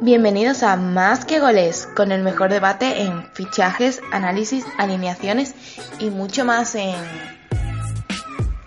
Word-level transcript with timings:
Bienvenidos 0.00 0.62
a 0.62 0.76
Más 0.76 1.24
que 1.24 1.40
Goles, 1.40 1.88
con 1.96 2.12
el 2.12 2.22
mejor 2.22 2.50
debate 2.50 3.02
en 3.02 3.24
fichajes, 3.34 4.00
análisis, 4.12 4.64
alineaciones 4.78 5.56
y 5.98 6.10
mucho 6.10 6.44
más 6.44 6.76
en 6.76 6.94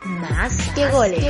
Más 0.04 0.70
que 0.76 0.92
Goles. 0.92 1.24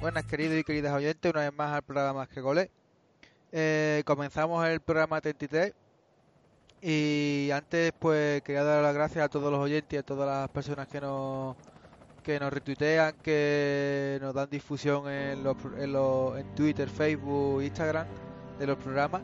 Buenas 0.00 0.24
queridos 0.24 0.58
y 0.58 0.64
queridas 0.64 0.92
oyentes, 0.92 1.30
una 1.30 1.42
vez 1.42 1.54
más 1.54 1.72
al 1.72 1.82
programa 1.82 2.20
Más 2.20 2.28
que 2.28 2.40
Goles. 2.40 2.68
Eh, 3.52 4.02
comenzamos 4.06 4.66
el 4.66 4.80
programa 4.80 5.20
33 5.20 5.72
y 6.82 7.50
antes 7.52 7.92
pues 7.96 8.42
quería 8.42 8.64
dar 8.64 8.82
las 8.82 8.94
gracias 8.94 9.24
a 9.24 9.28
todos 9.28 9.52
los 9.52 9.60
oyentes 9.60 9.92
y 9.92 9.98
a 9.98 10.02
todas 10.02 10.26
las 10.28 10.48
personas 10.48 10.88
que 10.88 11.00
nos 11.00 11.54
que 12.22 12.38
nos 12.38 12.52
retuitean, 12.52 13.14
que 13.22 14.18
nos 14.20 14.34
dan 14.34 14.48
difusión 14.50 15.08
en, 15.08 15.42
los, 15.42 15.56
en, 15.78 15.92
los, 15.92 16.38
en 16.38 16.54
Twitter, 16.54 16.88
Facebook, 16.88 17.62
Instagram 17.62 18.06
de 18.58 18.66
los 18.66 18.76
programas. 18.78 19.22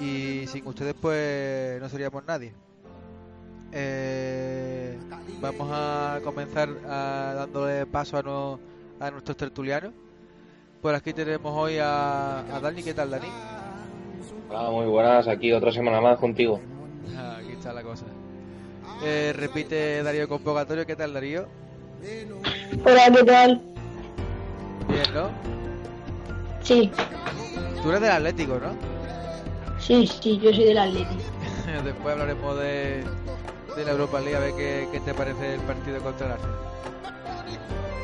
Y 0.00 0.46
sin 0.46 0.66
ustedes 0.66 0.94
pues 0.94 1.80
no 1.80 1.88
seríamos 1.88 2.24
nadie. 2.26 2.52
Eh, 3.72 4.98
vamos 5.40 5.68
a 5.70 6.20
comenzar 6.24 6.68
a, 6.88 7.34
dándole 7.36 7.86
paso 7.86 8.16
a, 8.16 9.06
a 9.06 9.10
nuestros 9.10 9.36
tertulianos. 9.36 9.92
Por 10.80 10.94
aquí 10.94 11.12
tenemos 11.12 11.52
hoy 11.56 11.78
a, 11.78 12.40
a 12.54 12.60
Dani. 12.60 12.82
¿Qué 12.82 12.94
tal, 12.94 13.10
Dani? 13.10 13.28
Hola, 14.48 14.70
muy 14.70 14.86
buenas. 14.86 15.26
Aquí 15.28 15.52
otra 15.52 15.72
semana 15.72 16.00
más 16.00 16.18
contigo. 16.18 16.60
Aquí 17.38 17.52
está 17.52 17.72
la 17.72 17.82
cosa. 17.82 18.06
Eh, 19.02 19.32
repite 19.36 20.02
Darío 20.02 20.28
Convocatorio. 20.28 20.86
¿Qué 20.86 20.96
tal, 20.96 21.12
Darío? 21.12 21.46
Hola, 22.84 23.10
¿qué 23.12 23.24
tal? 23.24 23.60
Bien, 24.88 25.14
¿no? 25.14 25.30
Sí, 26.62 26.90
Tú 27.82 27.88
eres 27.90 28.00
del 28.00 28.10
Atlético, 28.10 28.58
¿no? 28.58 28.72
sí, 29.78 30.06
sí, 30.06 30.38
yo 30.38 30.52
soy 30.52 30.64
del 30.64 30.78
Atlético. 30.78 31.22
Después 31.84 32.12
hablaremos 32.12 32.58
de, 32.58 33.04
de 33.76 33.84
la 33.84 33.90
Europa 33.92 34.20
League 34.20 34.36
a 34.36 34.40
ver 34.40 34.54
qué, 34.54 34.88
qué 34.92 35.00
te 35.00 35.14
parece 35.14 35.54
el 35.54 35.60
partido 35.60 36.00
contra 36.00 36.26
el 36.26 36.32
Arsenal. 36.32 36.56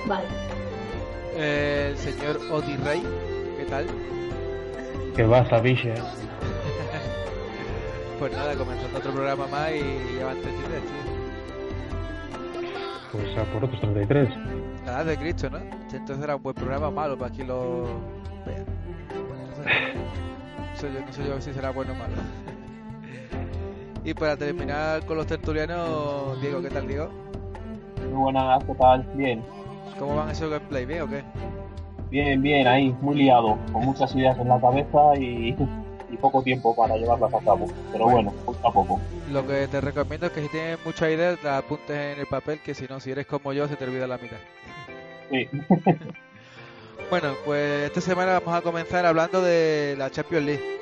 Vale. 0.06 0.26
Eh, 1.36 1.88
el 1.90 1.98
señor 1.98 2.40
Rey, 2.84 3.02
¿qué 3.58 3.64
tal? 3.64 3.86
Que 5.16 5.24
vas 5.24 5.52
a 5.52 5.60
Biche. 5.60 5.94
Pues 8.18 8.32
nada, 8.32 8.54
comenzando 8.54 8.98
otro 8.98 9.12
programa 9.12 9.48
más 9.48 9.72
y 9.72 10.18
ya 10.18 10.26
van 10.26 10.40
33, 10.40 10.82
tío. 10.82 11.13
Pues 13.14 13.38
a 13.38 13.44
por 13.52 13.64
otros 13.64 13.80
33. 13.80 14.28
Nada 14.84 15.04
de 15.04 15.16
Cristo, 15.16 15.48
¿no? 15.48 15.58
Entonces 15.92 16.20
era 16.20 16.34
un 16.34 16.42
buen 16.42 16.54
programa 16.56 16.90
malo 16.90 17.16
para 17.16 17.32
quien 17.32 17.46
lo 17.46 17.84
vea. 18.44 18.64
No 20.72 20.76
sé 20.76 20.92
yo, 20.92 21.00
no 21.00 21.12
sé 21.12 21.24
yo 21.24 21.40
si 21.40 21.52
será 21.52 21.70
bueno 21.70 21.92
o 21.92 21.94
malo. 21.94 22.14
y 24.04 24.14
para 24.14 24.36
terminar 24.36 25.06
con 25.06 25.16
los 25.16 25.28
tertulianos, 25.28 26.40
Diego, 26.40 26.60
¿qué 26.60 26.70
tal, 26.70 26.88
Diego? 26.88 27.08
Muy 28.10 28.14
buenas, 28.14 28.64
¿qué 28.64 28.74
tal? 28.74 29.06
Bien. 29.14 29.44
¿Cómo 29.96 30.16
van 30.16 30.30
esos 30.30 30.50
gameplay? 30.50 30.84
¿Bien 30.84 31.02
o 31.02 31.06
qué? 31.06 31.22
Bien, 32.10 32.42
bien, 32.42 32.66
ahí, 32.66 32.94
muy 33.00 33.14
liado, 33.14 33.56
con 33.72 33.84
muchas 33.84 34.12
ideas 34.16 34.36
en 34.38 34.48
la 34.48 34.60
cabeza 34.60 35.16
y, 35.16 35.56
y 36.10 36.16
poco 36.16 36.42
tiempo 36.42 36.74
para 36.74 36.96
llevarlas 36.96 37.32
a 37.32 37.38
cabo. 37.38 37.66
Pero 37.92 38.08
bueno, 38.08 38.32
a 38.64 38.72
poco. 38.72 39.00
Lo 39.30 39.46
que 39.46 39.68
te 39.68 39.80
recomiendo 39.80 40.26
es 40.26 40.32
que 40.32 40.42
si 40.42 40.48
tienes 40.48 40.78
muchas 40.84 41.10
ideas, 41.10 41.42
las 41.42 41.64
apuntes 41.64 41.90
en 41.90 42.20
el 42.20 42.26
papel, 42.26 42.60
que 42.60 42.74
si 42.74 42.86
no, 42.86 43.00
si 43.00 43.10
eres 43.10 43.26
como 43.26 43.52
yo, 43.52 43.68
se 43.68 43.76
te 43.76 43.84
olvida 43.84 44.06
la 44.06 44.18
mitad. 44.18 44.38
Sí. 45.30 45.48
Bueno, 47.10 47.34
pues 47.44 47.84
esta 47.84 48.00
semana 48.00 48.40
vamos 48.40 48.54
a 48.54 48.62
comenzar 48.62 49.04
hablando 49.04 49.42
de 49.42 49.94
la 49.98 50.10
Champions 50.10 50.46
League. 50.46 50.74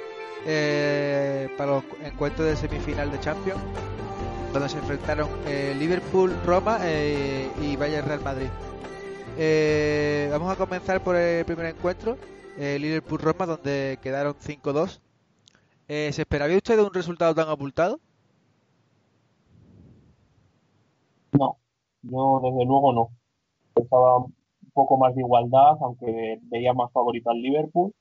Eh, 0.44 1.48
para 1.56 1.72
los 1.72 1.84
encuentros 2.02 2.48
de 2.48 2.56
semifinal 2.56 3.12
de 3.12 3.20
Champions, 3.20 3.60
donde 4.52 4.68
se 4.68 4.78
enfrentaron 4.78 5.28
eh, 5.46 5.74
Liverpool, 5.78 6.34
Roma 6.44 6.78
eh, 6.82 7.48
y 7.60 7.76
Bayern 7.76 8.08
Real 8.08 8.20
Madrid. 8.22 8.48
Vamos 10.30 10.52
a 10.52 10.56
comenzar 10.56 11.02
por 11.02 11.16
el 11.16 11.44
primer 11.44 11.66
encuentro, 11.66 12.18
Liverpool-Roma, 12.58 13.46
donde 13.46 13.98
quedaron 14.02 14.34
5-2. 14.34 15.00
Eh, 15.94 16.10
¿Se 16.10 16.22
esperaba 16.22 16.56
usted 16.56 16.76
de 16.78 16.84
un 16.84 16.94
resultado 16.94 17.34
tan 17.34 17.50
abultado? 17.50 18.00
No, 21.32 21.58
yo 22.02 22.40
desde 22.42 22.64
luego 22.64 22.94
no. 22.94 23.10
Estaba 23.74 24.16
un 24.16 24.34
poco 24.72 24.96
más 24.96 25.14
de 25.14 25.20
igualdad, 25.20 25.76
aunque 25.82 26.38
veía 26.44 26.72
más 26.72 26.90
favorito 26.92 27.28
al 27.28 27.42
Liverpool. 27.42 27.92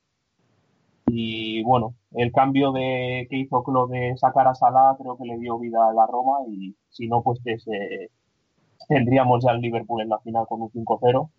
Y 1.07 1.63
bueno, 1.63 1.96
el 2.12 2.31
cambio 2.31 2.72
de 2.72 3.28
que 3.30 3.40
hizo 3.40 3.62
Klopp 3.62 3.91
de 3.91 4.16
sacar 4.18 4.47
a 4.47 4.56
Salah 4.56 4.96
creo 4.97 5.18
que 5.18 5.25
le 5.25 5.38
dio 5.38 5.59
vida 5.59 5.90
a 5.90 5.94
la 5.94 6.07
Roma 6.07 6.38
y 6.47 6.74
si 6.90 7.09
no, 7.09 7.22
pues 7.22 7.41
que 7.44 7.57
tendríamos 8.88 9.44
ya 9.44 9.51
el 9.51 9.59
Liverpool 9.59 10.01
en 10.01 10.09
la 10.09 10.19
final 10.19 10.47
con 10.47 10.62
un 10.62 10.72
5-0. 10.72 11.30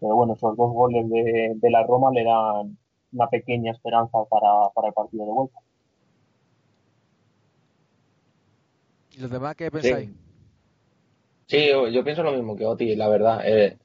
Pero 0.00 0.14
bueno, 0.16 0.34
esos 0.34 0.56
dos 0.58 0.72
goles 0.74 1.08
de, 1.08 1.70
la 1.70 1.84
Roma 1.84 2.10
le 2.12 2.24
dan 2.24 2.76
una 3.12 3.28
pequeña 3.30 3.72
esperanza 3.72 4.18
para 4.28 4.88
el 4.88 4.92
partido 4.92 5.24
de 5.24 5.32
vuelta. 5.32 5.58
¿Y 9.16 9.20
los 9.20 9.30
demás 9.30 9.54
qué 9.56 9.70
pensáis? 9.70 10.10
Sí, 11.46 11.68
yo, 11.68 11.88
yo 11.88 12.02
pienso 12.02 12.22
lo 12.22 12.32
mismo 12.32 12.56
que 12.56 12.64
Oti, 12.64 12.96
la 12.96 13.08
verdad. 13.08 13.40
Eh, 13.44 13.78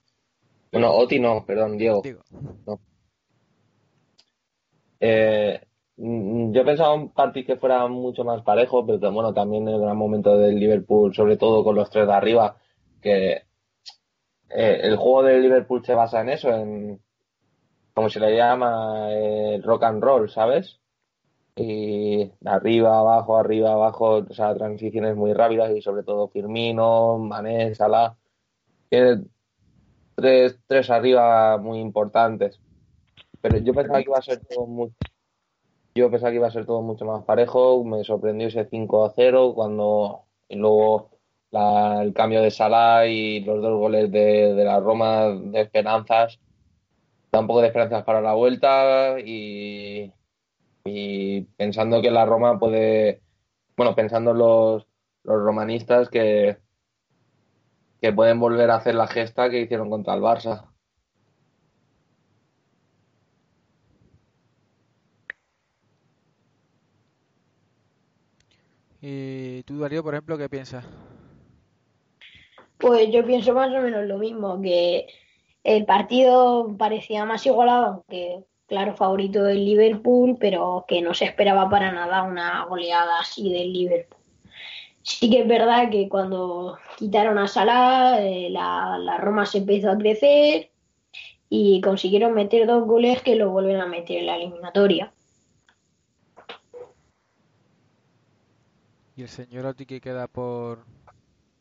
bueno, 0.72 0.94
Oti 0.94 1.20
no, 1.20 1.46
perdón, 1.46 1.78
Diego. 1.78 2.02
Digo, 2.02 2.22
No. 2.66 2.80
Eh, 5.00 5.62
mm, 5.98 6.54
yo 6.54 6.66
pensaba 6.66 6.94
un 6.94 7.12
partido 7.12 7.46
que 7.46 7.58
fuera 7.58 7.88
mucho 7.88 8.24
más 8.24 8.42
parejo, 8.42 8.86
pero 8.86 9.12
bueno, 9.12 9.34
también 9.34 9.68
el 9.68 9.80
gran 9.80 9.98
momento 9.98 10.38
del 10.38 10.56
Liverpool, 10.56 11.14
sobre 11.14 11.38
todo 11.38 11.64
con 11.64 11.76
los 11.76 11.90
tres 11.90 12.08
de 12.08 12.14
arriba, 12.14 12.58
que 13.02 13.32
eh, 14.50 14.80
el 14.84 14.96
juego 14.96 15.24
del 15.24 15.42
Liverpool 15.42 15.86
se 15.86 15.94
basa 15.94 16.22
en 16.22 16.30
eso, 16.30 16.50
en 16.50 17.02
como 17.94 18.10
se 18.10 18.20
le 18.20 18.36
llama, 18.36 19.12
el 19.12 19.64
rock 19.64 19.84
and 19.84 20.04
roll, 20.04 20.30
¿sabes? 20.30 20.80
Y 21.59 22.25
de 22.40 22.50
arriba, 22.50 23.00
abajo, 23.00 23.35
arriba, 23.38 23.73
abajo, 23.73 24.25
o 24.29 24.34
sea, 24.34 24.53
transiciones 24.53 25.16
muy 25.16 25.34
rápidas 25.34 25.75
y 25.75 25.81
sobre 25.81 26.03
todo 26.03 26.28
Firmino, 26.29 27.18
Mané, 27.18 27.73
Salah, 27.73 28.16
tiene 28.90 29.23
tres, 30.16 30.59
tres 30.68 30.90
arriba 30.91 31.57
muy 31.57 31.79
importantes. 31.79 32.59
Pero 33.41 33.57
yo 33.57 33.73
pensaba 33.73 34.00
que 34.00 34.09
iba 34.09 34.19
a 34.19 34.22
ser 34.22 34.40
todo 34.45 34.68
muy, 34.68 34.94
yo 35.95 36.12
pensaba 36.12 36.29
que 36.31 36.38
iba 36.38 36.47
a 36.47 36.51
ser 36.51 36.66
todo 36.68 36.81
mucho 36.84 37.06
más 37.06 37.23
parejo, 37.23 37.84
me 37.84 38.03
sorprendió 38.03 38.47
ese 38.50 38.69
5-0 38.69 39.56
cuando 39.56 40.25
luego 40.50 41.09
el 41.51 42.13
cambio 42.13 42.41
de 42.41 42.51
Salah 42.51 43.07
y 43.07 43.39
los 43.39 43.62
dos 43.62 43.79
goles 43.79 44.12
de, 44.12 44.53
de 44.53 44.63
la 44.63 44.80
Roma 44.80 45.30
de 45.30 45.62
esperanzas, 45.62 46.39
da 47.31 47.39
un 47.39 47.48
poco 47.48 47.62
de 47.62 47.68
esperanzas 47.68 48.03
para 48.03 48.21
la 48.21 48.33
vuelta 48.33 49.19
y, 49.19 50.12
y 50.88 51.42
pensando 51.57 52.01
que 52.01 52.12
la 52.12 52.25
Roma 52.25 52.57
puede, 52.60 53.22
bueno, 53.75 53.95
pensando 53.95 54.34
los, 54.34 54.88
los 55.24 55.44
romanistas 55.44 56.10
que, 56.10 56.57
que 58.01 58.13
pueden 58.13 58.39
volver 58.39 58.72
a 58.72 58.75
hacer 58.75 58.95
la 58.95 59.07
gesta 59.07 59.50
que 59.50 59.62
hicieron 59.62 59.89
contra 59.89 60.13
el 60.13 60.22
Barça. 60.22 60.66
¿Y 69.01 69.63
tú, 69.63 69.80
Darío, 69.80 70.04
por 70.04 70.13
ejemplo, 70.13 70.38
qué 70.38 70.50
piensas? 70.50 70.86
Pues 72.78 73.12
yo 73.12 73.25
pienso 73.25 73.54
más 73.54 73.69
o 73.69 73.81
menos 73.81 74.06
lo 74.06 74.18
mismo, 74.18 74.62
que 74.62 75.07
el 75.63 75.86
partido 75.86 76.75
parecía 76.78 77.25
más 77.25 77.45
igualado, 77.45 77.86
aunque 77.86 78.45
claro, 78.68 78.96
favorito 78.96 79.44
del 79.44 79.66
Liverpool, 79.66 80.38
pero 80.40 80.86
que 80.88 81.02
no 81.02 81.14
se 81.14 81.25
esperaba 81.25 81.69
para 81.69 81.92
nada 81.92 82.24
una 82.24 82.66
goleada 82.66 83.19
así 83.19 83.52
del 83.52 83.74
Liverpool. 83.74 84.22
sí 85.02 85.30
que 85.30 85.42
es 85.42 85.48
verdad 85.48 85.90
que 85.90 86.10
cuando 86.10 86.78
quitaron 86.98 87.38
a 87.38 87.48
Salah, 87.48 88.22
eh, 88.22 88.50
la, 88.50 88.98
la 89.00 89.18
Roma 89.18 89.46
se 89.46 89.60
empezó 89.60 89.92
a 89.92 89.98
crecer 89.98 90.72
y 91.50 91.81
consiguieron 91.81 92.34
meter 92.34 92.68
dos 92.68 92.86
goles 92.86 93.22
que 93.22 93.36
lo 93.36 93.50
vuelven 93.52 93.80
a 93.80 93.88
meter 93.88 94.19
en 94.19 94.25
la 94.25 94.36
eliminatoria. 94.36 95.13
¿Y 99.16 99.24
el 99.24 99.30
señor 99.30 99.66
Oti 99.66 99.86
que 99.86 100.00
queda 100.00 100.28
por, 100.28 100.86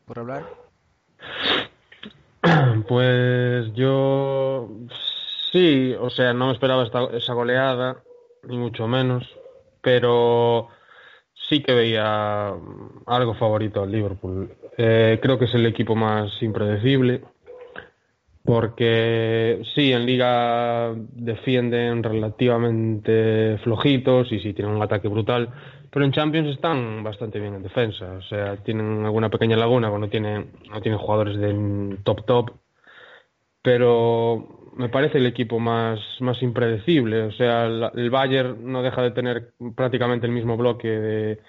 por 0.05 0.19
hablar? 0.19 0.45
Pues 2.87 3.73
yo 3.73 4.69
sí, 5.57 5.95
o 5.99 6.09
sea, 6.09 6.33
no 6.33 6.47
me 6.47 6.53
esperaba 6.53 6.83
esta, 6.83 7.05
esa 7.13 7.33
goleada, 7.33 8.03
ni 8.43 8.57
mucho 8.57 8.87
menos, 8.87 9.23
pero 9.81 10.67
sí 11.49 11.63
que 11.63 11.73
veía 11.73 12.53
algo 13.05 13.33
favorito 13.35 13.81
al 13.81 13.91
Liverpool. 13.91 14.51
Eh, 14.77 15.19
creo 15.21 15.39
que 15.39 15.45
es 15.45 15.53
el 15.55 15.65
equipo 15.65 15.95
más 15.95 16.31
impredecible, 16.41 17.23
porque 18.43 19.63
sí, 19.73 19.91
en 19.91 20.05
liga 20.05 20.93
defienden 20.95 22.03
relativamente 22.03 23.57
flojitos 23.63 24.31
y 24.31 24.39
sí 24.39 24.53
tienen 24.53 24.75
un 24.75 24.83
ataque 24.83 25.07
brutal, 25.07 25.49
pero 25.89 26.05
en 26.05 26.11
Champions 26.11 26.49
están 26.49 27.03
bastante 27.03 27.39
bien 27.39 27.55
en 27.55 27.63
defensa, 27.63 28.05
o 28.13 28.21
sea, 28.21 28.57
tienen 28.57 29.05
alguna 29.05 29.29
pequeña 29.29 29.57
laguna 29.57 29.89
cuando 29.89 30.07
tienen, 30.07 30.51
no 30.69 30.81
tienen 30.81 30.99
jugadores 30.99 31.37
de 31.37 31.97
top 32.03 32.25
top, 32.25 32.51
pero 33.63 34.56
me 34.77 34.89
parece 34.89 35.17
el 35.17 35.25
equipo 35.25 35.59
más, 35.59 35.99
más 36.19 36.41
impredecible, 36.41 37.23
o 37.23 37.31
sea, 37.31 37.65
el 37.65 38.09
Bayern 38.09 38.71
no 38.71 38.81
deja 38.81 39.01
de 39.01 39.11
tener 39.11 39.53
prácticamente 39.75 40.27
el 40.27 40.33
mismo 40.33 40.57
bloque 40.57 40.87
de, 40.87 41.39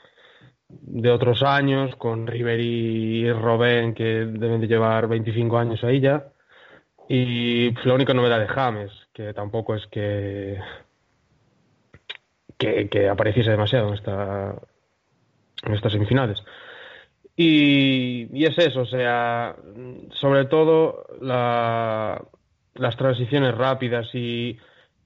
de 0.69 1.11
otros 1.11 1.43
años, 1.43 1.95
con 1.97 2.27
Ribery 2.27 3.27
y 3.27 3.33
Robben 3.33 3.95
que 3.95 4.05
deben 4.05 4.61
de 4.61 4.69
llevar 4.69 5.09
25 5.09 5.59
años 5.59 5.85
ahí 5.85 6.01
ya 6.01 6.33
y 7.09 7.73
la 7.87 7.95
única 7.95 8.13
novedad 8.13 8.39
de 8.39 8.49
James, 8.49 8.93
que 9.15 9.33
tampoco 9.33 9.75
es 9.75 9.87
que, 9.87 10.59
que, 12.59 13.09
apareciese 13.09 13.51
demasiado 13.51 13.89
en, 13.89 13.95
esta, 13.95 14.55
en 15.65 15.75
estas 15.75 15.93
semifinales. 15.93 16.39
Y, 17.35 18.29
y, 18.33 18.45
es 18.45 18.59
eso, 18.59 18.83
o 18.83 18.87
sea, 18.87 19.57
sobre 20.11 20.45
todo 20.47 21.07
la, 21.23 22.23
las 22.79 22.97
transiciones 22.97 23.55
rápidas 23.55 24.09
y, 24.15 24.59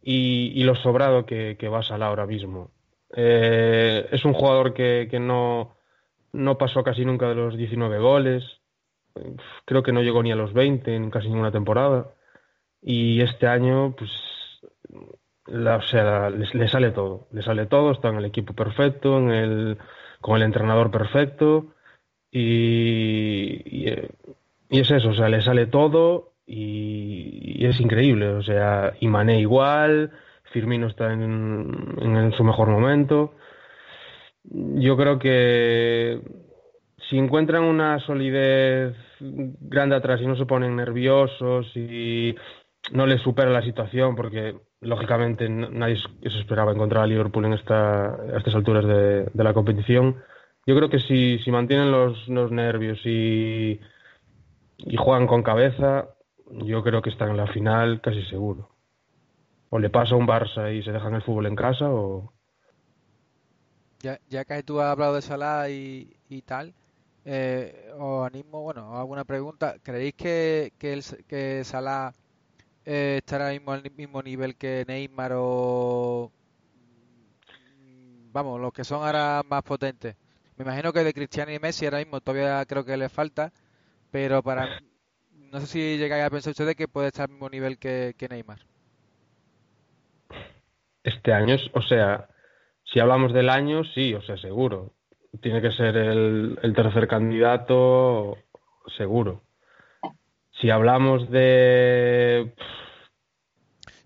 y, 0.02 0.62
lo 0.64 0.74
sobrado 0.74 1.26
que, 1.26 1.56
que 1.58 1.69
va 1.69 1.82
Salah 1.82 2.06
ahora 2.06 2.26
mismo. 2.26 2.70
Eh, 3.14 4.08
es 4.10 4.24
un 4.24 4.32
jugador 4.32 4.72
que, 4.74 5.08
que 5.10 5.20
no, 5.20 5.76
no 6.32 6.58
pasó 6.58 6.82
casi 6.82 7.04
nunca 7.04 7.28
de 7.28 7.34
los 7.34 7.56
19 7.56 7.98
goles, 7.98 8.62
creo 9.64 9.82
que 9.82 9.92
no 9.92 10.02
llegó 10.02 10.22
ni 10.22 10.32
a 10.32 10.36
los 10.36 10.52
20 10.52 10.94
en 10.94 11.10
casi 11.10 11.28
ninguna 11.28 11.52
temporada. 11.52 12.14
Y 12.80 13.20
este 13.20 13.46
año, 13.46 13.94
pues, 13.96 14.10
o 15.46 15.82
sea, 15.82 16.30
le, 16.30 16.69
sale 16.69 16.90
todo. 16.90 17.28
Le 17.32 17.42
sale 17.42 17.66
todo, 17.66 17.92
está 17.92 18.08
en 18.08 18.16
el 18.16 18.24
equipo 18.24 18.54
perfecto, 18.54 19.19
en 19.19 19.30
el, 19.30 19.78
con 20.20 20.36
el 20.36 20.42
entrenador 20.42 20.90
perfecto. 20.90 21.74
Y, 22.30 23.62
y, 23.66 24.80
es 24.80 24.90
eso, 24.90 25.10
o 25.10 25.14
sea, 25.14 25.28
le 25.28 25.42
sale 25.42 25.66
todo 25.66 26.31
y, 26.46 27.64
es 27.64 27.80
increíble. 27.80 28.28
O 28.28 28.42
sea, 28.42 28.94
y 29.00 29.08
Mané 29.08 29.40
igual, 29.40 30.10
Firmino 30.52 30.88
está 30.88 31.12
en, 31.12 31.96
en 32.00 32.32
su 32.32 32.44
mejor 32.44 32.68
momento. 32.68 33.34
Yo 34.44 34.96
creo 34.96 35.18
que 35.18 36.20
si 37.08 37.18
encuentran 37.18 37.64
una 37.64 37.98
solidez 38.00 38.96
grande 39.20 39.96
atrás 39.96 40.20
y 40.20 40.26
no 40.26 40.36
se 40.36 40.46
ponen 40.46 40.76
nerviosos 40.76 41.70
y 41.76 42.34
no 42.90 43.06
les 43.06 43.20
supera 43.20 43.50
la 43.50 43.62
situación, 43.62 44.16
porque 44.16 44.56
lógicamente 44.80 45.48
nadie 45.48 45.96
se 45.96 46.38
esperaba 46.40 46.72
encontrar 46.72 47.04
a 47.04 47.06
Liverpool 47.06 47.44
en 47.44 47.52
esta, 47.52 48.14
a 48.14 48.38
estas 48.38 48.54
alturas 48.54 48.84
de, 48.84 49.30
la 49.34 49.54
competición. 49.54 50.16
Yo 50.66 50.76
creo 50.76 50.90
que 50.90 50.98
si, 50.98 51.38
si 51.38 51.50
mantienen 51.50 51.90
los, 51.92 52.28
los 52.28 52.50
nervios 52.50 52.98
y, 53.04 53.80
y 54.78 54.96
juegan 54.96 55.26
con 55.26 55.42
cabeza, 55.42 56.08
yo 56.52 56.82
creo 56.82 57.02
que 57.02 57.10
están 57.10 57.31
en 57.31 57.37
la 57.38 57.46
final 57.46 58.00
casi 58.00 58.22
seguro. 58.25 58.69
O 59.70 59.78
le 59.78 59.90
pasa 59.90 60.14
a 60.14 60.19
un 60.19 60.26
Barça 60.26 60.72
y 60.72 60.82
se 60.82 60.93
dejan 60.93 61.14
el 61.14 61.22
fútbol 61.22 61.46
en 61.46 61.56
casa 61.56 61.90
o... 61.90 62.32
Ya, 64.00 64.19
ya 64.28 64.44
que 64.44 64.62
tú 64.62 64.81
has 64.81 64.90
hablado 64.90 65.14
de 65.14 65.22
Salah 65.22 65.70
y, 65.70 66.16
y 66.28 66.43
tal, 66.43 66.75
eh, 67.25 67.93
os 67.99 68.26
animo, 68.26 68.62
bueno, 68.62 68.99
alguna 68.99 69.25
pregunta. 69.25 69.76
¿Creéis 69.82 70.14
que, 70.14 70.72
que, 70.78 70.93
el, 70.93 71.04
que 71.28 71.62
Salah 71.64 72.12
eh, 72.84 73.19
estará 73.19 73.50
mismo 73.50 73.72
al 73.72 73.82
mismo 73.96 74.22
nivel 74.22 74.56
que 74.56 74.84
Neymar 74.87 75.32
o 75.37 76.32
vamos, 78.32 78.60
los 78.60 78.72
que 78.72 78.84
son 78.84 79.05
ahora 79.05 79.43
más 79.48 79.62
potentes? 79.62 80.16
Me 80.56 80.64
imagino 80.64 80.93
que 80.93 81.05
de 81.05 81.14
Cristiano 81.14 81.52
y 81.52 81.60
Messi 81.60 81.84
ahora 81.84 81.98
mismo 81.98 82.20
todavía 82.20 82.64
creo 82.66 82.84
que 82.84 82.96
le 82.96 83.08
falta, 83.08 83.52
pero 84.10 84.43
para 84.43 84.81
no 85.52 85.60
sé 85.60 85.66
si 85.66 85.99
llegáis 85.99 86.25
a 86.25 86.31
pensar 86.31 86.50
ustedes 86.50 86.75
que 86.75 86.88
puede 86.88 87.08
estar 87.08 87.25
al 87.25 87.32
mismo 87.32 87.49
nivel 87.49 87.78
que, 87.78 88.14
que 88.19 88.28
Neymar. 88.28 88.58
Este 91.04 91.32
año, 91.32 91.56
o 91.75 91.82
sea, 91.82 92.28
si 92.84 92.99
hablamos 92.99 93.32
del 93.32 93.49
año, 93.49 93.84
sí, 93.84 94.14
o 94.14 94.22
sea, 94.22 94.37
seguro 94.37 94.93
tiene 95.40 95.62
que 95.62 95.72
ser 95.72 95.96
el, 95.96 96.72
tercer 96.75 97.08
candidato 97.08 98.38
seguro. 98.96 99.43
Si 100.60 100.70
hablamos 100.70 101.31
de... 101.31 102.52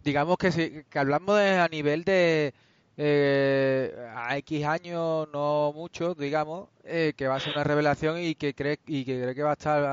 Digamos 0.04 0.36
que 0.38 0.52
si 0.52 0.84
que 0.84 0.98
hablamos 0.98 1.36
de, 1.36 1.58
a 1.58 1.68
nivel 1.68 2.04
de 2.04 2.54
eh, 2.96 3.94
a 4.14 4.36
X 4.38 4.64
años, 4.64 5.28
no 5.32 5.72
mucho, 5.74 6.14
digamos, 6.14 6.68
eh, 6.84 7.12
que 7.16 7.28
va 7.28 7.36
a 7.36 7.40
ser 7.40 7.52
una 7.52 7.64
revelación 7.64 8.18
y 8.18 8.34
que 8.34 8.54
cree 8.54 8.78
y 8.86 9.04
que 9.04 9.20
cree 9.20 9.34
que 9.34 9.42
va 9.42 9.50
a 9.50 9.54
estar 9.54 9.84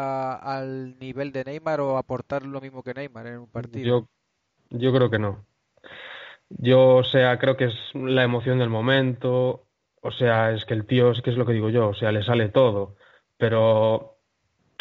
al 0.42 0.98
nivel 1.00 1.32
de 1.32 1.44
Neymar 1.44 1.82
o 1.82 1.98
aportar 1.98 2.46
lo 2.46 2.62
mismo 2.62 2.82
que 2.82 2.94
Neymar 2.94 3.28
en 3.28 3.40
un 3.40 3.48
partido. 3.48 3.86
Yo, 3.86 4.08
yo 4.70 4.94
creo 4.94 5.10
que 5.10 5.20
no. 5.20 5.46
Yo, 6.50 6.96
o 6.98 7.04
sea, 7.04 7.40
creo 7.40 7.58
que 7.58 7.66
es 7.66 7.76
la 7.94 8.24
emoción 8.24 8.60
del 8.60 8.70
momento, 8.70 9.66
o 10.02 10.12
sea, 10.12 10.52
es 10.52 10.66
que 10.66 10.74
el 10.74 10.86
tío, 10.86 11.12
es 11.12 11.22
que 11.22 11.32
es 11.32 11.38
lo 11.38 11.46
que 11.46 11.54
digo 11.54 11.70
yo, 11.70 11.90
o 11.90 11.94
sea, 11.94 12.12
le 12.12 12.24
sale 12.24 12.50
todo, 12.50 12.96
pero 13.38 14.18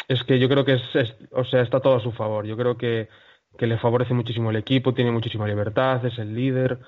es 0.07 0.23
que 0.23 0.39
yo 0.39 0.49
creo 0.49 0.65
que 0.65 0.73
es, 0.73 1.15
o 1.31 1.43
sea, 1.45 1.61
está 1.61 1.79
todo 1.79 1.95
a 1.95 2.01
su 2.01 2.11
favor. 2.11 2.45
Yo 2.45 2.55
creo 2.57 2.77
que, 2.77 3.09
que 3.57 3.67
le 3.67 3.77
favorece 3.77 4.13
muchísimo 4.13 4.51
el 4.51 4.57
equipo, 4.57 4.93
tiene 4.93 5.11
muchísima 5.11 5.47
libertad, 5.47 6.05
es 6.05 6.17
el 6.19 6.33
líder, 6.33 6.79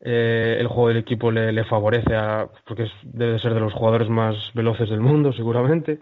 eh, 0.00 0.56
el 0.60 0.66
juego 0.66 0.88
del 0.88 0.98
equipo 0.98 1.30
le, 1.30 1.52
le 1.52 1.64
favorece 1.64 2.14
a, 2.14 2.48
porque 2.66 2.84
es, 2.84 2.92
debe 3.02 3.38
ser 3.38 3.54
de 3.54 3.60
los 3.60 3.72
jugadores 3.72 4.08
más 4.08 4.36
veloces 4.54 4.88
del 4.90 5.00
mundo, 5.00 5.32
seguramente, 5.36 6.00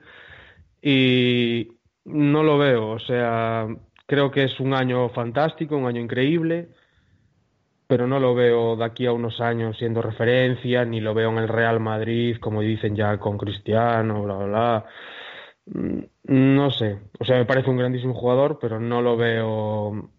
y 0.82 1.68
no 2.04 2.42
lo 2.42 2.58
veo, 2.58 2.90
o 2.90 2.98
sea, 2.98 3.66
creo 4.06 4.30
que 4.30 4.44
es 4.44 4.60
un 4.60 4.74
año 4.74 5.08
fantástico, 5.10 5.76
un 5.76 5.86
año 5.86 6.00
increíble 6.00 6.68
pero 7.86 8.06
no 8.06 8.18
lo 8.18 8.34
veo 8.34 8.76
de 8.76 8.84
aquí 8.84 9.06
a 9.06 9.12
unos 9.12 9.40
años 9.40 9.76
siendo 9.78 10.02
referencia, 10.02 10.84
ni 10.84 11.00
lo 11.00 11.14
veo 11.14 11.30
en 11.30 11.38
el 11.38 11.48
Real 11.48 11.80
Madrid, 11.80 12.36
como 12.40 12.60
dicen 12.60 12.96
ya 12.96 13.18
con 13.18 13.38
Cristiano, 13.38 14.22
bla, 14.22 14.34
bla, 14.36 14.46
bla. 14.46 14.84
Mm, 15.66 16.04
no 16.54 16.70
sé, 16.70 16.98
o 17.18 17.24
sea, 17.24 17.38
me 17.38 17.44
parece 17.44 17.70
un 17.70 17.76
grandísimo 17.76 18.14
jugador, 18.14 18.58
pero 18.60 18.80
no 18.80 19.02
lo 19.02 19.16
veo, 19.16 20.10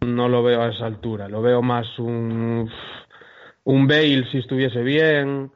no 0.00 0.28
lo 0.28 0.42
veo 0.42 0.62
a 0.62 0.68
esa 0.70 0.86
altura. 0.86 1.28
Lo 1.28 1.40
veo 1.42 1.62
más 1.62 1.98
un, 1.98 2.70
un 3.64 3.86
Bale 3.86 4.26
si 4.30 4.38
estuviese 4.38 4.82
bien, 4.82 5.50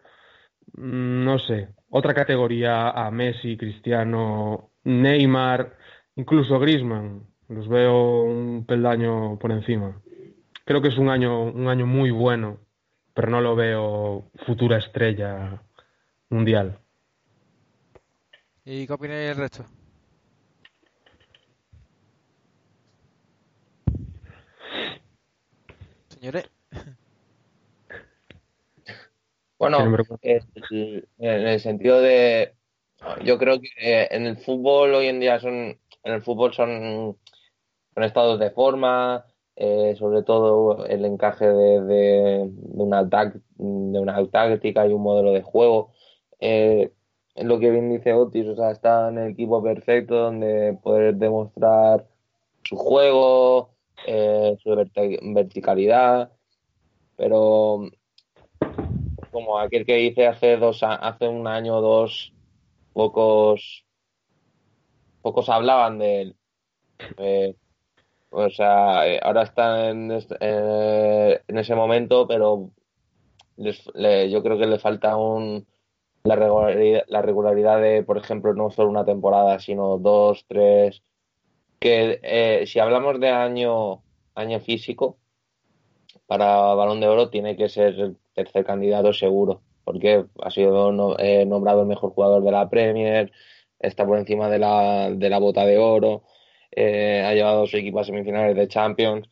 mm, 0.74 1.24
no 1.24 1.38
sé, 1.38 1.68
otra 1.90 2.14
categoría 2.14 2.90
a 2.90 3.10
Messi, 3.10 3.56
Cristiano, 3.56 4.70
Neymar, 4.84 5.76
incluso 6.16 6.58
Griezmann. 6.58 7.26
Los 7.48 7.68
veo 7.68 8.24
un 8.24 8.66
peldaño 8.66 9.38
por 9.38 9.52
encima 9.52 10.00
creo 10.68 10.82
que 10.82 10.88
es 10.88 10.98
un 10.98 11.08
año, 11.08 11.44
un 11.44 11.66
año 11.68 11.86
muy 11.86 12.10
bueno, 12.10 12.58
pero 13.14 13.30
no 13.30 13.40
lo 13.40 13.56
veo 13.56 14.30
futura 14.44 14.76
estrella 14.76 15.62
mundial. 16.28 16.78
¿Y 18.66 18.86
qué 18.86 18.92
opináis 18.92 19.30
el 19.30 19.36
resto? 19.38 19.64
Señores. 26.10 26.57
Bueno, 29.58 29.78
en 30.22 30.42
el 31.18 31.60
sentido 31.60 32.00
de, 32.00 32.54
yo 33.24 33.38
creo 33.38 33.60
que 33.60 34.08
en 34.10 34.26
el 34.26 34.36
fútbol 34.36 34.94
hoy 34.94 35.06
en 35.06 35.20
día 35.20 35.40
son, 35.40 35.54
en 35.54 36.12
el 36.12 36.22
fútbol 36.22 36.54
son, 36.54 37.16
son 37.94 38.04
estados 38.04 38.38
de 38.38 38.50
forma, 38.50 39.24
eh, 39.56 39.96
sobre 39.98 40.22
todo 40.22 40.86
el 40.86 41.04
encaje 41.04 41.46
de, 41.46 41.80
de, 41.80 42.50
una, 42.74 43.02
de 43.02 43.40
una 43.98 44.30
táctica 44.30 44.86
y 44.86 44.92
un 44.92 45.02
modelo 45.02 45.32
de 45.32 45.42
juego. 45.42 45.92
Eh, 46.38 46.92
lo 47.34 47.58
que 47.58 47.70
bien 47.70 47.90
dice 47.90 48.12
Otis, 48.12 48.46
o 48.46 48.56
sea, 48.56 48.70
está 48.70 49.08
en 49.08 49.18
el 49.18 49.30
equipo 49.32 49.62
perfecto 49.62 50.14
donde 50.14 50.78
poder 50.80 51.16
demostrar 51.16 52.06
su 52.62 52.76
juego, 52.76 53.70
eh, 54.06 54.56
su 54.62 54.70
verticalidad, 55.34 56.32
pero 57.16 57.90
como 59.38 59.56
aquel 59.56 59.86
que 59.86 59.94
dice 59.94 60.26
hace 60.26 60.56
dos 60.56 60.82
hace 60.82 61.28
un 61.28 61.46
año 61.46 61.76
o 61.76 61.80
dos 61.80 62.32
pocos 62.92 63.84
pocos 65.22 65.48
hablaban 65.48 66.00
de 66.00 66.22
él. 66.22 66.36
Eh, 67.18 67.54
o 68.30 68.50
sea 68.50 69.06
eh, 69.06 69.20
ahora 69.22 69.42
está 69.44 69.90
en, 69.90 70.10
eh, 70.40 71.40
en 71.46 71.58
ese 71.58 71.76
momento 71.76 72.26
pero 72.26 72.70
yo 73.56 74.42
creo 74.42 74.58
que 74.58 74.66
le 74.66 74.80
falta 74.80 75.16
un 75.16 75.64
la 76.24 76.34
regularidad, 76.34 77.04
la 77.06 77.22
regularidad 77.22 77.80
de 77.80 78.02
por 78.02 78.18
ejemplo 78.18 78.54
no 78.54 78.70
solo 78.70 78.90
una 78.90 79.04
temporada 79.04 79.60
sino 79.60 79.98
dos 79.98 80.46
tres 80.48 81.04
que 81.78 82.64
si 82.66 82.80
hablamos 82.80 83.20
de 83.20 83.28
año 83.28 84.02
año 84.34 84.58
físico 84.58 85.18
para 86.28 86.74
balón 86.74 87.00
de 87.00 87.08
oro 87.08 87.30
tiene 87.30 87.56
que 87.56 87.70
ser 87.70 87.98
el 87.98 88.16
tercer 88.34 88.62
candidato 88.62 89.14
seguro, 89.14 89.62
porque 89.82 90.26
ha 90.42 90.50
sido 90.50 91.18
eh, 91.18 91.46
nombrado 91.46 91.80
el 91.80 91.88
mejor 91.88 92.10
jugador 92.10 92.42
de 92.42 92.52
la 92.52 92.68
Premier, 92.68 93.32
está 93.78 94.06
por 94.06 94.18
encima 94.18 94.50
de 94.50 94.58
la, 94.58 95.10
de 95.10 95.30
la 95.30 95.38
bota 95.38 95.64
de 95.64 95.78
oro, 95.78 96.24
eh, 96.70 97.24
ha 97.26 97.32
llevado 97.32 97.66
su 97.66 97.78
equipo 97.78 98.00
a 98.00 98.04
semifinales 98.04 98.54
de 98.54 98.68
Champions. 98.68 99.30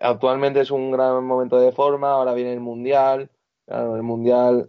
Actualmente 0.00 0.60
es 0.60 0.72
un 0.72 0.90
gran 0.90 1.24
momento 1.24 1.60
de 1.60 1.70
forma, 1.70 2.10
ahora 2.10 2.34
viene 2.34 2.52
el 2.52 2.60
Mundial, 2.60 3.30
el 3.68 4.02
Mundial 4.02 4.68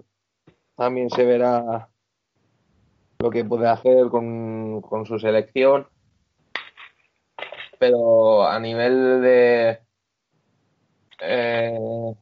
también 0.76 1.10
se 1.10 1.26
verá 1.26 1.90
lo 3.18 3.32
que 3.32 3.44
puede 3.44 3.68
hacer 3.68 4.10
con, 4.10 4.82
con 4.82 5.08
su 5.08 5.18
selección, 5.18 5.88
pero 7.80 8.44
a 8.44 8.60
nivel 8.60 9.24
de 9.24 9.85
eh, 11.28 12.16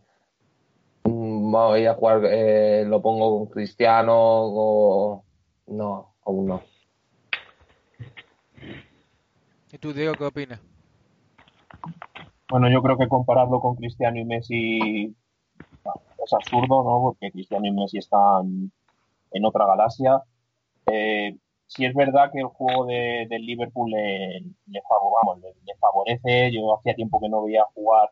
voy 1.04 1.86
a 1.86 1.94
jugar, 1.94 2.22
eh, 2.26 2.84
lo 2.86 3.02
pongo 3.02 3.40
con 3.40 3.48
Cristiano 3.48 4.14
o 4.16 5.24
no, 5.68 6.16
aún 6.26 6.48
no. 6.48 6.62
¿Y 9.72 9.78
tú, 9.78 9.94
Diego, 9.94 10.14
qué 10.14 10.26
opinas? 10.26 10.60
Bueno, 12.50 12.70
yo 12.70 12.82
creo 12.84 12.98
que 12.98 13.08
compararlo 13.08 13.60
con 13.60 13.76
Cristiano 13.76 14.20
y 14.20 14.26
Messi 14.26 15.16
es 16.24 16.34
absurdo, 16.34 16.84
¿no? 16.84 17.02
Porque 17.02 17.32
Cristiano 17.32 17.66
y 17.66 17.72
Messi 17.72 17.98
están 17.98 18.72
en 19.32 19.46
otra 19.46 19.66
galaxia. 19.66 20.22
Eh, 20.86 21.38
si 21.66 21.86
es 21.86 21.96
verdad 21.96 22.32
que 22.32 22.40
el 22.40 22.48
juego 22.48 22.86
de, 22.86 23.26
del 23.30 23.46
Liverpool 23.46 23.90
le, 23.90 24.40
le, 24.40 24.46
le, 24.68 24.82
favorece. 25.80 26.52
Yo 26.52 26.78
hacía 26.78 26.94
tiempo 26.94 27.20
que 27.20 27.30
no 27.30 27.44
veía 27.44 27.64
jugar 27.74 28.12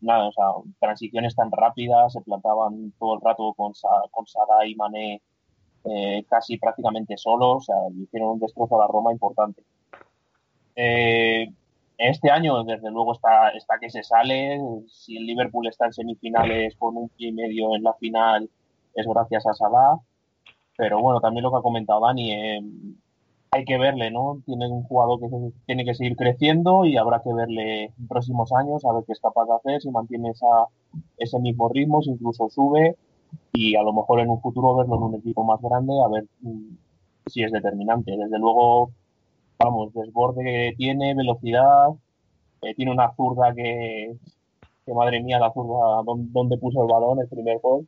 nada, 0.00 0.28
o 0.28 0.32
sea, 0.32 0.46
transiciones 0.78 1.34
tan 1.34 1.50
rápidas, 1.50 2.12
se 2.12 2.20
plantaban 2.20 2.92
todo 2.98 3.14
el 3.14 3.20
rato 3.20 3.52
con, 3.54 3.72
con 4.10 4.26
Sara 4.26 4.66
y 4.66 4.74
Mané 4.74 5.22
eh, 5.84 6.24
casi 6.28 6.58
prácticamente 6.58 7.16
solos, 7.16 7.56
o 7.56 7.60
sea, 7.60 7.76
hicieron 8.02 8.30
un 8.30 8.38
destrozo 8.38 8.76
a 8.76 8.86
la 8.86 8.92
Roma 8.92 9.12
importante. 9.12 9.62
Eh, 10.76 11.50
este 11.96 12.30
año, 12.30 12.64
desde 12.64 12.90
luego, 12.90 13.12
está, 13.12 13.50
está 13.50 13.78
que 13.78 13.90
se 13.90 14.02
sale. 14.02 14.58
Si 14.88 15.16
el 15.16 15.26
Liverpool 15.26 15.66
está 15.66 15.86
en 15.86 15.92
semifinales 15.92 16.74
con 16.76 16.96
un 16.96 17.08
pie 17.10 17.28
y 17.28 17.32
medio 17.32 17.76
en 17.76 17.82
la 17.82 17.94
final, 17.94 18.48
es 18.94 19.06
gracias 19.06 19.46
a 19.46 19.54
Salah. 19.54 19.98
Pero 20.76 21.00
bueno, 21.00 21.20
también 21.20 21.42
lo 21.44 21.50
que 21.50 21.58
ha 21.58 21.62
comentado 21.62 22.00
Dani, 22.00 22.32
eh, 22.32 22.62
hay 23.52 23.64
que 23.64 23.78
verle, 23.78 24.10
¿no? 24.10 24.40
Tiene 24.46 24.68
un 24.68 24.84
jugador 24.84 25.20
que 25.20 25.28
tiene 25.66 25.84
que 25.84 25.94
seguir 25.94 26.16
creciendo 26.16 26.84
y 26.84 26.96
habrá 26.96 27.20
que 27.22 27.32
verle 27.32 27.84
en 27.86 28.08
próximos 28.08 28.52
años 28.52 28.84
a 28.84 28.92
ver 28.92 29.04
qué 29.06 29.12
es 29.12 29.20
capaz 29.20 29.46
de 29.46 29.54
hacer, 29.54 29.82
si 29.82 29.90
mantiene 29.90 30.30
esa, 30.30 30.68
ese 31.16 31.38
mismo 31.40 31.68
ritmo, 31.68 32.00
si 32.02 32.10
incluso 32.10 32.48
sube 32.48 32.96
y 33.52 33.76
a 33.76 33.82
lo 33.82 33.92
mejor 33.92 34.20
en 34.20 34.30
un 34.30 34.40
futuro 34.40 34.76
verlo 34.76 34.96
en 34.96 35.02
un 35.02 35.14
equipo 35.16 35.44
más 35.44 35.60
grande 35.60 35.92
a 36.04 36.08
ver 36.08 36.26
mm, 36.42 36.76
si 37.26 37.42
es 37.42 37.52
determinante. 37.52 38.16
Desde 38.16 38.38
luego, 38.38 38.92
vamos, 39.58 39.92
desborde 39.94 40.44
que 40.44 40.74
tiene, 40.76 41.14
velocidad, 41.14 41.88
eh, 42.62 42.74
tiene 42.74 42.92
una 42.92 43.12
zurda 43.14 43.54
que, 43.54 44.16
que, 44.86 44.94
madre 44.94 45.22
mía, 45.22 45.38
la 45.40 45.52
zurda 45.52 46.02
donde 46.04 46.58
puso 46.58 46.82
el 46.82 46.88
balón, 46.88 47.20
el 47.20 47.28
primer 47.28 47.58
gol. 47.60 47.86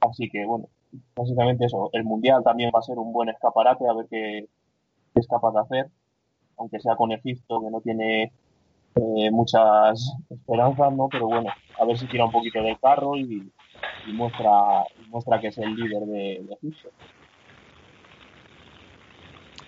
Así 0.00 0.28
que 0.30 0.46
bueno, 0.46 0.68
básicamente 1.14 1.66
eso. 1.66 1.90
El 1.92 2.04
Mundial 2.04 2.42
también 2.42 2.70
va 2.74 2.80
a 2.80 2.82
ser 2.82 2.98
un 2.98 3.12
buen 3.12 3.28
escaparate 3.28 3.86
a 3.88 3.94
ver 3.94 4.06
qué, 4.10 4.48
es 5.14 5.26
capaz 5.26 5.52
de 5.52 5.60
hacer, 5.60 5.90
aunque 6.58 6.80
sea 6.80 6.96
con 6.96 7.12
Egipto, 7.12 7.60
que 7.60 7.70
no 7.70 7.80
tiene 7.80 8.32
eh, 8.94 9.30
muchas 9.30 10.12
esperanzas, 10.28 10.92
¿no? 10.92 11.08
Pero 11.08 11.26
bueno, 11.26 11.50
a 11.78 11.84
ver 11.84 11.98
si 11.98 12.06
tira 12.06 12.24
un 12.24 12.32
poquito 12.32 12.62
del 12.62 12.78
carro 12.78 13.16
y, 13.16 13.50
muestra, 14.06 14.84
muestra 15.08 15.40
que 15.40 15.48
es 15.48 15.58
el 15.58 15.74
líder 15.74 16.02
de, 16.02 16.32
Egipto. 16.60 16.90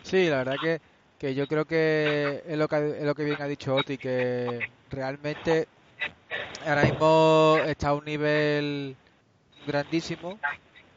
Sí, 0.02 0.28
la 0.28 0.38
verdad 0.38 0.56
que, 0.60 0.80
que 1.18 1.34
yo 1.34 1.46
creo 1.46 1.64
que 1.64 2.42
es 2.46 2.58
lo 2.58 2.68
que, 2.68 2.76
es 2.98 3.04
lo 3.04 3.14
que 3.14 3.24
bien 3.24 3.40
ha 3.40 3.46
dicho 3.46 3.74
Oti, 3.74 3.96
que 3.96 4.60
realmente 4.90 5.66
ahora 6.66 6.82
mismo 6.82 7.58
está 7.66 7.88
a 7.88 7.94
un 7.94 8.04
nivel 8.04 8.96
grandísimo, 9.66 10.38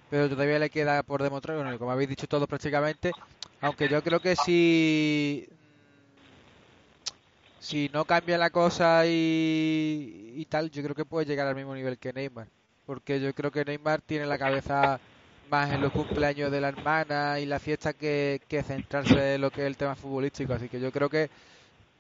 pero 0.10 0.30
todavía 0.30 0.60
le 0.60 0.70
queda 0.70 1.04
por 1.04 1.24
demostrar, 1.24 1.58
bueno, 1.58 1.78
como 1.80 1.92
habéis 1.92 2.10
dicho 2.10 2.28
todos 2.28 2.48
prácticamente, 2.48 3.12
aunque 3.62 3.90
yo 3.90 4.04
creo 4.04 4.20
que 4.20 4.36
si 4.36 5.48
si 7.60 7.90
no 7.94 8.06
cambia 8.06 8.38
la 8.38 8.50
cosa 8.50 9.06
y, 9.08 10.34
y 10.36 10.46
tal, 10.46 10.70
yo 10.72 10.84
creo 10.84 10.96
que 10.96 11.06
puede 11.06 11.26
llegar 11.26 11.48
al 11.48 11.56
mismo 11.56 11.76
nivel 11.76 11.98
que 11.98 12.14
Neymar. 12.14 12.48
Porque 12.86 13.20
yo 13.20 13.34
creo 13.34 13.52
que 13.52 13.66
Neymar 13.66 14.02
tiene 14.02 14.26
la 14.26 14.38
cabeza 14.38 15.02
más 15.50 15.72
en 15.72 15.82
los 15.82 15.92
cumpleaños 15.92 16.52
de 16.52 16.62
la 16.62 16.70
hermana 16.70 17.40
y 17.40 17.46
la 17.46 17.60
fiesta 17.60 17.94
que, 17.94 18.42
que 18.48 18.64
centrarse 18.64 19.36
en 19.36 19.42
lo 19.42 19.52
que 19.52 19.62
es 19.62 19.68
el 19.68 19.78
tema 19.78 19.96
futbolístico. 19.96 20.54
Así 20.54 20.70
que 20.70 20.80
yo 20.80 20.92
creo 20.92 21.10
que, 21.10 21.30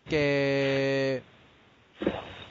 que 0.05 1.23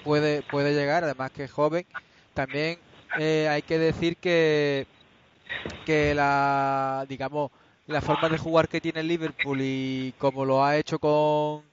puede, 0.02 0.42
puede 0.42 0.75
llegar, 0.75 1.04
además 1.04 1.30
que 1.32 1.44
es 1.44 1.50
joven. 1.52 1.86
También 2.34 2.78
eh, 3.18 3.48
hay 3.50 3.62
que 3.62 3.78
decir 3.78 4.16
que, 4.18 4.86
que 5.84 6.14
la, 6.14 7.04
digamos, 7.08 7.50
la 7.87 8.00
forma 8.02 8.28
de 8.28 8.38
jugar 8.38 8.69
que 8.69 8.81
tiene 8.81 9.02
Liverpool 9.02 9.61
y 9.62 10.14
como 10.19 10.45
lo 10.45 10.64
ha 10.64 10.76
hecho 10.76 10.99
con 10.99 11.64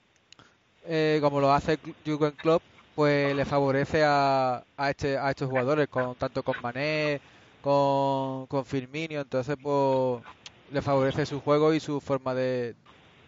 eh, 0.84 1.20
como 1.22 1.40
lo 1.42 1.54
hace 1.54 1.80
Jurgen 2.06 2.34
Klopp 2.38 2.64
pues 2.94 3.36
le 3.36 3.46
favorece 3.46 4.04
a, 4.06 4.66
a, 4.78 4.90
este, 4.92 5.18
a 5.18 5.30
estos 5.32 5.50
jugadores 5.50 5.88
con 5.90 6.16
tanto 6.18 6.44
con 6.44 6.60
Mané 6.62 7.22
con, 7.62 8.48
con 8.48 8.66
Firmino. 8.66 9.22
Entonces 9.22 9.58
pues 9.62 10.24
le 10.68 10.82
favorece 10.82 11.26
su 11.26 11.42
juego 11.42 11.74
y 11.74 11.80
su 11.80 12.02
forma 12.02 12.34
de, 12.36 12.78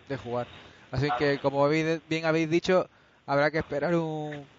de 0.08 0.18
jugar. 0.18 0.50
Así 0.92 1.14
que 1.14 1.40
como 1.40 1.68
bien 1.70 2.26
habéis 2.26 2.50
dicho 2.50 2.90
habrá 3.26 3.52
que 3.52 3.60
esperar 3.60 3.96
un, 3.96 4.50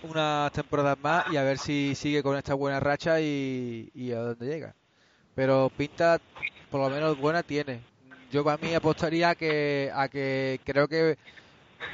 unas 0.00 0.52
temporadas 0.52 0.98
más 0.98 1.26
y 1.26 1.36
a 1.36 1.42
ver 1.42 1.58
si 1.58 1.94
sigue 1.94 2.22
con 2.22 2.36
esta 2.36 2.54
buena 2.54 2.80
racha 2.80 3.20
y, 3.20 3.90
y 3.94 4.12
a 4.12 4.18
dónde 4.20 4.46
llega. 4.46 4.76
Pero 5.34 5.72
pinta 5.76 6.20
por 6.74 6.80
lo 6.80 6.90
menos 6.90 7.16
buena 7.16 7.44
tiene. 7.44 7.78
Yo 8.32 8.42
para 8.42 8.56
mí 8.56 8.74
apostaría 8.74 9.30
a 9.30 9.34
que, 9.36 9.92
a 9.94 10.08
que 10.08 10.58
creo 10.64 10.88
que, 10.88 11.16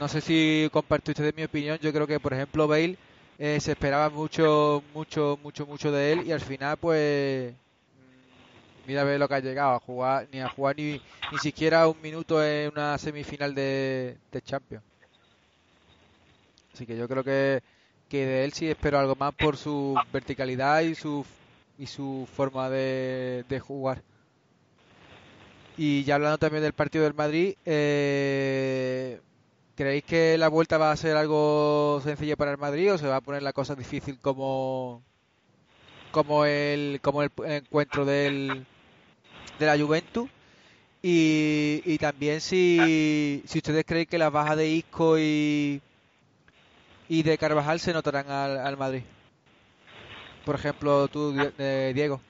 no 0.01 0.09
sé 0.09 0.23
si 0.23 0.71
comparte 0.73 1.11
usted 1.11 1.35
mi 1.35 1.43
opinión, 1.43 1.79
yo 1.83 1.93
creo 1.93 2.07
que 2.07 2.19
por 2.19 2.33
ejemplo 2.33 2.67
Bale 2.67 2.97
eh, 3.39 3.61
se 3.61 3.73
esperaba 3.73 4.09
mucho, 4.09 4.83
mucho, 4.95 5.39
mucho, 5.43 5.67
mucho 5.67 5.93
de 5.93 6.13
él 6.13 6.27
y 6.27 6.33
al 6.33 6.41
final 6.41 6.79
pues 6.79 7.53
mira 8.87 9.03
a 9.03 9.05
ver 9.05 9.21
lo 9.21 9.29
que 9.29 9.35
ha 9.35 9.41
llegado 9.41 9.75
a 9.75 9.81
jugar, 9.81 10.27
ni 10.33 10.41
a 10.41 10.49
jugar 10.49 10.79
ni, 10.79 10.99
ni 11.31 11.39
siquiera 11.39 11.87
un 11.87 12.01
minuto 12.01 12.43
en 12.43 12.73
una 12.73 12.97
semifinal 12.97 13.55
de, 13.55 14.17
de 14.33 14.41
Champions. 14.41 14.85
Así 16.73 16.87
que 16.87 16.97
yo 16.97 17.07
creo 17.07 17.23
que, 17.23 17.63
que 18.09 18.25
de 18.25 18.45
él 18.45 18.55
sí 18.55 18.67
espero 18.67 18.99
algo 18.99 19.15
más 19.15 19.35
por 19.35 19.59
su 19.59 19.95
verticalidad 20.11 20.81
y 20.81 20.95
su 20.95 21.23
y 21.79 21.87
su 21.87 22.27
forma 22.35 22.71
de, 22.71 23.45
de 23.47 23.61
jugar. 23.61 24.03
Y 25.77 26.05
ya 26.05 26.17
hablando 26.17 26.39
también 26.39 26.63
del 26.63 26.73
partido 26.75 27.05
del 27.05 27.15
Madrid, 27.15 27.55
eh, 27.65 29.21
¿creéis 29.77 30.05
que 30.05 30.37
la 30.37 30.49
vuelta 30.49 30.77
va 30.79 30.93
a 30.93 30.97
ser 30.97 31.17
algo 31.17 32.01
sencillo 32.05 32.37
para 32.37 32.51
el 32.51 32.59
Madrid 32.59 32.93
o 32.93 32.99
se 32.99 33.07
va 33.07 33.17
a 33.17 33.21
poner 33.21 33.43
la 33.43 33.53
cosa 33.53 33.75
difícil 33.75 34.19
como 34.21 35.03
como 36.11 36.45
el 36.45 37.01
como 37.03 37.23
el 37.23 37.31
encuentro 37.45 38.05
del 38.05 38.67
de 39.59 39.67
la 39.67 39.79
Juventus? 39.79 40.29
Y, 41.03 41.81
y 41.87 41.97
también 41.97 42.43
si, 42.43 43.43
si 43.47 43.59
ustedes 43.59 43.87
creen 43.87 44.05
que 44.05 44.19
las 44.19 44.31
bajas 44.31 44.59
de 44.59 44.69
Isco 44.69 45.19
y, 45.19 45.81
y 47.09 47.23
de 47.23 47.39
Carvajal 47.39 47.81
se 47.81 47.95
notarán 47.95 48.31
al, 48.31 48.59
al 48.59 48.77
Madrid. 48.77 49.03
Por 50.45 50.57
ejemplo, 50.57 51.09
tú, 51.09 51.35
Diego. 51.95 52.21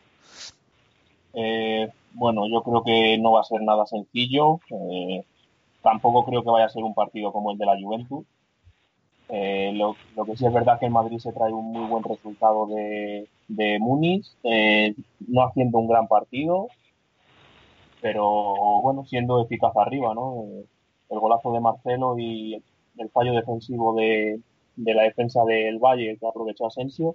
Eh, 1.34 1.88
bueno, 2.12 2.48
yo 2.48 2.62
creo 2.62 2.82
que 2.82 3.18
no 3.18 3.32
va 3.32 3.40
a 3.40 3.44
ser 3.44 3.62
nada 3.62 3.86
sencillo. 3.86 4.60
Eh, 4.70 5.24
tampoco 5.82 6.24
creo 6.24 6.42
que 6.42 6.50
vaya 6.50 6.66
a 6.66 6.70
ser 6.70 6.82
un 6.82 6.94
partido 6.94 7.32
como 7.32 7.52
el 7.52 7.58
de 7.58 7.66
la 7.66 7.80
Juventus. 7.80 8.24
Eh, 9.28 9.72
lo, 9.74 9.94
que 10.24 10.36
sí 10.36 10.44
es 10.44 10.52
verdad 10.52 10.80
que 10.80 10.86
el 10.86 10.92
Madrid 10.92 11.18
se 11.18 11.32
trae 11.32 11.52
un 11.52 11.72
muy 11.72 11.86
buen 11.86 12.02
resultado 12.02 12.66
de, 12.66 13.28
de 13.46 13.78
no 15.28 15.42
haciendo 15.44 15.78
un 15.78 15.86
gran 15.86 16.08
partido, 16.08 16.68
pero 18.02 18.80
bueno, 18.82 19.04
siendo 19.06 19.40
eficaz 19.40 19.76
arriba, 19.76 20.14
¿no? 20.14 20.44
el 21.10 21.18
golazo 21.18 21.52
de 21.52 21.60
Marcelo 21.60 22.18
y 22.18 22.62
el 22.98 23.10
fallo 23.10 23.32
defensivo 23.32 23.94
de, 23.94 24.40
de 24.76 24.94
la 24.94 25.02
defensa 25.02 25.44
del 25.44 25.78
Valle 25.78 26.16
que 26.18 26.26
aprovechó 26.26 26.66
Asensio. 26.66 27.14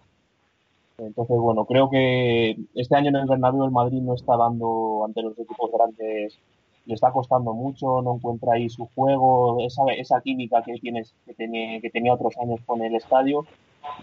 Entonces, 0.98 1.38
bueno, 1.38 1.66
creo 1.66 1.90
que 1.90 2.58
este 2.74 2.96
año 2.96 3.10
en 3.10 3.18
el 3.18 3.28
Bernabéu 3.28 3.66
el 3.66 3.72
Madrid 3.72 4.02
no 4.02 4.14
está 4.14 4.38
dando 4.38 5.04
ante 5.06 5.22
los 5.22 5.38
equipos 5.38 5.72
grandes, 5.72 6.40
le 6.86 6.94
está 6.94 7.12
costando 7.12 7.54
mucho, 7.54 8.02
no 8.02 8.16
encuentra 8.16 8.54
ahí 8.54 8.70
su 8.70 8.88
juego, 8.96 9.58
esa, 9.66 9.84
esa 9.98 10.22
química 10.22 10.64
que, 10.64 10.74
tienes, 10.80 11.14
que, 11.26 11.34
tenía, 11.34 11.82
que 11.82 11.90
tenía 11.90 12.14
otros 12.14 12.38
años 12.38 12.60
con 12.66 12.82
el 12.82 12.96
estadio. 12.96 13.46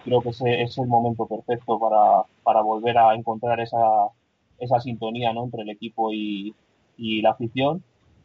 Creo 0.05 0.21
que 0.21 0.31
ese 0.31 0.63
es 0.63 0.79
el 0.79 0.87
momento 0.87 1.27
perfecto 1.27 1.79
para, 1.79 2.25
para 2.43 2.61
volver 2.61 2.99
a 2.99 3.15
encontrar 3.15 3.61
esa, 3.61 4.09
esa 4.59 4.81
sintonía 4.81 5.33
¿no? 5.33 5.45
entre 5.45 5.63
el 5.63 5.71
equipo 5.71 6.13
y, 6.13 6.55
y 6.97 7.23
la 7.23 7.31
afición 7.31 7.83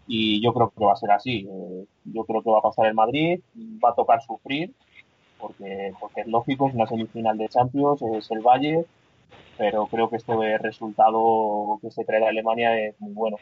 y 0.07 0.41
yo 0.41 0.53
creo 0.53 0.69
que 0.69 0.83
va 0.83 0.93
a 0.93 0.97
ser 0.97 1.11
así. 1.11 1.47
Eh, 1.49 1.85
yo 2.05 2.23
creo 2.23 2.41
que 2.41 2.49
va 2.49 2.59
a 2.59 2.61
pasar 2.61 2.87
el 2.87 2.93
Madrid, 2.93 3.41
va 3.83 3.89
a 3.89 3.95
tocar 3.95 4.21
sufrir, 4.21 4.73
porque, 5.39 5.93
porque 5.99 6.21
es 6.21 6.27
lógico, 6.27 6.67
es 6.67 6.75
una 6.75 6.87
semifinal 6.87 7.37
de 7.37 7.49
Champions, 7.49 8.01
es 8.01 8.31
el 8.31 8.41
Valle, 8.41 8.85
pero 9.57 9.87
creo 9.87 10.09
que 10.09 10.17
este 10.17 10.57
resultado 10.59 11.79
que 11.81 11.91
se 11.91 12.05
trae 12.05 12.25
a 12.25 12.29
Alemania 12.29 12.77
es 12.79 12.99
muy 12.99 13.13
bueno. 13.13 13.37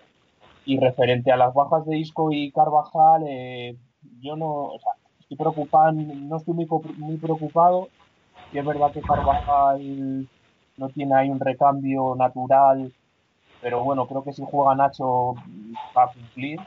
Y 0.66 0.80
referente 0.80 1.32
a 1.32 1.38
las 1.38 1.54
bajas 1.54 1.86
de 1.86 1.98
Isco 1.98 2.32
y 2.32 2.52
Carvajal, 2.52 3.24
eh, 3.28 3.76
yo 4.22 4.36
no, 4.36 4.50
o 4.50 4.80
sea, 4.80 4.94
estoy 5.20 5.38
preocupado, 5.38 5.92
no 5.94 6.38
estoy 6.38 6.54
muy, 6.54 6.68
muy 6.98 7.18
preocupado. 7.18 7.90
Y 8.52 8.58
es 8.58 8.66
verdad 8.66 8.92
que 8.92 9.02
Carvajal 9.02 10.28
no 10.78 10.90
tiene 10.90 11.16
ahí 11.16 11.30
un 11.30 11.40
recambio 11.40 12.16
natural 12.16 12.92
pero 13.66 13.84
bueno, 13.84 14.06
creo 14.06 14.24
que 14.24 14.32
si 14.32 14.44
juega 14.46 14.76
Nacho 14.76 15.34
va 15.98 16.04
a 16.04 16.12
cumplir. 16.14 16.60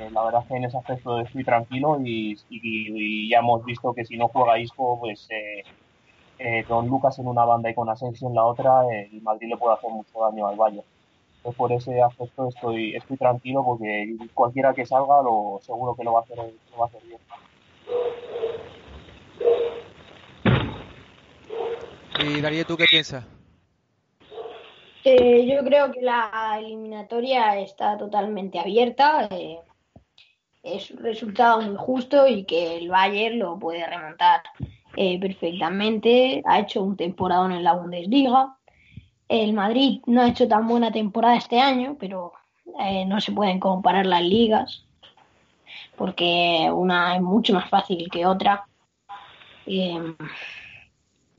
Eh, 0.00 0.08
la 0.12 0.24
verdad 0.24 0.40
es 0.42 0.48
que 0.48 0.56
en 0.56 0.64
ese 0.64 0.78
aspecto 0.78 1.20
estoy 1.20 1.44
tranquilo 1.44 1.98
y, 2.02 3.28
ya 3.28 3.40
hemos 3.40 3.62
visto 3.66 3.92
que 3.92 4.06
si 4.06 4.16
no 4.16 4.28
juega 4.28 4.58
Isco, 4.58 4.98
pues 4.98 5.28
eh, 5.30 5.62
eh, 6.38 6.64
con 6.66 6.88
Lucas 6.88 7.18
en 7.18 7.26
una 7.26 7.44
banda 7.44 7.68
y 7.68 7.74
con 7.74 7.90
Asensio 7.90 8.28
en 8.28 8.34
la 8.34 8.44
otra, 8.44 8.82
el 8.90 9.20
Madrid 9.20 9.48
le 9.48 9.58
puede 9.58 9.74
hacer 9.74 9.90
mucho 9.90 10.20
daño 10.20 10.46
al 10.46 10.56
Valle. 10.56 10.82
Entonces 11.36 11.58
por 11.58 11.72
ese 11.72 12.00
aspecto 12.00 12.48
estoy, 12.48 12.96
estoy 12.96 13.18
tranquilo 13.18 13.62
porque 13.62 14.16
cualquiera 14.32 14.72
que 14.72 14.86
salga 14.86 15.22
lo 15.22 15.60
seguro 15.62 15.94
que 15.94 16.04
lo 16.04 16.14
va 16.14 16.20
a 16.20 16.22
hacer, 16.22 16.36
lo 16.38 16.78
va 16.78 16.84
a 16.84 16.88
hacer 16.88 17.02
bien. 17.02 17.20
Y 22.22 22.40
Darío, 22.40 22.64
¿tú 22.64 22.76
qué 22.76 22.84
piensas? 22.90 23.24
Eh, 25.04 25.46
yo 25.46 25.64
creo 25.64 25.90
que 25.92 26.02
la 26.02 26.56
eliminatoria 26.58 27.58
está 27.58 27.96
totalmente 27.96 28.58
abierta. 28.58 29.28
Eh, 29.30 29.58
es 30.62 30.90
un 30.90 30.98
resultado 30.98 31.60
muy 31.60 31.76
justo 31.76 32.26
y 32.26 32.44
que 32.44 32.76
el 32.76 32.88
Bayern 32.88 33.38
lo 33.38 33.58
puede 33.58 33.86
remontar 33.86 34.42
eh, 34.96 35.18
perfectamente. 35.20 36.42
Ha 36.44 36.60
hecho 36.60 36.82
un 36.82 36.96
temporada 36.96 37.46
en 37.46 37.64
la 37.64 37.74
Bundesliga. 37.74 38.56
El 39.28 39.52
Madrid 39.52 40.00
no 40.06 40.22
ha 40.22 40.28
hecho 40.28 40.48
tan 40.48 40.66
buena 40.66 40.90
temporada 40.90 41.36
este 41.36 41.60
año, 41.60 41.96
pero 41.98 42.32
no 43.06 43.20
se 43.20 43.32
pueden 43.32 43.58
comparar 43.58 44.06
las 44.06 44.22
ligas 44.22 44.84
porque 45.96 46.70
una 46.72 47.16
es 47.16 47.20
mucho 47.20 47.52
más 47.52 47.68
fácil 47.68 48.08
que 48.10 48.24
otra 48.24 48.64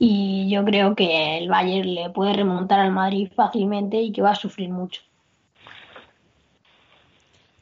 y 0.04 0.48
yo 0.50 0.64
creo 0.64 0.94
que 0.94 1.38
el 1.38 1.48
Bayern 1.48 1.94
le 1.94 2.10
puede 2.10 2.32
remontar 2.32 2.80
al 2.80 2.92
Madrid 2.92 3.30
fácilmente 3.34 4.00
y 4.00 4.12
que 4.12 4.22
va 4.22 4.30
a 4.30 4.34
sufrir 4.34 4.68
mucho. 4.70 5.02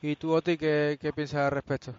¿Y 0.03 0.17
tú, 0.17 0.33
Oti, 0.33 0.57
qué, 0.57 0.97
piensas 1.15 1.41
al 1.43 1.51
respecto? 1.51 1.93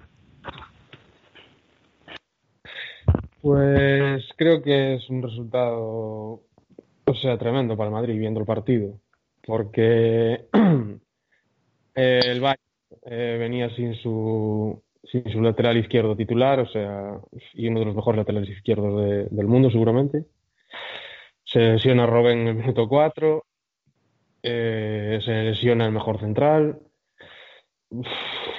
Pues 3.41 4.27
creo 4.37 4.61
que 4.63 4.95
es 4.95 5.09
un 5.09 5.21
resultado, 5.21 6.41
o 7.05 7.15
sea, 7.21 7.37
tremendo 7.37 7.77
para 7.77 7.91
Madrid 7.91 8.17
viendo 8.17 8.39
el 8.39 8.45
partido, 8.45 8.99
porque 9.45 10.45
el 11.95 12.41
Bayern 12.41 12.61
eh, 13.03 13.37
venía 13.39 13.69
sin 13.75 13.95
su 13.95 14.81
sin 15.03 15.29
su 15.31 15.41
lateral 15.41 15.77
izquierdo 15.77 16.15
titular, 16.15 16.59
o 16.59 16.67
sea, 16.67 17.19
y 17.53 17.67
uno 17.67 17.79
de 17.79 17.85
los 17.87 17.95
mejores 17.95 18.17
laterales 18.17 18.49
izquierdos 18.49 19.29
del 19.29 19.47
mundo 19.47 19.69
seguramente. 19.69 20.25
Se 21.43 21.59
lesiona 21.59 22.05
Robben 22.05 22.39
en 22.39 22.47
el 22.47 22.55
minuto 22.55 22.87
4, 22.87 23.43
eh, 24.43 25.19
se 25.23 25.31
lesiona 25.43 25.85
el 25.85 25.91
mejor 25.91 26.19
central, 26.19 26.79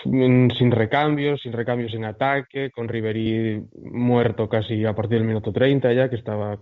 sin 0.05 0.71
recambios, 0.71 1.41
sin 1.41 1.53
recambios 1.53 1.95
en 1.95 2.05
ataque, 2.05 2.71
con 2.71 2.89
Ribery 2.89 3.63
muerto 3.83 4.49
casi 4.49 4.85
a 4.85 4.95
partir 4.95 5.19
del 5.19 5.27
minuto 5.27 5.53
30 5.53 5.93
ya, 5.93 6.11
que 6.11 6.17
estaba 6.17 6.59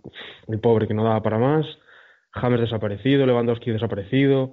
el 0.48 0.61
pobre 0.61 0.87
que 0.87 0.94
no 0.94 1.04
daba 1.04 1.22
para 1.22 1.38
más, 1.38 1.66
James 2.33 2.61
desaparecido, 2.61 3.26
Lewandowski 3.26 3.70
desaparecido. 3.70 4.52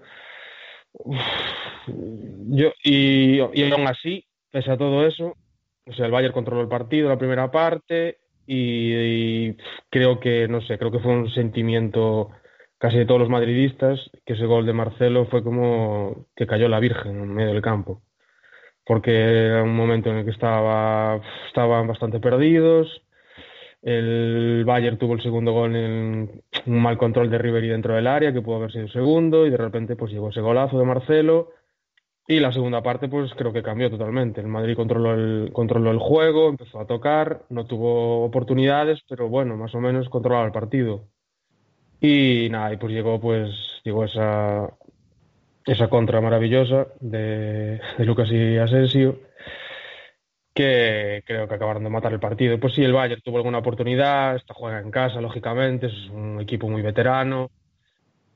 Yo, 2.49 2.71
y, 2.83 3.37
y 3.37 3.71
aún 3.71 3.87
así, 3.87 4.25
pese 4.51 4.71
a 4.71 4.77
todo 4.77 5.05
eso, 5.05 5.35
o 5.85 5.93
sea, 5.93 6.05
el 6.05 6.11
Bayern 6.11 6.33
controló 6.33 6.61
el 6.61 6.67
partido, 6.67 7.07
la 7.07 7.19
primera 7.19 7.51
parte, 7.51 8.17
y, 8.47 9.53
creo 9.89 10.19
que, 10.19 10.47
no 10.47 10.61
sé, 10.61 10.77
creo 10.77 10.91
que 10.91 10.99
fue 10.99 11.11
un 11.11 11.29
sentimiento 11.31 12.29
casi 12.77 12.97
de 12.97 13.05
todos 13.05 13.19
los 13.19 13.29
madridistas, 13.29 13.99
que 14.25 14.33
ese 14.33 14.45
gol 14.45 14.65
de 14.65 14.73
Marcelo 14.73 15.25
fue 15.25 15.43
como 15.43 16.27
que 16.35 16.47
cayó 16.47 16.69
la 16.69 16.79
Virgen 16.79 17.19
en 17.19 17.33
medio 17.33 17.53
del 17.53 17.61
campo. 17.61 18.01
Porque 18.87 19.11
era 19.11 19.63
un 19.63 19.75
momento 19.75 20.09
en 20.09 20.17
el 20.17 20.25
que 20.25 20.31
estaba, 20.31 21.19
estaban 21.47 21.87
bastante 21.87 22.19
perdidos. 22.19 23.01
El 23.81 24.63
Bayern 24.65 24.97
tuvo 24.97 25.13
el 25.13 25.21
segundo 25.21 25.51
gol 25.51 25.75
en 25.75 26.41
un 26.65 26.81
mal 26.81 26.97
control 26.97 27.29
de 27.29 27.37
Ribery 27.37 27.67
dentro 27.67 27.95
del 27.95 28.07
área, 28.07 28.33
que 28.33 28.41
pudo 28.41 28.57
haber 28.57 28.71
sido 28.71 28.87
segundo, 28.87 29.45
y 29.45 29.49
de 29.49 29.57
repente 29.57 29.95
pues 29.95 30.11
llegó 30.11 30.29
ese 30.29 30.41
golazo 30.41 30.79
de 30.79 30.85
Marcelo 30.85 31.49
y 32.29 32.41
la 32.41 32.51
segunda 32.51 32.83
parte, 32.83 33.07
pues 33.07 33.33
creo 33.35 33.53
que 33.53 33.63
cambió 33.63 33.89
totalmente. 33.89 34.41
El 34.41 34.47
Madrid 34.47 34.75
controló 34.75 35.13
el, 35.13 35.51
controló 35.53 35.91
el 35.91 35.99
juego, 35.99 36.49
empezó 36.49 36.81
a 36.81 36.85
tocar, 36.85 37.45
no 37.49 37.65
tuvo 37.65 38.25
oportunidades, 38.25 38.99
pero 39.07 39.29
bueno, 39.29 39.55
más 39.55 39.73
o 39.73 39.79
menos 39.79 40.09
controlaba 40.09 40.45
el 40.45 40.51
partido. 40.51 41.05
Y 42.01 42.49
nada, 42.51 42.73
y 42.73 42.77
pues 42.77 42.91
llegó, 42.91 43.21
pues, 43.21 43.49
llegó 43.85 44.03
esa, 44.03 44.69
esa 45.67 45.89
contra 45.89 46.21
maravillosa 46.21 46.87
de, 47.01 47.79
Lucas 47.99 48.29
y 48.31 48.57
Asensio, 48.57 49.19
que 50.53 51.23
creo 51.25 51.47
que 51.47 51.55
acabaron 51.55 51.83
de 51.83 51.89
matar 51.89 52.13
el 52.13 52.19
partido. 52.19 52.59
Pues 52.59 52.73
sí, 52.73 52.83
el 52.83 52.93
Bayern 52.93 53.21
tuvo 53.21 53.37
alguna 53.37 53.59
oportunidad, 53.59 54.35
está 54.35 54.53
juega 54.53 54.79
en 54.79 54.89
casa, 54.89 55.21
lógicamente, 55.21 55.87
es 55.87 56.09
un 56.09 56.39
equipo 56.41 56.69
muy 56.69 56.81
veterano. 56.81 57.51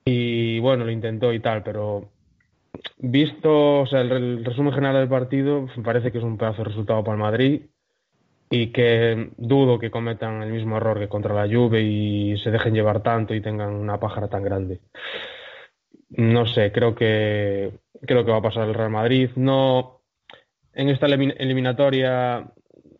Y 0.06 0.60
bueno, 0.60 0.84
lo 0.84 0.92
intentó 0.92 1.32
y 1.32 1.40
tal, 1.40 1.64
pero 1.64 2.10
visto 2.98 3.82
o 3.82 3.86
sea, 3.88 4.02
el, 4.02 4.44
resumen 4.44 4.74
general 4.74 4.98
del 4.98 5.10
partido, 5.10 5.68
me 5.76 5.84
parece 5.84 6.12
que 6.12 6.18
es 6.18 6.24
un 6.24 6.38
pedazo 6.38 6.60
de 6.60 6.70
resultado 6.70 7.04
para 7.04 7.16
el 7.16 7.22
Madrid 7.22 7.62
y 8.50 8.68
que 8.68 9.32
dudo 9.38 9.80
que 9.80 9.92
cometan 9.92 10.44
el 10.44 10.52
mismo 10.52 10.78
error 10.78 11.00
que 11.00 11.08
contra 11.08 11.34
la 11.34 11.54
Juve 11.54 11.82
y 11.82 12.38
se 12.40 12.52
dejen 12.52 12.74
llevar 12.74 13.02
tanto 13.02 13.34
y 13.34 13.42
tengan 13.42 13.74
una 13.74 14.00
pájara 14.00 14.28
tan 14.28 14.44
grande. 14.44 14.82
No 16.12 16.46
sé, 16.46 16.72
creo 16.72 16.94
que 16.96 17.72
creo 18.02 18.26
que 18.26 18.32
va 18.32 18.38
a 18.38 18.42
pasar 18.42 18.68
el 18.68 18.74
Real 18.74 18.90
Madrid. 18.90 19.30
No 19.36 20.02
en 20.74 20.90
esta 20.90 21.08
eliminatoria 21.08 22.52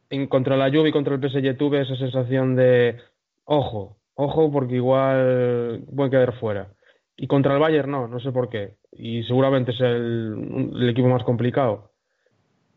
en 0.10 0.28
contra 0.28 0.58
la 0.58 0.70
Juve 0.70 0.90
y 0.90 0.92
contra 0.92 1.16
el 1.16 1.22
PSG 1.22 1.58
tuve 1.58 1.82
esa 1.82 1.96
sensación 1.96 2.56
de 2.56 2.98
ojo, 3.46 3.98
ojo 4.16 4.52
porque 4.52 4.76
igual 4.76 5.84
puede 5.96 6.12
quedar 6.12 6.34
fuera. 6.40 6.68
Y 7.16 7.28
contra 7.28 7.54
el 7.54 7.60
Bayern 7.60 7.92
no, 7.92 8.08
no 8.08 8.20
sé 8.20 8.32
por 8.32 8.50
qué. 8.50 8.76
Y 8.92 9.24
seguramente 9.24 9.72
es 9.72 9.80
el, 9.82 10.90
equipo 10.90 11.08
más 11.08 11.24
complicado. 11.24 11.92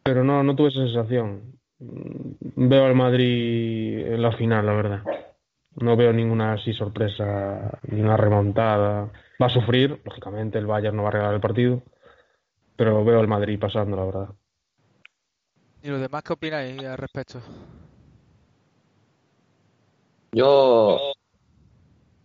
Pero 0.03 0.23
no, 0.23 0.43
no 0.43 0.55
tuve 0.55 0.69
esa 0.69 0.85
sensación. 0.85 1.55
Veo 1.79 2.85
al 2.85 2.95
Madrid 2.95 4.07
en 4.07 4.23
la 4.23 4.33
final, 4.33 4.67
la 4.67 4.75
verdad. 4.75 5.03
No 5.77 5.97
veo 5.97 6.13
ninguna 6.13 6.53
así 6.53 6.73
sorpresa, 6.73 7.79
ni 7.89 8.01
una 8.01 8.17
remontada. 8.17 9.11
Va 9.41 9.47
a 9.47 9.51
sufrir, 9.51 10.01
lógicamente, 10.05 10.59
el 10.59 10.67
Bayern 10.67 10.97
no 10.97 11.03
va 11.03 11.09
a 11.09 11.13
regalar 11.13 11.35
el 11.35 11.41
partido. 11.41 11.83
Pero 12.77 13.05
veo 13.05 13.21
al 13.21 13.29
Madrid 13.29 13.59
pasando, 13.59 13.97
la 13.97 14.05
verdad. 14.05 14.29
¿Y 15.83 15.89
los 15.89 16.01
demás 16.01 16.23
qué 16.23 16.33
opináis 16.33 16.83
al 16.83 16.97
respecto? 16.97 17.41
Yo 20.33 20.99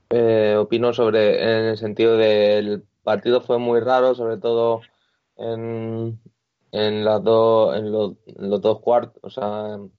eh, 0.10 0.56
opino 0.58 0.94
sobre, 0.94 1.44
en 1.44 1.66
el 1.66 1.78
sentido 1.78 2.18
del 2.18 2.84
partido 3.04 3.42
fue 3.42 3.60
muy 3.60 3.80
raro, 3.80 4.16
sobre 4.16 4.38
todo 4.38 4.82
en, 5.36 6.20
en 6.72 7.06
las 7.06 7.24
dos 7.24 7.78
en 7.78 7.92
los, 7.92 8.14
los 8.38 8.62
dos 8.62 8.80
cuartos, 8.80 9.22
o 9.24 9.30
sea, 9.30 9.76
en 9.76 9.92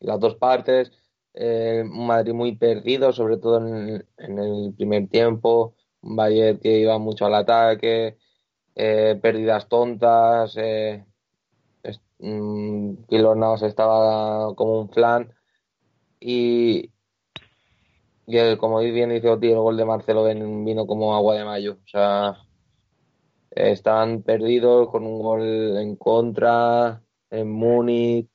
las 0.00 0.20
dos 0.20 0.36
partes. 0.36 0.92
Eh, 1.32 1.82
un 1.84 2.06
Madrid 2.06 2.32
muy 2.32 2.54
perdido, 2.54 3.12
sobre 3.12 3.38
todo 3.38 3.58
en, 3.58 4.06
en 4.18 4.38
el 4.38 4.72
primer 4.76 5.08
tiempo. 5.08 5.73
Un 6.04 6.16
que 6.60 6.80
iba 6.80 6.98
mucho 6.98 7.26
al 7.26 7.34
ataque, 7.34 8.18
eh, 8.74 9.18
pérdidas 9.20 9.68
tontas. 9.68 10.54
Eh, 10.56 11.04
mm, 12.18 12.94
estaba 13.62 14.54
como 14.54 14.80
un 14.80 14.90
flan. 14.90 15.32
Y, 16.20 16.90
como 18.58 18.80
bien 18.80 19.10
dice 19.10 19.28
Oti, 19.28 19.48
el 19.50 19.58
gol 19.58 19.76
de 19.76 19.84
Marcelo 19.84 20.24
vino 20.64 20.86
como 20.86 21.14
agua 21.14 21.36
de 21.36 21.44
mayo. 21.44 21.78
O 21.84 21.88
sea, 21.88 22.36
estaban 23.50 24.22
perdidos 24.22 24.90
con 24.90 25.06
un 25.06 25.20
gol 25.20 25.78
en 25.78 25.96
contra 25.96 27.02
en 27.30 27.50
Múnich. 27.50 28.28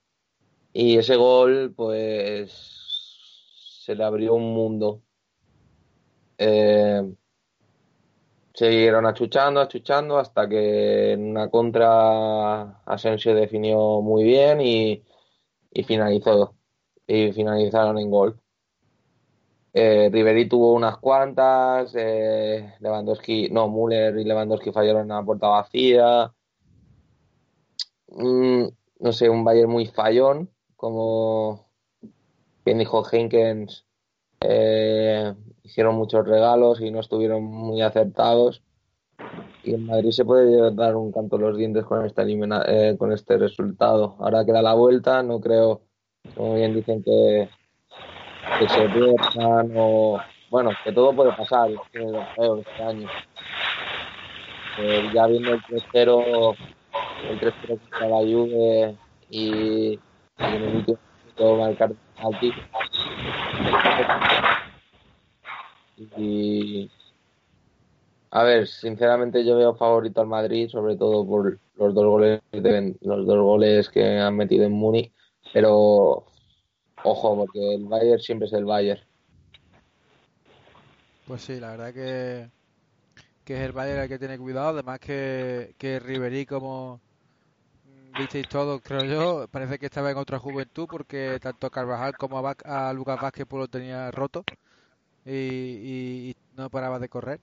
Y 0.73 0.97
ese 0.97 1.15
gol, 1.15 1.73
pues, 1.75 2.51
se 3.84 3.95
le 3.95 4.03
abrió 4.03 4.36
un 4.36 4.53
mundo. 4.53 5.01
Eh, 6.38 7.03
siguieron 8.60 9.06
achuchando, 9.06 9.62
achuchando, 9.62 10.17
hasta 10.17 10.48
que 10.50 11.13
en 11.13 11.30
una 11.32 11.50
contra 11.50 12.82
Asensio 12.86 13.34
definió 13.34 14.02
muy 14.02 14.24
bien 14.24 14.60
y, 14.62 15.04
finalizó. 15.86 16.56
Y 17.08 17.32
finalizaron 17.32 17.98
en 18.00 18.12
gol. 18.12 18.39
Eh, 19.74 20.10
Ribery 20.12 20.50
tuvo 20.50 20.74
unas 20.74 20.98
cuantas, 20.98 21.93
eh, 21.95 22.74
Lewandowski, 22.80 23.50
no, 23.50 23.69
Müller 23.69 24.17
y 24.17 24.26
Lewandowski 24.26 24.72
fallaron 24.72 25.04
en 25.04 25.08
la 25.10 25.24
puerta 25.24 25.48
vacía. 25.48 26.34
Mm, 28.08 28.65
no 29.00 29.12
sé, 29.13 29.30
un 29.30 29.43
Bayern 29.45 29.69
muy 29.72 29.86
fallón, 29.88 30.50
como 30.76 31.69
bien 32.65 32.80
dijo 32.80 33.04
Henkens, 33.10 33.86
eh, 34.41 35.34
hicieron 35.69 35.95
muchos 35.95 36.27
regalos 36.27 36.82
y 36.82 36.89
no 36.89 36.99
estuvieron 36.99 37.43
muy 37.43 37.82
acertados. 37.82 38.63
Y 39.63 39.75
en 39.75 39.86
Madrid 39.86 40.12
se 40.12 40.25
puede 40.25 40.73
dar 40.73 40.95
un 40.95 41.12
canto 41.12 41.38
los 41.38 41.55
dientes 41.58 41.86
con, 41.86 42.05
esta 42.05 42.23
elimina- 42.23 42.63
eh, 42.67 42.95
con 42.97 43.12
este 43.12 43.38
resultado. 43.38 44.15
Ahora 44.19 44.45
queda 44.45 44.62
la 44.63 44.73
vuelta, 44.73 45.21
no 45.21 45.39
creo, 45.39 45.82
como 46.36 46.55
bien 46.55 46.73
dicen, 46.73 47.03
que, 47.03 47.49
que 48.58 48.69
se 48.69 48.89
pierdan 48.89 49.71
o. 49.77 50.19
Bueno, 50.49 50.71
que 50.84 50.91
todo 50.91 51.13
puede 51.13 51.32
pasar, 51.34 51.69
este 51.69 52.84
año. 52.84 53.08
Eh, 54.79 55.12
ya 55.13 55.27
viendo 55.27 55.53
el 55.53 55.62
3-0, 55.62 56.55
el 57.29 57.39
3-0 57.39 57.79
contra 57.79 58.08
la 58.10 58.17
Juve 58.17 58.97
y, 59.29 59.99
en 60.39 60.63
el 60.63 60.75
último 60.77 61.58
marcar 61.58 61.91
penalti. 62.15 62.53
Y 65.99 66.89
a 68.31 68.43
ver, 68.43 68.67
sinceramente 68.67 69.43
yo 69.43 69.57
veo 69.57 69.75
favorito 69.75 70.21
al 70.21 70.27
Madrid, 70.27 70.69
sobre 70.69 70.95
todo 70.95 71.25
por 71.27 71.59
los 71.75 71.93
dos 71.93 72.05
goles 72.05 72.39
de- 72.51 72.95
los 73.01 73.25
dos 73.25 73.41
goles 73.41 73.89
que 73.89 74.19
han 74.19 74.35
metido 74.38 74.65
en 74.65 74.71
Múnich, 74.71 75.12
pero 75.53 76.25
ojo, 77.03 77.35
porque 77.38 77.75
el 77.75 77.85
Bayern 77.85 78.21
siempre 78.21 78.47
es 78.47 78.53
el 78.53 78.65
Bayern. 78.65 79.01
Pues 81.27 81.41
sí, 81.41 81.59
la 81.59 81.71
verdad 81.71 81.93
que, 81.93 82.49
que 83.45 83.55
es 83.55 83.62
el 83.62 83.71
Bayern 83.71 84.01
el 84.01 84.09
que 84.09 84.19
tiene 84.19 84.38
cuidado. 84.38 84.69
Además 84.69 84.99
que, 84.99 85.73
que 85.77 85.99
Ribery, 85.99 86.45
como 86.45 86.99
visteis 88.17 88.47
todos, 88.47 88.81
creo 88.83 89.05
yo, 89.05 89.47
parece 89.51 89.79
que 89.79 89.88
estaba 89.88 90.12
en 90.12 90.17
otra 90.17 90.39
juventud 90.39 90.88
porque 90.89 91.39
tanto 91.41 91.69
Carvajal 91.69 92.15
como 92.17 92.38
a 92.47 92.93
Lucas 92.93 93.19
Vázquez 93.21 93.45
pues 93.49 93.62
lo 93.62 93.67
tenía 93.67 94.12
roto 94.12 94.43
y, 95.25 95.32
y- 96.32 96.36
no 96.53 96.69
paraba 96.69 96.99
de 96.99 97.10
correr. 97.10 97.41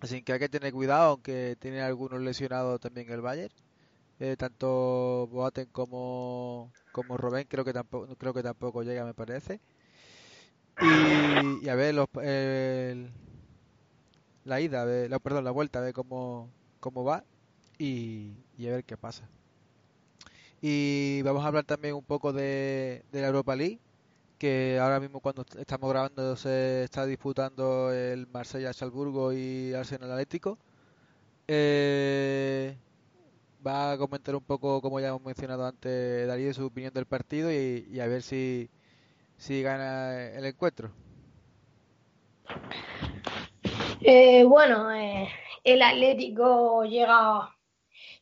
Así 0.00 0.22
que 0.22 0.32
hay 0.32 0.38
que 0.38 0.48
tener 0.48 0.72
cuidado, 0.72 1.10
aunque 1.12 1.56
tiene 1.58 1.80
algunos 1.82 2.20
lesionados 2.20 2.80
también 2.80 3.10
el 3.10 3.20
Bayern. 3.22 3.52
Eh, 4.20 4.36
tanto 4.38 5.28
Boateng 5.30 5.70
como, 5.72 6.74
como 6.92 7.16
Robben 7.18 7.46
creo 7.48 7.64
que 7.64 7.72
tampoco 7.74 8.16
creo 8.16 8.34
que 8.34 8.42
tampoco 8.44 8.82
llega, 8.84 9.04
me 9.06 9.14
parece. 9.14 9.60
Y, 10.78 11.66
a 11.68 11.74
ver 11.74 11.94
los, 11.94 12.06
el- 12.22 13.10
la 14.44 14.60
ida, 14.60 14.84
ver- 14.84 15.10
la, 15.10 15.18
perdón, 15.18 15.44
la 15.44 15.50
vuelta, 15.50 15.78
a 15.78 15.82
ver 15.82 15.92
cómo, 15.94 16.52
cómo 16.80 17.04
va 17.04 17.24
y, 17.78 18.44
y 18.56 18.68
a 18.68 18.72
ver 18.72 18.84
qué 18.84 18.96
pasa. 18.96 19.30
Y 20.60 21.22
vamos 21.22 21.44
a 21.44 21.48
hablar 21.48 21.64
también 21.64 21.94
un 21.94 22.04
poco 22.04 22.32
de, 22.32 23.04
de 23.10 23.20
la 23.20 23.28
Europa 23.28 23.56
League, 23.56 23.80
que 24.38 24.78
ahora 24.80 25.00
mismo 25.00 25.20
cuando 25.20 25.42
est- 25.42 25.56
estamos 25.56 25.90
grabando 25.90 26.36
se 26.36 26.84
está 26.84 27.06
disputando 27.06 27.92
el 27.92 28.26
Marsella-Salzburgo 28.28 29.32
y 29.32 29.72
Arsenal 29.74 30.12
Atlético. 30.12 30.58
Eh, 31.48 32.76
va 33.66 33.92
a 33.92 33.98
comentar 33.98 34.34
un 34.36 34.42
poco, 34.44 34.80
como 34.80 35.00
ya 35.00 35.08
hemos 35.08 35.22
mencionado 35.22 35.66
antes, 35.66 36.26
Darío, 36.26 36.52
su 36.54 36.66
opinión 36.66 36.92
del 36.94 37.06
partido 37.06 37.50
y, 37.52 37.86
y 37.90 38.00
a 38.00 38.06
ver 38.06 38.22
si, 38.22 38.70
si 39.36 39.62
gana 39.62 40.30
el 40.32 40.44
encuentro. 40.46 40.90
Eh, 44.00 44.44
bueno, 44.44 44.92
eh, 44.92 45.28
el 45.64 45.82
Atlético 45.82 46.84
llega, 46.84 47.56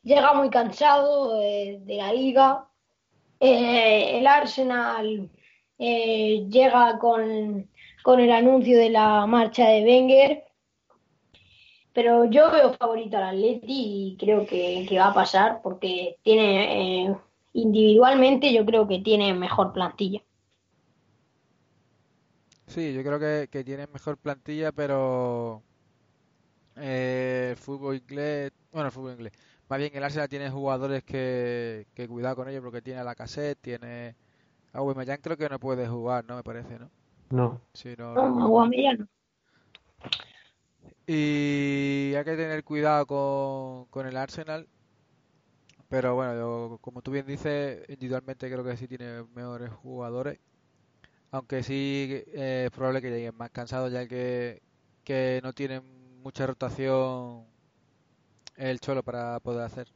llega 0.03 0.33
muy 0.35 0.51
cansado 0.51 1.41
eh, 1.43 1.79
de 1.83 1.97
la 1.97 2.13
liga. 2.13 2.69
Eh, 3.41 4.19
el 4.19 4.27
Arsenal 4.27 5.31
eh, 5.79 6.47
llega 6.49 6.99
con, 6.99 7.69
con 8.03 8.21
el 8.21 8.33
anuncio 8.33 8.79
de 8.79 8.91
la 8.91 9.27
marcha 9.27 9.69
de 9.69 9.83
Wenger. 9.85 10.45
Pero 11.93 12.25
yo 12.25 12.51
veo 12.51 12.75
favorito 12.75 13.17
al 13.17 13.25
Atleti 13.25 13.67
y 13.69 14.17
creo 14.19 14.47
que, 14.47 14.85
que 14.89 14.99
va 14.99 15.09
a 15.09 15.15
pasar 15.15 15.61
porque 15.63 16.17
tiene 16.23 17.07
eh, 17.07 17.17
individualmente 17.53 18.53
yo 18.53 18.67
creo 18.67 18.87
que 18.89 18.99
tiene 18.99 19.33
mejor 19.33 19.73
plantilla. 19.73 20.23
Sí, 22.67 22.93
yo 22.93 23.03
creo 23.03 23.19
que, 23.21 23.49
que 23.51 23.87
mejor 23.93 24.19
plantilla, 24.19 24.73
pero 24.73 25.63
eh, 26.77 27.51
el 27.53 27.57
fútbol 27.57 27.97
inglés, 27.97 28.53
bueno, 28.73 28.87
el 28.87 28.93
fútbol 28.93 29.13
inglés, 29.13 29.33
más 29.69 29.79
bien 29.79 29.93
el 29.95 30.03
Arsenal 30.03 30.29
tiene 30.29 30.51
jugadores 30.51 31.05
que, 31.05 31.87
que 31.95 32.09
cuidado 32.09 32.37
con 32.37 32.49
ellos 32.49 32.63
porque 32.63 32.83
tiene 32.83 33.01
a 33.01 33.05
Lacazette, 33.05 33.61
tiene 33.61 34.17
a 34.75 34.79
Aubameyang 34.79 35.21
creo 35.21 35.37
que 35.37 35.49
no 35.49 35.59
puede 35.59 35.87
jugar, 35.89 36.25
¿no? 36.27 36.37
Me 36.37 36.43
parece, 36.43 36.79
¿no? 36.79 36.91
No. 37.31 37.61
Sí, 37.73 37.95
no, 37.97 38.15
No, 38.15 38.29
no. 38.29 38.45
Aubameyang. 38.45 39.09
Y 41.07 42.13
hay 42.17 42.25
que 42.25 42.37
tener 42.37 42.65
cuidado 42.65 43.07
con, 43.07 43.87
con 43.87 44.07
el 44.07 44.17
Arsenal, 44.17 44.67
pero 45.89 46.15
bueno, 46.15 46.35
yo, 46.35 46.79
como 46.81 47.03
tú 47.03 47.11
bien 47.13 47.27
dices, 47.27 47.89
individualmente 47.89 48.51
creo 48.51 48.65
que 48.65 48.77
sí 48.77 48.89
tiene 48.89 49.23
mejores 49.35 49.71
jugadores. 49.71 50.39
Aunque 51.31 51.63
sí 51.63 52.25
eh, 52.35 52.65
es 52.67 52.71
probable 52.71 53.03
que 53.03 53.11
lleguen 53.11 53.37
más 53.37 53.51
cansados 53.51 53.93
ya 53.93 54.07
que, 54.07 54.63
que 55.05 55.41
no 55.43 55.53
tienen 55.53 55.83
mucha 56.23 56.47
rotación 56.47 57.45
el 58.57 58.81
Cholo 58.81 59.03
para 59.03 59.39
poder 59.41 59.63
hacer. 59.63 59.89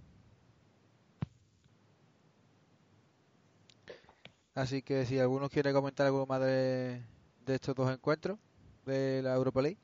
Así 4.59 4.83
que 4.83 5.05
si 5.05 5.21
alguno 5.21 5.49
quiere 5.49 5.73
comentar 5.73 6.07
algo 6.07 6.27
más 6.27 6.41
de, 6.41 7.01
estos 7.47 7.77
dos 7.77 7.93
encuentros 7.93 8.41
de 8.87 9.23
la 9.23 9.37
Europa 9.37 9.63
League. 9.63 9.79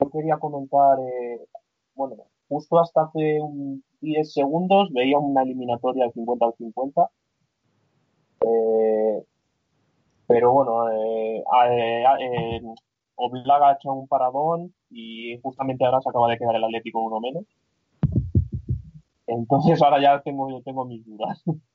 Yo 0.00 0.10
quería 0.10 0.36
comentar, 0.36 0.98
eh, 0.98 1.46
bueno, 1.94 2.16
justo 2.48 2.80
hasta 2.80 3.02
hace 3.02 3.40
un 3.40 3.84
10 4.00 4.32
segundos 4.32 4.92
veía 4.92 5.18
una 5.18 5.42
eliminatoria 5.42 6.06
al 6.06 6.12
50 6.12 6.44
al 6.44 6.54
50. 6.58 7.10
eh, 8.40 9.24
pero 10.26 10.52
bueno, 10.52 10.90
eh, 10.90 11.44
eh, 11.70 12.62
Oblak 13.14 13.62
ha 13.62 13.72
hecho 13.74 13.92
un 13.92 14.08
paradón 14.08 14.74
y 14.90 15.38
justamente 15.40 15.84
ahora 15.84 16.00
se 16.00 16.08
acaba 16.08 16.28
de 16.28 16.36
quedar 16.36 16.56
el 16.56 16.64
Atlético 16.64 17.00
uno 17.00 17.20
menos. 17.20 17.44
Entonces 19.28 19.80
ahora 19.82 20.02
ya 20.02 20.20
tengo, 20.22 20.50
yo 20.50 20.62
tengo 20.62 20.84
mis 20.84 21.06
dudas. 21.06 21.44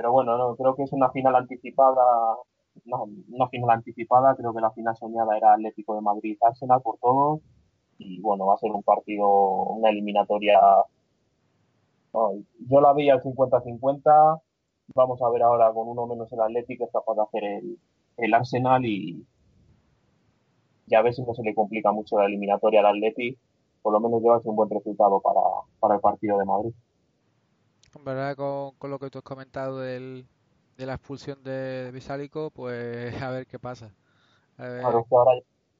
Pero 0.00 0.12
bueno, 0.12 0.38
no, 0.38 0.56
creo 0.56 0.74
que 0.74 0.84
es 0.84 0.92
una 0.94 1.10
final 1.10 1.36
anticipada, 1.36 2.02
no, 2.86 3.06
una 3.28 3.48
final 3.48 3.68
anticipada, 3.68 4.34
creo 4.34 4.54
que 4.54 4.62
la 4.62 4.70
final 4.70 4.96
soñada 4.96 5.36
era 5.36 5.52
Atlético 5.52 5.94
de 5.94 6.00
Madrid-Arsenal 6.00 6.80
por 6.80 6.96
todos 6.96 7.42
y 7.98 8.18
bueno, 8.22 8.46
va 8.46 8.54
a 8.54 8.56
ser 8.56 8.70
un 8.70 8.82
partido, 8.82 9.28
una 9.28 9.90
eliminatoria. 9.90 10.58
yo 12.14 12.80
la 12.80 12.94
vi 12.94 13.10
al 13.10 13.20
50-50, 13.20 14.40
vamos 14.94 15.20
a 15.20 15.28
ver 15.28 15.42
ahora 15.42 15.70
con 15.70 15.86
uno 15.86 16.06
menos 16.06 16.32
el 16.32 16.40
Atlético 16.40 16.84
es 16.86 16.92
capaz 16.92 17.20
hacer 17.20 17.44
el, 17.44 17.78
el 18.16 18.32
Arsenal 18.32 18.82
y 18.86 19.26
ya 20.86 21.00
a 21.00 21.12
si 21.12 21.22
no 21.22 21.34
se 21.34 21.42
le 21.42 21.54
complica 21.54 21.92
mucho 21.92 22.18
la 22.18 22.24
eliminatoria 22.24 22.80
al 22.80 22.86
Atleti, 22.96 23.36
por 23.82 23.92
lo 23.92 24.00
menos 24.00 24.22
llevarse 24.22 24.48
un 24.48 24.56
buen 24.56 24.70
resultado 24.70 25.20
para, 25.20 25.40
para 25.78 25.96
el 25.96 26.00
partido 26.00 26.38
de 26.38 26.46
Madrid. 26.46 26.72
En 27.94 28.04
verdad, 28.04 28.36
con, 28.36 28.72
con 28.76 28.90
lo 28.90 28.98
que 28.98 29.10
tú 29.10 29.18
has 29.18 29.24
comentado 29.24 29.80
del, 29.80 30.26
de 30.76 30.86
la 30.86 30.94
expulsión 30.94 31.42
de 31.42 31.90
Bisálico, 31.92 32.50
pues 32.50 33.12
a 33.22 33.30
ver 33.30 33.46
qué 33.46 33.58
pasa. 33.58 33.90
A 34.56 34.64
ver. 34.64 34.80
Claro, 34.80 35.00
es 35.00 35.08
que 35.08 35.14
ahora 35.14 35.32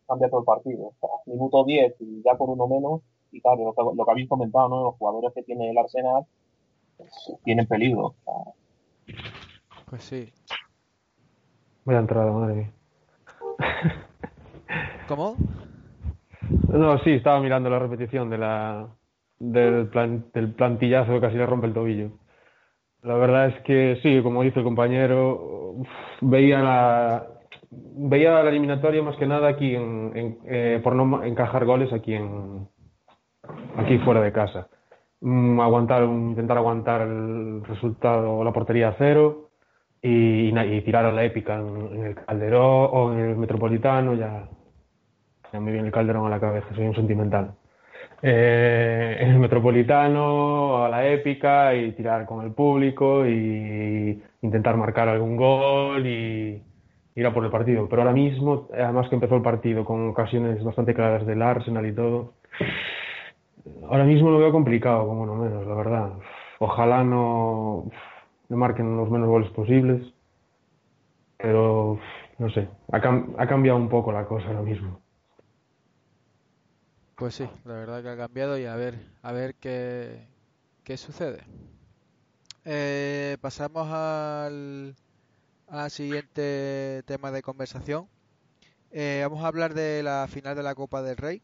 cambia 0.06 0.28
todo 0.28 0.40
el 0.40 0.46
partido. 0.46 0.86
O 0.86 0.94
sea, 1.00 1.10
minuto 1.26 1.64
10 1.64 1.94
y 2.00 2.22
ya 2.22 2.36
con 2.36 2.50
uno 2.50 2.66
menos, 2.66 3.00
y 3.32 3.40
claro, 3.40 3.64
lo 3.64 3.74
que, 3.74 3.96
lo 3.96 4.04
que 4.04 4.10
habéis 4.10 4.28
comentado, 4.28 4.68
¿no? 4.68 4.82
Los 4.84 4.94
jugadores 4.96 5.32
que 5.34 5.42
tiene 5.42 5.70
el 5.70 5.78
Arsenal 5.78 6.24
pues, 6.96 7.32
tienen 7.44 7.66
peligro. 7.66 8.06
O 8.06 8.14
sea, 8.24 9.14
Pues 9.88 10.02
sí. 10.02 10.32
Vaya 11.84 12.00
entrada, 12.00 12.30
madre 12.32 12.54
mía. 12.54 12.72
¿Cómo? 15.08 15.36
No, 16.68 16.98
sí, 16.98 17.12
estaba 17.12 17.40
mirando 17.40 17.70
la 17.70 17.78
repetición 17.78 18.28
de 18.28 18.38
la, 18.38 18.88
del, 19.40 19.88
plan, 19.88 20.26
del 20.32 20.52
plantillazo 20.54 21.14
que 21.14 21.20
casi 21.20 21.36
le 21.36 21.46
rompe 21.46 21.66
el 21.66 21.74
tobillo. 21.74 22.10
La 23.02 23.14
verdad 23.14 23.48
es 23.48 23.60
que 23.62 23.98
sí, 24.02 24.20
como 24.22 24.42
dice 24.42 24.58
el 24.60 24.64
compañero, 24.64 25.76
veía 26.20 26.60
la, 26.60 27.26
veía 27.70 28.42
la 28.42 28.50
eliminatoria 28.50 29.02
más 29.02 29.16
que 29.16 29.26
nada 29.26 29.48
aquí 29.48 29.74
en, 29.74 30.12
eh, 30.46 30.80
por 30.84 30.94
no 30.94 31.24
encajar 31.24 31.64
goles 31.64 31.92
aquí 31.92 32.14
en 32.14 32.68
aquí 33.78 33.98
fuera 33.98 34.20
de 34.20 34.32
casa. 34.32 34.68
Mm, 35.22 35.60
aguantar, 35.60 36.02
intentar 36.04 36.56
aguantar 36.58 37.02
el 37.02 37.62
resultado, 37.64 38.44
la 38.44 38.52
portería 38.52 38.88
a 38.88 38.94
cero 38.98 39.50
y, 40.02 40.48
y 40.48 40.52
na- 40.52 40.66
y 40.66 40.82
tirar 40.82 41.04
a 41.06 41.12
la 41.12 41.24
épica 41.24 41.56
en, 41.58 41.94
en 41.96 42.04
el 42.04 42.14
Calderón 42.14 42.88
o 42.92 43.12
en 43.12 43.18
el 43.20 43.36
Metropolitano, 43.36 44.14
ya, 44.14 44.48
ya 45.52 45.60
me 45.60 45.72
viene 45.72 45.88
el 45.88 45.92
Calderón 45.92 46.26
a 46.26 46.30
la 46.30 46.40
cabeza, 46.40 46.66
soy 46.74 46.86
un 46.86 46.94
sentimental. 46.94 47.54
Eh, 48.22 49.16
en 49.20 49.30
el 49.30 49.38
Metropolitano, 49.38 50.84
a 50.84 50.88
la 50.90 51.06
épica 51.08 51.74
y 51.74 51.92
tirar 51.92 52.26
con 52.26 52.44
el 52.44 52.52
público 52.52 53.26
y 53.26 54.22
intentar 54.42 54.76
marcar 54.76 55.08
algún 55.08 55.36
gol 55.36 56.06
y 56.06 56.62
ir 57.14 57.26
a 57.26 57.32
por 57.32 57.44
el 57.44 57.50
partido. 57.50 57.88
Pero 57.88 58.02
ahora 58.02 58.12
mismo, 58.14 58.68
además 58.74 59.08
que 59.08 59.14
empezó 59.14 59.36
el 59.36 59.42
partido 59.42 59.84
con 59.84 60.08
ocasiones 60.10 60.62
bastante 60.62 60.94
claras 60.94 61.26
del 61.26 61.40
Arsenal 61.42 61.86
y 61.86 61.94
todo, 61.94 62.34
ahora 63.88 64.04
mismo 64.04 64.30
lo 64.30 64.38
veo 64.38 64.52
complicado, 64.52 65.06
como 65.06 65.26
no 65.26 65.34
menos, 65.36 65.66
la 65.66 65.74
verdad. 65.74 66.12
Ojalá 66.58 67.04
no 67.04 67.90
le 68.48 68.56
marquen 68.56 68.96
los 68.96 69.10
menos 69.10 69.28
goles 69.28 69.50
posibles, 69.50 70.02
pero 71.38 71.98
no 72.38 72.50
sé, 72.50 72.68
ha, 72.92 73.00
cam- 73.00 73.34
ha 73.38 73.46
cambiado 73.46 73.78
un 73.78 73.88
poco 73.88 74.12
la 74.12 74.26
cosa 74.26 74.48
ahora 74.48 74.62
mismo. 74.62 75.00
Pues 77.20 77.36
sí, 77.36 77.48
la 77.64 77.74
verdad 77.74 78.02
que 78.02 78.08
ha 78.08 78.16
cambiado 78.16 78.58
y 78.58 78.64
a 78.66 78.74
ver, 78.76 78.98
a 79.22 79.30
ver 79.32 79.54
qué, 79.56 80.26
qué 80.84 80.96
sucede. 80.96 81.44
Eh, 82.64 83.36
pasamos 83.40 83.88
al, 83.90 84.94
al 85.68 85.90
siguiente 85.92 87.02
tema 87.06 87.32
de 87.32 87.42
conversación. 87.42 88.08
Eh, 88.92 89.20
vamos 89.28 89.44
a 89.44 89.48
hablar 89.48 89.74
de 89.74 90.02
la 90.02 90.28
final 90.30 90.56
de 90.56 90.64
la 90.64 90.74
Copa 90.76 91.02
del 91.02 91.16
Rey. 91.18 91.42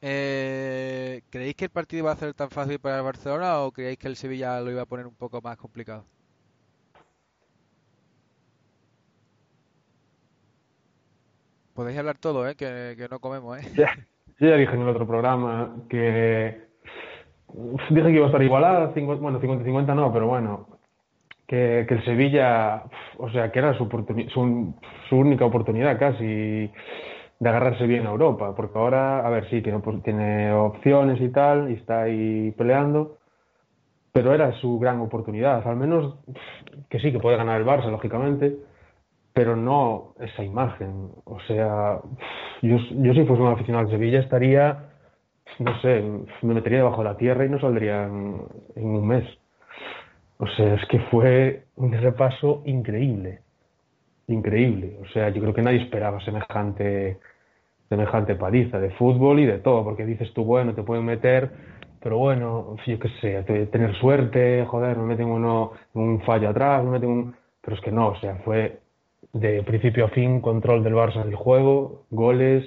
Eh, 0.00 1.22
¿creéis 1.30 1.54
que 1.56 1.64
el 1.66 1.70
partido 1.70 2.04
va 2.06 2.12
a 2.12 2.16
ser 2.16 2.34
tan 2.34 2.50
fácil 2.50 2.78
para 2.80 2.98
el 2.98 3.04
Barcelona 3.04 3.60
o 3.60 3.72
creéis 3.72 3.98
que 3.98 4.08
el 4.08 4.16
Sevilla 4.16 4.60
lo 4.60 4.70
iba 4.72 4.82
a 4.82 4.86
poner 4.86 5.06
un 5.06 5.14
poco 5.16 5.40
más 5.42 5.56
complicado? 5.56 6.08
Podéis 11.72 11.98
hablar 11.98 12.18
todo, 12.18 12.46
¿eh? 12.48 12.56
Que, 12.56 12.94
que 12.98 13.08
no 13.08 13.20
comemos, 13.20 13.58
¿eh? 13.58 13.62
yo 14.38 14.48
ya 14.48 14.56
dije 14.56 14.74
en 14.74 14.82
el 14.82 14.88
otro 14.88 15.06
programa 15.06 15.76
que 15.88 16.68
dije 17.90 18.06
que 18.06 18.12
iba 18.12 18.24
a 18.24 18.28
estar 18.28 18.42
igualada, 18.42 18.92
50 18.94 19.22
bueno, 19.22 19.40
50-50 19.40 19.94
no, 19.94 20.12
pero 20.12 20.26
bueno, 20.26 20.66
que, 21.46 21.86
que 21.88 21.94
el 21.94 22.04
Sevilla, 22.04 22.84
o 23.16 23.30
sea, 23.30 23.50
que 23.50 23.58
era 23.58 23.76
su, 23.76 23.88
única 25.10 25.44
oportunidad 25.44 25.98
casi 25.98 26.70
de 27.40 27.48
agarrarse 27.48 27.86
bien 27.86 28.06
a 28.06 28.10
Europa, 28.10 28.54
porque 28.54 28.78
ahora, 28.78 29.26
a 29.26 29.30
ver, 29.30 29.48
sí, 29.48 29.62
tiene, 29.62 29.80
tiene 30.04 30.52
opciones 30.52 31.20
y 31.20 31.28
tal, 31.30 31.70
y 31.70 31.74
está 31.74 32.02
ahí 32.02 32.52
peleando, 32.52 33.16
pero 34.12 34.34
era 34.34 34.52
su 34.60 34.78
gran 34.78 35.00
oportunidad, 35.00 35.66
al 35.66 35.76
menos 35.76 36.18
que 36.90 36.98
sí, 37.00 37.12
que 37.12 37.20
puede 37.20 37.36
ganar 37.36 37.60
el 37.60 37.66
Barça, 37.66 37.90
lógicamente, 37.90 38.56
pero 39.38 39.54
no 39.54 40.14
esa 40.18 40.42
imagen. 40.42 41.12
O 41.24 41.38
sea, 41.46 42.00
yo, 42.60 42.76
yo 42.76 43.14
si 43.14 43.24
fuese 43.24 43.40
un 43.40 43.52
aficionado 43.52 43.84
al 43.86 43.92
Sevilla 43.92 44.18
estaría, 44.18 44.88
no 45.60 45.80
sé, 45.80 46.02
me 46.42 46.54
metería 46.54 46.78
debajo 46.78 47.04
de 47.04 47.08
la 47.10 47.16
tierra 47.16 47.44
y 47.46 47.48
no 47.48 47.60
saldría 47.60 48.02
en, 48.06 48.42
un 48.74 49.06
mes. 49.06 49.24
O 50.38 50.46
sea, 50.48 50.74
es 50.74 50.84
que 50.88 50.98
fue 51.12 51.66
un 51.76 51.92
repaso 51.92 52.62
increíble, 52.66 53.42
increíble. 54.26 54.98
O 55.02 55.06
sea, 55.12 55.28
yo 55.28 55.40
creo 55.40 55.54
que 55.54 55.62
nadie 55.62 55.84
esperaba 55.84 56.20
semejante, 56.24 57.18
semejante 57.88 58.34
paliza 58.34 58.80
de 58.80 58.90
fútbol 58.90 59.38
y 59.38 59.46
de 59.46 59.58
todo, 59.58 59.84
porque 59.84 60.04
dices 60.04 60.34
tú, 60.34 60.42
bueno, 60.42 60.74
te 60.74 60.82
pueden 60.82 61.04
meter, 61.04 61.48
pero 62.02 62.18
bueno, 62.18 62.74
yo 62.84 62.98
qué 62.98 63.08
sé, 63.20 63.40
te- 63.44 63.66
tener 63.66 63.94
suerte, 64.00 64.64
joder, 64.66 64.96
me 64.96 65.04
meten 65.04 65.28
uno, 65.28 65.74
un 65.94 66.22
fallo 66.22 66.48
atrás, 66.48 66.82
me 66.82 66.90
meten 66.90 67.08
un... 67.08 67.36
Pero 67.60 67.76
es 67.76 67.82
que 67.82 67.92
no, 67.92 68.08
o 68.08 68.16
sea, 68.16 68.34
fue 68.44 68.80
de 69.40 69.62
principio 69.62 70.06
a 70.06 70.08
fin 70.08 70.40
control 70.40 70.82
del 70.82 70.94
Barça 70.94 71.24
del 71.24 71.34
juego, 71.34 72.06
goles, 72.10 72.64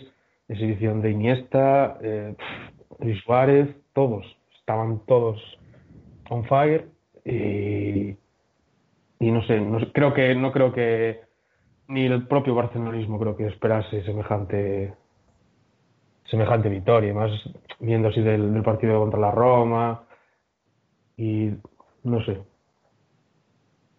exhibición 0.48 1.02
de 1.02 1.12
Iniesta, 1.12 1.98
eh, 2.02 2.36
Luis 3.00 3.22
Suárez, 3.24 3.68
todos, 3.94 4.26
estaban 4.60 5.00
todos 5.06 5.38
on 6.30 6.46
fire 6.46 6.88
y, 7.26 8.16
no 9.20 9.44
sé, 9.44 9.60
no 9.60 9.80
creo 9.92 10.14
que 10.14 10.34
no 10.36 10.52
creo 10.52 10.72
que 10.74 11.22
ni 11.88 12.06
el 12.06 12.28
propio 12.28 12.56
barcelonismo 12.56 13.20
creo 13.20 13.36
que 13.36 13.48
esperase 13.48 14.04
semejante 14.04 14.94
semejante 16.26 16.70
victoria, 16.70 17.14
más 17.14 17.32
viendo 17.80 18.08
así 18.08 18.22
del 18.22 18.62
partido 18.64 19.00
contra 19.00 19.20
la 19.20 19.32
Roma 19.32 20.04
y 21.18 21.52
no 22.04 22.24
sé, 22.24 22.42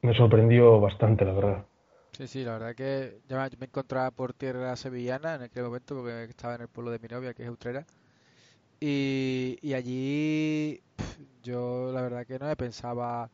me 0.01 0.15
sorprendió 0.15 0.81
bastante 0.81 1.25
la 1.25 1.33
verdad. 1.33 1.67
Sí, 2.13 2.27
sí, 2.29 2.45
la 2.45 2.53
verdad 2.53 2.75
que 2.75 3.21
ya 3.27 3.49
me, 3.59 3.67
encontraba 3.67 4.11
por 4.11 4.35
tierra 4.35 4.77
sevillana 4.77 5.35
en 5.37 5.43
aquel 5.43 5.65
momento 5.65 5.97
porque 5.97 6.25
estaba 6.25 6.55
en 6.57 6.63
el 6.63 6.69
pueblo 6.69 6.91
de 6.91 6.99
mi 6.99 7.09
novia, 7.09 7.33
que 7.33 7.43
es 7.45 7.51
Utrera. 7.51 7.87
Y, 8.81 9.59
y 9.63 9.75
allí 9.75 10.83
pf, 10.97 11.19
yo 11.43 11.91
la 11.93 12.03
verdad 12.03 12.27
que 12.27 12.39
no 12.39 12.47
me 12.47 12.57
pensaba 12.57 13.31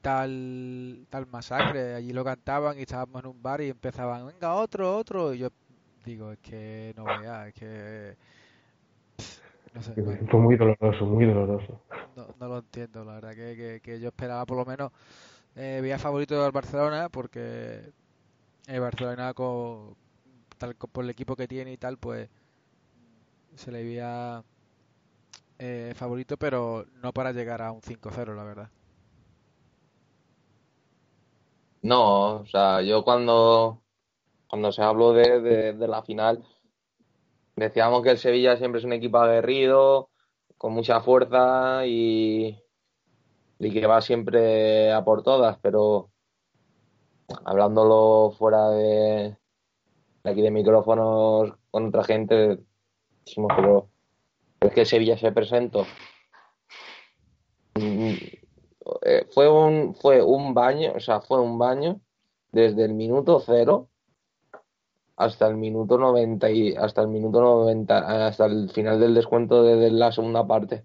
tal, 0.00 1.06
tal 1.10 1.26
masacre. 1.26 1.94
Allí 1.94 2.12
lo 2.12 2.24
cantaban 2.24 2.78
y 2.78 2.82
estábamos 2.82 3.22
en 3.24 3.30
un 3.30 3.42
bar 3.42 3.60
y 3.60 3.70
empezaban, 3.70 4.26
venga, 4.26 4.54
otro, 4.54 4.96
otro. 4.96 5.34
Y 5.34 5.38
yo 5.38 5.48
digo, 6.04 6.32
es 6.32 6.38
que 6.38 6.94
no 6.96 7.04
veas, 7.04 7.48
es 7.48 7.54
que... 7.54 8.16
pf, 9.16 9.40
No 9.74 9.82
sé, 9.82 9.94
Fue 10.30 10.40
muy 10.40 10.56
doloroso, 10.56 11.06
muy 11.06 11.24
doloroso. 11.26 11.82
no, 12.16 12.28
no 12.38 12.48
lo 12.48 12.58
entiendo, 12.58 13.04
la 13.04 13.14
verdad 13.14 13.34
que, 13.34 13.56
que, 13.56 13.80
que 13.82 14.00
yo 14.00 14.08
esperaba 14.08 14.46
por 14.46 14.56
lo 14.58 14.64
menos... 14.64 14.92
Eh, 15.56 15.80
veía 15.80 15.98
favorito 15.98 16.42
del 16.42 16.52
Barcelona 16.52 17.08
porque 17.08 17.92
el 18.66 18.80
Barcelona 18.80 19.32
con, 19.32 19.96
tal, 20.58 20.74
por 20.74 21.04
el 21.04 21.10
equipo 21.10 21.34
que 21.34 21.48
tiene 21.48 21.72
y 21.72 21.78
tal, 21.78 21.96
pues 21.96 22.28
se 23.54 23.72
le 23.72 23.82
veía 23.82 24.44
eh, 25.58 25.94
favorito, 25.96 26.36
pero 26.36 26.84
no 27.02 27.12
para 27.12 27.32
llegar 27.32 27.62
a 27.62 27.72
un 27.72 27.80
5-0, 27.80 28.34
la 28.34 28.44
verdad. 28.44 28.70
No, 31.82 32.40
o 32.40 32.46
sea, 32.46 32.82
yo 32.82 33.02
cuando, 33.02 33.80
cuando 34.48 34.72
se 34.72 34.82
habló 34.82 35.12
de, 35.14 35.72
de 35.72 35.88
la 35.88 36.02
final, 36.02 36.44
decíamos 37.54 38.02
que 38.02 38.10
el 38.10 38.18
Sevilla 38.18 38.56
siempre 38.58 38.80
es 38.80 38.84
un 38.84 38.92
equipo 38.92 39.18
aguerrido, 39.18 40.10
con 40.58 40.72
mucha 40.72 41.00
fuerza 41.00 41.86
y, 41.86 42.58
y 43.58 43.72
que 43.72 43.86
va 43.86 44.00
siempre 44.00 44.92
a 44.92 45.04
por 45.04 45.22
todas, 45.22 45.58
pero 45.58 46.10
hablándolo 47.44 48.32
fuera 48.36 48.68
de, 48.70 49.36
de 50.24 50.30
aquí 50.30 50.42
de 50.42 50.50
micrófonos 50.50 51.52
con 51.70 51.86
otra 51.86 52.04
gente, 52.04 52.58
decimos, 53.24 53.52
pero 53.56 53.88
es 54.60 54.72
que 54.72 54.84
Sevilla 54.84 55.16
se 55.16 55.32
presentó. 55.32 55.86
Mm, 57.74 58.14
eh, 59.02 59.26
fue 59.30 59.48
un, 59.48 59.94
fue 59.94 60.22
un 60.22 60.54
baño, 60.54 60.92
o 60.96 61.00
sea, 61.00 61.20
fue 61.20 61.40
un 61.40 61.58
baño 61.58 62.00
desde 62.52 62.84
el 62.84 62.94
minuto 62.94 63.40
cero 63.44 63.88
hasta 65.16 65.46
el 65.48 65.56
minuto 65.56 65.98
90 65.98 66.50
y 66.50 66.74
hasta 66.76 67.00
el 67.02 67.08
minuto 67.08 67.40
90, 67.40 68.26
hasta 68.26 68.46
el 68.46 68.70
final 68.70 69.00
del 69.00 69.14
descuento 69.14 69.62
de, 69.62 69.76
de 69.76 69.90
la 69.90 70.12
segunda 70.12 70.46
parte. 70.46 70.84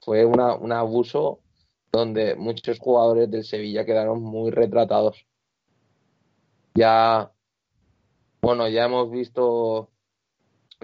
Fue 0.00 0.24
una, 0.24 0.54
un 0.56 0.72
abuso 0.72 1.40
donde 1.96 2.34
muchos 2.36 2.78
jugadores 2.78 3.30
del 3.30 3.44
Sevilla 3.44 3.84
quedaron 3.84 4.22
muy 4.22 4.50
retratados. 4.50 5.26
Ya, 6.74 7.32
bueno, 8.42 8.68
ya 8.68 8.84
hemos 8.84 9.10
visto 9.10 9.90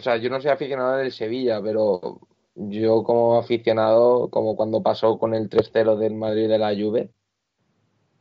o 0.01 0.03
sea, 0.03 0.17
yo 0.17 0.31
no 0.31 0.41
soy 0.41 0.51
aficionado 0.51 0.97
del 0.97 1.13
Sevilla, 1.13 1.61
pero 1.63 2.21
yo 2.55 3.03
como 3.05 3.39
aficionado, 3.39 4.31
como 4.31 4.57
cuando 4.57 4.83
pasó 4.83 5.19
con 5.19 5.35
el 5.35 5.51
3-0 5.51 5.99
del 5.99 6.15
Madrid 6.15 6.49
de 6.49 6.59
la 6.59 6.75
Juve, 6.75 7.13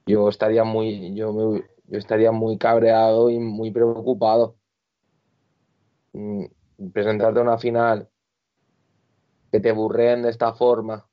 yo 0.05 0.27
estaría 0.29 0.63
muy, 0.63 1.13
yo, 1.15 1.31
me, 1.33 1.63
yo 1.85 1.97
estaría 1.97 2.33
muy 2.33 2.57
cabreado 2.57 3.29
y 3.29 3.39
muy 3.39 3.71
preocupado. 3.71 4.57
Mm, 6.13 6.45
presentarte 6.91 7.39
a 7.39 7.43
una 7.43 7.57
final 7.57 8.09
que 9.51 9.59
te 9.59 9.71
burreen 9.71 10.23
de 10.23 10.31
esta 10.31 10.53
forma, 10.53 11.07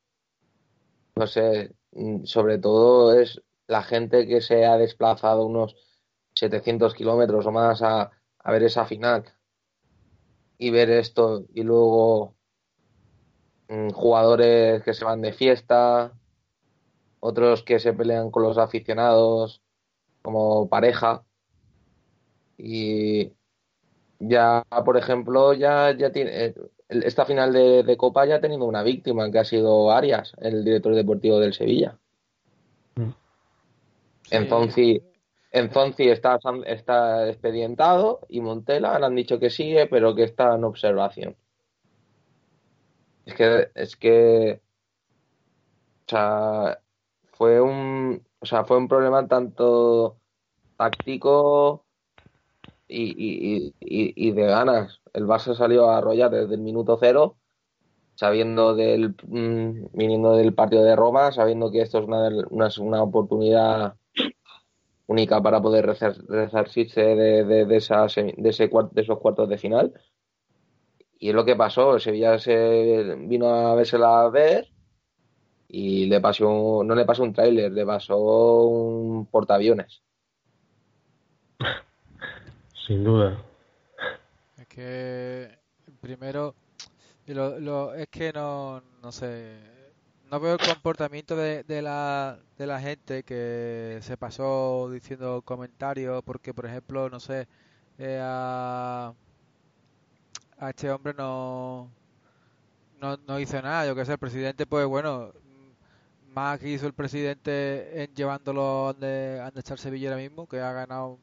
no 1.17 1.27
sé, 1.27 1.75
mm, 1.91 2.25
sobre 2.25 2.57
todo 2.59 3.19
es 3.19 3.41
la 3.67 3.83
gente 3.83 4.27
que 4.27 4.41
se 4.41 4.65
ha 4.65 4.77
desplazado 4.77 5.45
unos 5.45 5.75
700 6.35 6.93
kilómetros 6.93 7.45
o 7.45 7.51
más 7.51 7.81
a, 7.81 8.11
ver 8.45 8.63
esa 8.63 8.85
final 8.85 9.25
y 10.57 10.69
ver 10.71 10.89
esto 10.89 11.45
y 11.53 11.63
luego 11.63 12.35
mm, 13.69 13.89
jugadores 13.89 14.83
que 14.83 14.93
se 14.93 15.05
van 15.05 15.21
de 15.21 15.33
fiesta, 15.33 16.13
otros 17.19 17.63
que 17.63 17.79
se 17.79 17.93
pelean 17.93 18.31
con 18.31 18.43
los 18.43 18.57
aficionados 18.57 19.61
como 20.21 20.69
pareja 20.69 21.23
y 22.57 23.33
ya 24.19 24.63
por 24.85 24.97
ejemplo 24.97 25.53
ya 25.53 25.95
ya 25.95 26.11
tiene 26.11 26.45
eh, 26.45 26.55
esta 26.89 27.25
final 27.25 27.53
de, 27.53 27.97
Copa 27.97 28.25
ya 28.25 28.35
ha 28.35 28.41
tenido 28.41 28.65
una 28.65 28.83
víctima 28.83 29.29
que 29.31 29.39
ha 29.39 29.45
sido 29.45 29.91
Arias, 29.91 30.33
el 30.39 30.63
director 30.63 30.95
deportivo 30.95 31.39
del 31.39 31.53
Sevilla. 31.53 31.97
Mm. 32.95 33.11
Entonces, 34.31 35.01
entonces 35.51 36.07
está, 36.07 36.39
está 36.65 37.29
expedientado 37.29 38.21
y 38.29 38.41
Montela 38.41 38.99
le 38.99 39.05
han 39.05 39.15
dicho 39.15 39.39
que 39.39 39.49
sigue, 39.49 39.87
pero 39.87 40.15
que 40.15 40.23
está 40.23 40.55
en 40.55 40.63
observación. 40.63 41.35
Es 43.25 43.33
que, 43.33 43.69
es 43.75 43.95
que, 43.95 44.61
o 46.05 46.09
sea, 46.09 46.79
fue 47.33 47.59
un, 47.59 48.25
o 48.39 48.45
sea, 48.45 48.63
fue 48.63 48.77
un 48.77 48.87
problema 48.87 49.27
tanto 49.27 50.17
táctico 50.77 51.86
y, 52.87 53.73
y, 53.79 54.31
de 54.31 54.43
ganas. 54.43 55.01
El 55.13 55.25
Barça 55.25 55.55
salió 55.55 55.89
a 55.89 55.97
arrollar 55.97 56.31
desde 56.31 56.55
el 56.55 56.61
minuto 56.61 56.97
cero, 56.99 57.37
sabiendo 58.15 58.75
del, 58.75 59.15
mm, 59.27 59.87
viniendo 59.93 60.35
del 60.35 60.53
partido 60.53 60.83
de 60.83 60.95
Roma, 60.95 61.31
sabiendo 61.31 61.71
que 61.71 61.81
esto 61.81 61.99
es 61.99 62.05
una, 62.05 62.29
una, 62.49 62.69
una 62.79 63.03
oportunidad 63.03 63.95
única 65.07 65.41
para 65.41 65.61
poder 65.61 65.85
resarcirse 65.85 67.01
de, 67.01 67.15
de, 67.15 67.45
de, 67.45 67.65
de, 67.65 67.77
ese, 67.77 68.33
de 68.37 69.01
esos 69.01 69.19
cuartos 69.19 69.49
de 69.49 69.57
final. 69.57 69.93
Y 71.19 71.29
es 71.29 71.35
lo 71.35 71.45
que 71.45 71.55
pasó, 71.55 71.99
Sevilla 71.99 72.37
se 72.39 73.15
vino 73.27 73.49
a 73.49 73.75
vérsela 73.75 74.21
a 74.21 74.29
ver 74.29 74.67
y 75.67 76.05
le 76.05 76.21
pasó, 76.21 76.83
no 76.83 76.95
le 76.95 77.05
pasó 77.05 77.23
un 77.23 77.33
tráiler, 77.33 77.71
le 77.71 77.85
pasó 77.85 78.17
un 78.63 79.25
portaaviones. 79.27 80.03
Sin 82.87 83.03
duda. 83.03 83.37
Es 84.57 84.65
que 84.67 85.59
primero, 85.99 86.55
lo, 87.25 87.93
es 87.93 88.07
que 88.07 88.31
no, 88.31 88.81
no 89.03 89.11
sé, 89.11 89.57
no 90.31 90.39
veo 90.39 90.53
el 90.53 90.65
comportamiento 90.65 91.35
de, 91.35 91.63
de, 91.63 91.81
la, 91.81 92.39
de 92.57 92.65
la 92.65 92.79
gente 92.79 93.23
que 93.23 93.99
se 94.01 94.15
pasó 94.15 94.89
diciendo 94.89 95.41
comentarios 95.43 96.23
porque, 96.23 96.53
por 96.53 96.65
ejemplo, 96.65 97.09
no 97.09 97.19
sé, 97.19 97.49
eh, 97.97 98.21
a, 98.23 99.13
a, 100.57 100.69
este 100.69 100.89
hombre 100.89 101.13
no, 101.13 101.91
no, 103.01 103.17
no 103.27 103.37
hizo 103.37 103.61
nada. 103.61 103.85
Yo 103.85 103.95
que 103.95 104.05
sé, 104.05 104.13
el 104.13 104.17
presidente, 104.17 104.65
pues 104.65 104.85
bueno, 104.87 105.33
más 106.33 106.57
que 106.57 106.69
hizo 106.69 106.87
el 106.87 106.93
presidente 106.93 108.03
en 108.03 108.15
llevándolo 108.15 108.93
donde 108.93 109.41
han 109.43 109.53
de 109.53 109.59
estar 109.59 109.77
Sevilla 109.77 110.09
ahora 110.11 110.21
mismo, 110.21 110.47
que 110.47 110.61
ha 110.61 110.71
ganado 110.71 111.19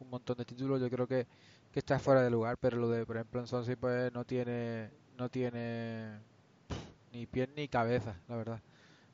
un 0.00 0.10
montón 0.10 0.36
de 0.38 0.44
títulos, 0.44 0.80
yo 0.80 0.90
creo 0.90 1.06
que, 1.06 1.26
que 1.72 1.80
está 1.80 1.98
fuera 1.98 2.22
de 2.22 2.30
lugar, 2.30 2.58
pero 2.58 2.78
lo 2.78 2.88
de, 2.90 3.06
por 3.06 3.16
ejemplo, 3.16 3.40
en 3.40 3.46
Sonsi, 3.46 3.76
pues 3.76 4.12
no 4.12 4.24
tiene, 4.24 4.90
no 5.18 5.28
tiene 5.30 6.20
ni 7.12 7.26
pies 7.26 7.48
ni 7.56 7.68
cabeza, 7.68 8.20
la 8.28 8.36
verdad. 8.36 8.62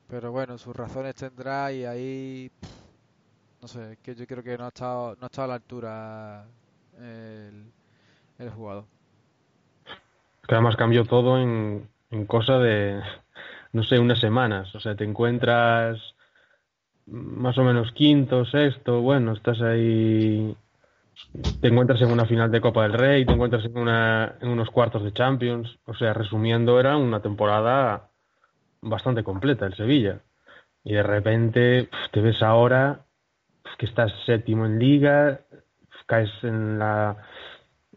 Pero 0.07 0.31
bueno, 0.31 0.57
sus 0.57 0.75
razones 0.75 1.15
tendrá 1.15 1.71
y 1.73 1.85
ahí, 1.85 2.51
no 3.61 3.67
sé, 3.67 3.97
que 4.01 4.15
yo 4.15 4.25
creo 4.27 4.43
que 4.43 4.57
no 4.57 4.65
ha 4.65 4.67
estado, 4.69 5.15
no 5.15 5.25
ha 5.25 5.27
estado 5.27 5.45
a 5.45 5.47
la 5.49 5.53
altura 5.55 6.47
el, 6.97 7.73
el 8.39 8.49
jugador. 8.51 8.85
Que 10.47 10.55
además 10.55 10.75
cambió 10.75 11.05
todo 11.05 11.37
en, 11.39 11.89
en 12.11 12.25
cosa 12.25 12.57
de, 12.59 13.01
no 13.73 13.83
sé, 13.83 13.99
unas 13.99 14.19
semanas. 14.19 14.73
O 14.75 14.79
sea, 14.79 14.95
te 14.95 15.03
encuentras 15.05 15.99
más 17.05 17.57
o 17.57 17.63
menos 17.63 17.91
quinto, 17.93 18.45
sexto, 18.45 19.01
bueno, 19.01 19.33
estás 19.33 19.61
ahí 19.61 20.55
te 21.61 21.67
encuentras 21.67 22.01
en 22.01 22.11
una 22.11 22.25
final 22.25 22.51
de 22.51 22.61
Copa 22.61 22.83
del 22.83 22.93
Rey, 22.93 23.25
te 23.25 23.33
encuentras 23.33 23.65
en, 23.65 23.77
una, 23.77 24.35
en 24.41 24.49
unos 24.49 24.69
cuartos 24.69 25.03
de 25.03 25.13
Champions. 25.13 25.79
O 25.85 25.93
sea, 25.93 26.13
resumiendo, 26.13 26.79
era 26.79 26.97
una 26.97 27.21
temporada 27.21 28.09
bastante 28.81 29.23
completa 29.23 29.65
el 29.65 29.75
Sevilla. 29.75 30.19
Y 30.83 30.93
de 30.93 31.03
repente 31.03 31.89
te 32.11 32.21
ves 32.21 32.41
ahora 32.41 33.05
que 33.77 33.85
estás 33.85 34.11
séptimo 34.25 34.65
en 34.65 34.79
liga, 34.79 35.41
caes 36.05 36.31
en 36.43 36.79
la, 36.79 37.17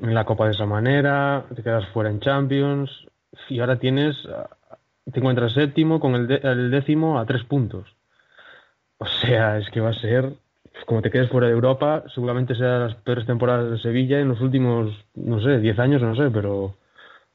en 0.01 0.15
la 0.15 0.25
Copa 0.25 0.47
de 0.47 0.53
esa 0.53 0.67
manera, 0.67 1.45
te 1.55 1.63
quedas 1.63 1.87
fuera 1.89 2.11
en 2.11 2.21
Champions 2.21 2.91
y 3.49 3.61
ahora 3.61 3.77
tienes, 3.77 4.17
te 5.13 5.19
encuentras 5.19 5.53
séptimo 5.53 6.01
con 6.01 6.15
el, 6.15 6.31
el 6.31 6.71
décimo 6.71 7.19
a 7.19 7.27
tres 7.27 7.45
puntos. 7.45 7.89
O 8.99 9.07
sea, 9.07 9.59
es 9.59 9.69
que 9.71 9.81
va 9.81 9.91
a 9.91 10.01
ser 10.01 10.33
como 10.85 11.03
te 11.03 11.11
quedes 11.11 11.31
fuera 11.31 11.47
de 11.47 11.55
Europa, 11.55 12.05
seguramente 12.15 12.55
sea 12.55 12.79
las 12.79 12.95
peores 12.97 13.27
temporadas 13.27 13.71
de 13.71 13.79
Sevilla 13.79 14.21
en 14.21 14.29
los 14.29 14.41
últimos, 14.41 14.93
no 15.15 15.41
sé, 15.41 15.59
10 15.59 15.79
años, 15.79 16.03
no 16.03 16.15
sé, 16.15 16.31
pero 16.31 16.77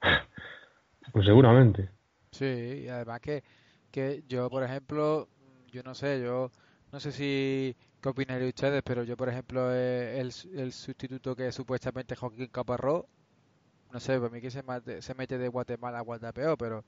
pues 1.11 1.25
seguramente. 1.25 1.89
Sí, 2.31 2.83
y 2.85 2.87
además 2.87 3.19
que, 3.19 3.43
que 3.91 4.23
yo, 4.27 4.49
por 4.49 4.63
ejemplo, 4.63 5.27
yo 5.71 5.81
no 5.83 5.95
sé, 5.95 6.21
yo 6.21 6.51
no 6.91 6.99
sé 6.99 7.11
si 7.11 7.75
qué 8.01 8.09
ustedes, 8.09 8.81
pero 8.83 9.03
yo, 9.03 9.17
por 9.17 9.29
ejemplo, 9.29 9.73
eh, 9.73 10.19
el, 10.19 10.31
el 10.55 10.71
sustituto 10.71 11.35
que 11.35 11.51
supuestamente 11.51 12.15
Joaquín 12.15 12.47
Caparró, 12.47 13.07
no 13.91 13.99
sé, 13.99 14.17
para 14.17 14.29
mí 14.29 14.39
que 14.39 14.51
se, 14.51 14.63
se 15.01 15.15
mete 15.15 15.37
de 15.37 15.47
Guatemala 15.47 15.99
a 15.99 16.01
Guatapeo, 16.01 16.57
pero 16.57 16.83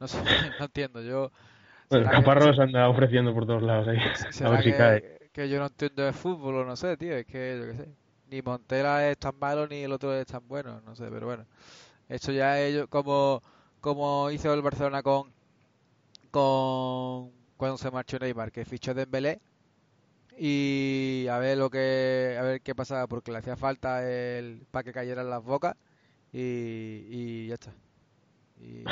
no 0.00 0.08
sé, 0.08 0.18
no 0.58 0.66
entiendo, 0.66 1.02
yo... 1.02 1.30
Bueno, 1.90 2.10
Caparró 2.10 2.54
se 2.54 2.62
anda 2.62 2.88
ofreciendo 2.88 3.32
por 3.34 3.46
todos 3.46 3.62
lados 3.62 3.88
ahí, 3.88 3.98
a 3.98 4.50
ver 4.50 4.62
si 4.62 4.72
cae 4.72 5.23
que 5.34 5.48
yo 5.48 5.58
no 5.58 5.66
entiendo 5.66 6.04
de 6.04 6.12
fútbol 6.12 6.54
o 6.56 6.64
no 6.64 6.76
sé, 6.76 6.96
tío, 6.96 7.16
es 7.16 7.26
que 7.26 7.58
yo 7.58 7.66
qué 7.66 7.76
sé. 7.76 7.88
Ni 8.30 8.40
Montela 8.40 9.10
es 9.10 9.18
tan 9.18 9.36
malo 9.38 9.66
ni 9.66 9.82
el 9.82 9.92
otro 9.92 10.14
es 10.14 10.26
tan 10.26 10.46
bueno, 10.48 10.80
no 10.82 10.94
sé, 10.96 11.08
pero 11.10 11.26
bueno. 11.26 11.44
Esto 12.08 12.32
ya 12.32 12.60
ellos 12.60 12.86
como 12.88 13.42
como 13.80 14.30
hizo 14.30 14.54
el 14.54 14.62
Barcelona 14.62 15.02
con 15.02 15.32
con 16.30 17.32
cuando 17.56 17.78
se 17.78 17.90
marchó 17.90 18.18
Neymar, 18.18 18.52
que 18.52 18.64
fichó 18.64 18.94
Dembélé 18.94 19.40
y 20.38 21.26
a 21.30 21.38
ver 21.38 21.58
lo 21.58 21.70
que 21.70 22.36
a 22.38 22.42
ver 22.42 22.60
qué 22.62 22.74
pasaba 22.74 23.06
porque 23.08 23.32
le 23.32 23.38
hacía 23.38 23.56
falta 23.56 24.08
el 24.08 24.66
para 24.70 24.84
que 24.84 24.92
cayeran 24.92 25.30
las 25.30 25.42
bocas 25.42 25.76
y, 26.32 27.06
y 27.10 27.48
ya 27.48 27.54
está. 27.54 27.72
Y 28.60 28.84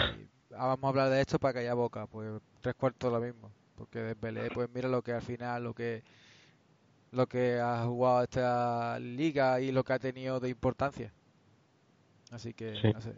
vamos 0.50 0.85
a 0.85 0.88
hablar 0.88 1.11
de 1.11 1.20
esto 1.20 1.38
para 1.38 1.55
que 1.55 1.61
haya 1.61 1.74
boca, 1.74 2.07
pues 2.07 2.31
tres 2.61 2.74
cuartos 2.74 3.12
lo 3.12 3.20
mismo, 3.20 3.50
porque 3.76 4.00
Dembélé 4.00 4.50
pues 4.50 4.68
mira 4.74 4.88
lo 4.88 5.02
que 5.02 5.12
al 5.12 5.22
final 5.22 5.64
lo 5.64 5.74
que 5.74 6.02
lo 7.12 7.27
que 7.27 7.61
ha 7.61 7.85
jugado 7.85 8.22
esta 8.22 8.98
liga 8.98 9.61
y 9.61 9.70
lo 9.70 9.85
que 9.85 9.92
ha 9.92 9.98
tenido 9.98 10.40
de 10.40 10.48
importancia. 10.48 11.12
Así 12.31 12.55
que 12.55 12.72
no 12.92 13.01
sé. 13.01 13.14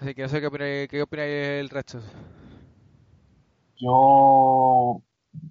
Así 0.00 0.14
que 0.14 0.22
no 0.22 0.28
sé 0.28 0.40
qué 0.40 0.46
opináis, 0.46 0.88
qué 0.88 1.02
opináis 1.02 1.32
el 1.32 1.70
resto. 1.70 1.98
Yo, 3.76 5.00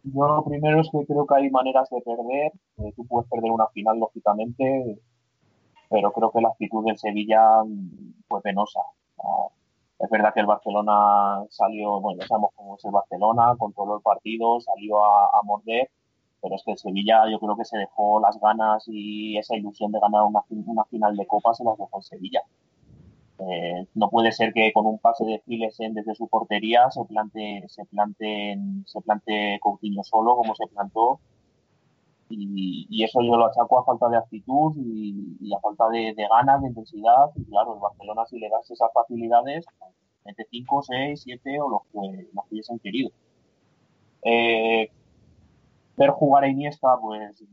yo 0.03 0.27
lo 0.27 0.45
primero 0.45 0.81
es 0.81 0.89
que 0.91 1.05
creo 1.05 1.25
que 1.25 1.35
hay 1.35 1.49
maneras 1.49 1.89
de 1.89 2.01
perder. 2.01 2.51
Eh, 2.77 2.93
tú 2.95 3.05
puedes 3.07 3.29
perder 3.29 3.51
una 3.51 3.67
final, 3.69 3.99
lógicamente, 3.99 4.99
pero 5.89 6.13
creo 6.13 6.31
que 6.31 6.41
la 6.41 6.49
actitud 6.49 6.85
del 6.85 6.97
Sevilla 6.97 7.63
fue 8.27 8.41
penosa. 8.41 8.81
es 9.99 10.09
verdad 10.11 10.33
que 10.33 10.41
el 10.41 10.45
Barcelona 10.45 11.43
salió, 11.49 11.99
bueno, 11.99 12.21
ya 12.21 12.27
sabemos 12.27 12.51
cómo 12.55 12.75
es 12.77 12.85
el 12.85 12.91
Barcelona, 12.91 13.55
controló 13.57 13.95
el 13.95 14.03
partido, 14.03 14.59
salió 14.61 15.03
a 15.03 15.41
morder, 15.43 15.89
pero 16.41 16.55
es 16.55 16.63
que 16.63 16.71
el 16.71 16.77
Sevilla 16.77 17.23
yo 17.29 17.39
creo 17.39 17.57
que 17.57 17.65
se 17.65 17.77
dejó 17.77 18.19
las 18.19 18.39
ganas 18.39 18.83
y 18.87 19.37
esa 19.37 19.55
ilusión 19.55 19.91
de 19.91 19.99
ganar 19.99 20.23
una, 20.23 20.41
una 20.49 20.85
final 20.85 21.15
de 21.15 21.25
Copa 21.27 21.53
se 21.53 21.63
las 21.63 21.77
dejó 21.77 21.97
el 21.97 22.03
Sevilla. 22.03 22.41
Eh, 23.39 23.85
no 23.93 24.09
puede 24.09 24.31
ser 24.31 24.51
que 24.51 24.73
con 24.73 24.87
un 24.87 24.97
pase 24.97 25.23
de 25.23 25.39
Filesen 25.39 25.93
desde 25.93 26.15
su 26.15 26.27
portería 26.27 26.89
se 26.89 27.05
plante, 27.05 27.63
se 27.67 27.85
plante, 27.85 28.57
se 28.85 29.01
plante 29.01 29.59
Coutinho 29.61 30.03
solo 30.03 30.35
como 30.35 30.55
se 30.55 30.65
plantó 30.67 31.19
Y, 32.29 33.03
eso 33.03 33.21
yo 33.21 33.37
lo 33.37 33.45
achaco 33.45 33.79
a 33.79 33.85
falta 33.85 34.09
de 34.09 34.17
actitud 34.17 34.73
y, 34.77 35.53
a 35.53 35.59
falta 35.59 35.87
de, 35.89 36.13
ganas, 36.29 36.61
de 36.61 36.69
intensidad. 36.69 37.29
Y 37.35 37.45
claro, 37.45 37.75
el 37.75 37.79
Barcelona 37.79 38.25
si 38.25 38.39
le 38.39 38.49
das 38.49 38.69
esas 38.69 38.91
facilidades, 38.93 39.65
mete 40.25 40.45
5, 40.49 40.81
6, 40.83 41.21
7 41.23 41.61
o 41.61 41.69
los 41.69 41.81
que, 41.91 42.27
los 42.33 42.45
hubiesen 42.51 42.79
querido. 42.79 43.11
Eh, 44.23 44.89
ver 45.97 46.11
jugar 46.11 46.43
a 46.43 46.47
Iniesta, 46.47 46.97
pues 47.01 47.43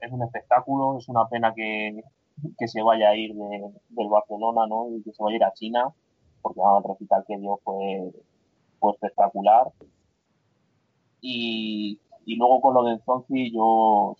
es 0.00 0.12
un 0.12 0.22
espectáculo, 0.22 0.98
es 0.98 1.08
una 1.08 1.28
pena 1.28 1.54
que, 1.54 2.02
que 2.58 2.68
se 2.68 2.82
vaya 2.82 3.10
a 3.10 3.16
ir 3.16 3.34
del 3.34 4.08
Barcelona, 4.08 4.66
¿no? 4.66 4.88
Y 4.90 5.02
que 5.02 5.12
se 5.12 5.22
vaya 5.22 5.34
a 5.34 5.36
ir 5.36 5.44
a 5.44 5.52
China, 5.52 5.94
porque 6.42 6.60
el 6.60 6.84
recital 6.88 7.24
que 7.26 7.38
dio 7.38 7.58
fue, 7.62 8.12
fue 8.78 8.92
espectacular. 8.92 9.68
Y, 11.20 12.00
y 12.24 12.36
luego 12.36 12.60
con 12.60 12.74
lo 12.74 12.84
del 12.84 13.00
Zonzi, 13.02 13.52
yo, 13.52 14.16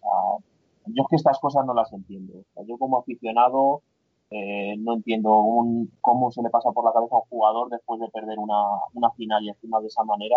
yo 0.87 1.03
es 1.03 1.09
que 1.09 1.17
estas 1.17 1.39
cosas 1.39 1.67
no 1.67 1.75
las 1.75 1.93
entiendo. 1.93 2.35
yo 2.67 2.79
como 2.79 2.99
aficionado 2.99 3.83
eh, 4.31 4.77
no 4.79 4.95
entiendo 4.95 5.31
cómo 6.01 6.31
se 6.31 6.43
le 6.43 6.51
pasa 6.51 6.71
por 6.71 6.85
la 6.85 6.93
cabeza 6.93 7.17
a 7.17 7.19
un 7.19 7.25
jugador 7.25 7.69
después 7.69 8.01
de 8.01 8.09
perder 8.09 8.39
una, 8.39 8.63
una 8.95 9.11
final 9.13 9.43
y 9.43 9.49
encima 9.49 9.81
de 9.81 9.89
esa 9.89 10.05
manera 10.05 10.37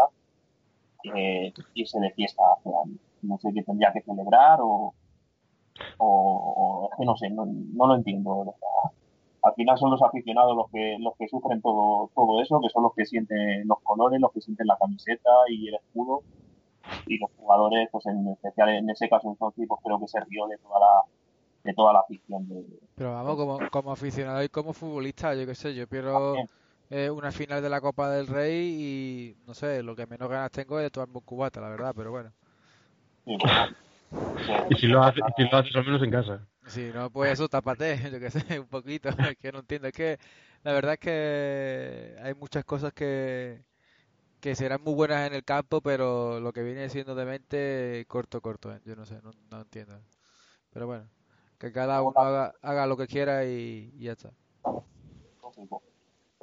eh, 1.03 1.53
irse 1.73 1.99
de 1.99 2.11
fiesta. 2.11 2.43
no 3.21 3.37
sé 3.39 3.53
qué 3.53 3.63
tendría 3.63 3.91
que 3.93 4.01
celebrar 4.01 4.59
o, 4.61 4.93
o, 5.97 6.89
es 6.91 6.97
que 6.97 7.05
no 7.05 7.15
sé, 7.15 7.29
no, 7.29 7.45
no 7.45 7.87
lo 7.87 7.95
entiendo. 7.95 8.55
al 9.41 9.53
final 9.55 9.77
son 9.77 9.91
los 9.91 10.01
aficionados 10.01 10.55
los 10.55 10.69
que 10.71 10.97
los 10.99 11.15
que 11.17 11.27
sufren 11.27 11.61
todo 11.61 12.09
todo 12.15 12.41
eso, 12.41 12.59
que 12.61 12.69
son 12.69 12.83
los 12.83 12.93
que 12.95 13.05
sienten 13.05 13.67
los 13.67 13.79
colores, 13.81 14.19
los 14.19 14.31
que 14.31 14.41
sienten 14.41 14.67
la 14.67 14.77
camiseta 14.77 15.29
y 15.49 15.67
el 15.67 15.75
escudo 15.75 16.23
y 17.07 17.17
los 17.17 17.31
jugadores, 17.37 17.89
pues 17.91 18.05
en 18.07 18.27
especial 18.27 18.69
en 18.69 18.89
ese 18.89 19.09
caso 19.09 19.29
un 19.29 19.37
pues 19.37 19.51
creo 19.83 19.99
que 19.99 20.07
se 20.07 20.19
rió 20.21 20.47
de 20.47 20.57
toda 20.57 20.79
la 20.79 21.01
de 21.63 21.73
toda 21.73 21.93
la 21.93 21.99
afición. 21.99 22.47
De, 22.49 22.65
Pero 22.95 23.13
vamos, 23.13 23.35
como, 23.37 23.59
como 23.71 23.91
aficionado 23.91 24.43
y 24.43 24.49
como 24.49 24.73
futbolista, 24.73 25.33
yo 25.33 25.45
qué 25.45 25.55
sé, 25.55 25.73
yo 25.73 25.87
pierdo 25.87 26.35
eh, 26.95 27.09
una 27.09 27.31
final 27.31 27.59
de 27.63 27.69
la 27.69 27.81
Copa 27.81 28.07
del 28.11 28.27
Rey 28.27 28.63
y 28.63 29.35
no 29.47 29.55
sé, 29.55 29.81
lo 29.81 29.95
que 29.95 30.05
menos 30.05 30.29
ganas 30.29 30.51
tengo 30.51 30.77
es 30.77 30.83
de 30.83 30.91
tomarme 30.91 31.15
un 31.15 31.23
cubata, 31.23 31.59
la 31.59 31.69
verdad, 31.69 31.91
pero 31.95 32.11
bueno. 32.11 32.31
y 34.69 34.75
si 34.75 34.85
lo, 34.85 35.01
haces, 35.01 35.23
si 35.35 35.43
lo 35.43 35.57
haces 35.57 35.75
al 35.75 35.85
menos 35.85 36.03
en 36.03 36.11
casa. 36.11 36.47
Si 36.67 36.91
no, 36.93 37.09
pues 37.09 37.33
eso, 37.33 37.49
tapate, 37.49 37.97
yo 38.11 38.19
qué 38.19 38.29
sé, 38.29 38.59
un 38.59 38.67
poquito, 38.67 39.09
es 39.29 39.37
que 39.37 39.51
no 39.51 39.59
entiendo. 39.59 39.87
Es 39.87 39.93
que 39.95 40.19
la 40.61 40.71
verdad 40.71 40.93
es 40.93 40.99
que 40.99 42.15
hay 42.21 42.35
muchas 42.35 42.63
cosas 42.63 42.93
que, 42.93 43.65
que 44.39 44.53
serán 44.53 44.83
muy 44.83 44.93
buenas 44.93 45.25
en 45.25 45.33
el 45.33 45.43
campo, 45.43 45.81
pero 45.81 46.39
lo 46.39 46.53
que 46.53 46.61
viene 46.61 46.89
siendo 46.89 47.15
de 47.15 47.25
mente, 47.25 48.05
corto, 48.07 48.39
corto, 48.39 48.71
¿eh? 48.71 48.79
yo 48.85 48.95
no 48.95 49.07
sé, 49.07 49.19
no, 49.23 49.31
no, 49.49 49.61
entiendo. 49.61 49.99
Pero 50.69 50.85
bueno, 50.85 51.09
que 51.57 51.71
cada 51.71 52.03
uno 52.03 52.19
haga, 52.19 52.53
haga 52.61 52.85
lo 52.85 52.97
que 52.97 53.07
quiera 53.07 53.45
y, 53.45 53.91
ya 53.97 54.11
está. 54.11 54.31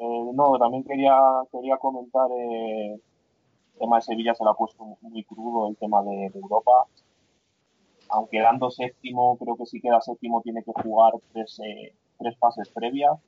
Eh, 0.00 0.30
no, 0.34 0.58
también 0.58 0.82
quería, 0.82 1.14
quería 1.52 1.76
comentar 1.76 2.30
eh, 2.32 2.94
el 2.94 3.78
tema 3.78 3.96
de 3.96 4.02
Sevilla, 4.02 4.34
se 4.34 4.44
lo 4.44 4.50
ha 4.50 4.56
puesto 4.56 4.96
muy 5.02 5.24
crudo 5.24 5.68
el 5.68 5.76
tema 5.76 6.02
de, 6.02 6.26
Europa. 6.34 6.86
Aunque 8.08 8.40
dando 8.40 8.70
séptimo, 8.70 9.36
creo 9.36 9.56
que 9.56 9.66
si 9.66 9.80
queda 9.80 10.00
séptimo 10.00 10.40
tiene 10.40 10.62
que 10.64 10.72
jugar 10.82 11.12
tres, 11.32 11.60
eh, 11.60 11.94
tres 12.18 12.36
fases 12.38 12.70
previas 12.70 13.18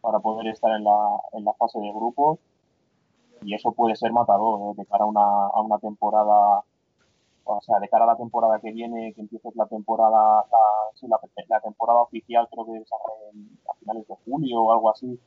para 0.00 0.20
poder 0.20 0.46
estar 0.46 0.70
en 0.76 0.84
la, 0.84 1.20
en 1.32 1.44
la 1.44 1.52
fase 1.54 1.80
de 1.80 1.92
grupos 1.92 2.38
y 3.42 3.54
eso 3.54 3.72
puede 3.72 3.96
ser 3.96 4.12
matador 4.12 4.60
¿eh? 4.70 4.74
de 4.76 4.86
cara 4.86 5.04
a 5.04 5.06
una, 5.08 5.20
a 5.20 5.60
una 5.60 5.78
temporada, 5.78 6.62
o 7.44 7.60
sea, 7.62 7.80
de 7.80 7.88
cara 7.88 8.04
a 8.04 8.06
la 8.06 8.16
temporada 8.16 8.60
que 8.60 8.70
viene, 8.70 9.12
que 9.14 9.22
empieces 9.22 9.56
la 9.56 9.66
temporada, 9.66 10.44
la, 11.02 11.20
la, 11.48 11.60
temporada 11.60 12.00
oficial 12.00 12.48
creo 12.50 12.66
que 12.66 12.76
es 12.76 12.88
a, 12.92 13.74
finales 13.80 14.06
de 14.06 14.14
julio 14.24 14.62
o 14.62 14.72
algo 14.72 14.90
así, 14.90 15.18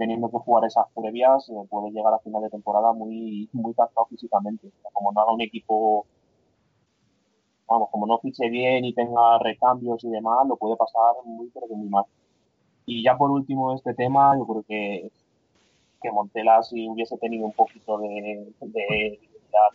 teniendo 0.00 0.30
que 0.30 0.38
jugar 0.38 0.64
esas 0.64 0.86
previas, 0.94 1.46
eh, 1.50 1.52
puede 1.68 1.90
llegar 1.92 2.14
a 2.14 2.18
final 2.20 2.40
de 2.42 2.48
temporada 2.48 2.92
muy, 2.94 3.50
muy 3.52 3.74
gastado 3.76 4.06
físicamente. 4.06 4.72
como 4.94 5.12
no 5.12 5.20
haga 5.20 5.32
un 5.32 5.42
equipo, 5.42 6.06
vamos, 7.68 7.90
como 7.90 8.06
no 8.06 8.18
fiche 8.18 8.48
bien 8.48 8.84
y 8.86 8.94
tenga 8.94 9.38
recambios 9.38 10.02
y 10.04 10.08
demás, 10.08 10.46
lo 10.48 10.56
puede 10.56 10.76
pasar 10.76 11.14
muy, 11.24 11.50
pero 11.52 11.66
muy 11.68 11.88
mal. 11.90 12.04
Y 12.86 13.04
ya 13.04 13.16
por 13.18 13.30
último 13.30 13.74
este 13.74 13.92
tema, 13.94 14.36
yo 14.38 14.46
creo 14.46 14.62
que 14.66 15.10
que 16.02 16.10
Montela 16.10 16.62
si 16.62 16.88
hubiese 16.88 17.18
tenido 17.18 17.44
un 17.44 17.52
poquito 17.52 17.98
de, 17.98 18.54
de 18.58 19.18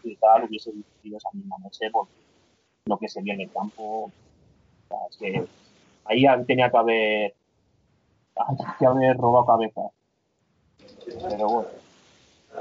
y 0.03 0.15
tal, 0.15 0.45
hubiese 0.45 0.71
decidido 0.71 1.17
esa 1.17 1.29
misma 1.33 1.57
noche 1.59 1.91
por 1.91 2.07
lo 2.85 2.97
que 2.97 3.07
se 3.09 3.21
vio 3.21 3.33
en 3.33 3.41
el 3.41 3.51
campo. 3.51 4.11
es 5.11 5.17
que 5.17 5.45
ahí 6.05 6.25
tenía 6.47 6.71
que 6.71 6.77
haber, 6.77 7.35
que 8.79 8.85
haber 8.87 9.17
robado 9.17 9.45
cabeza. 9.45 9.81
Pero 11.05 11.47
bueno, 11.47 11.67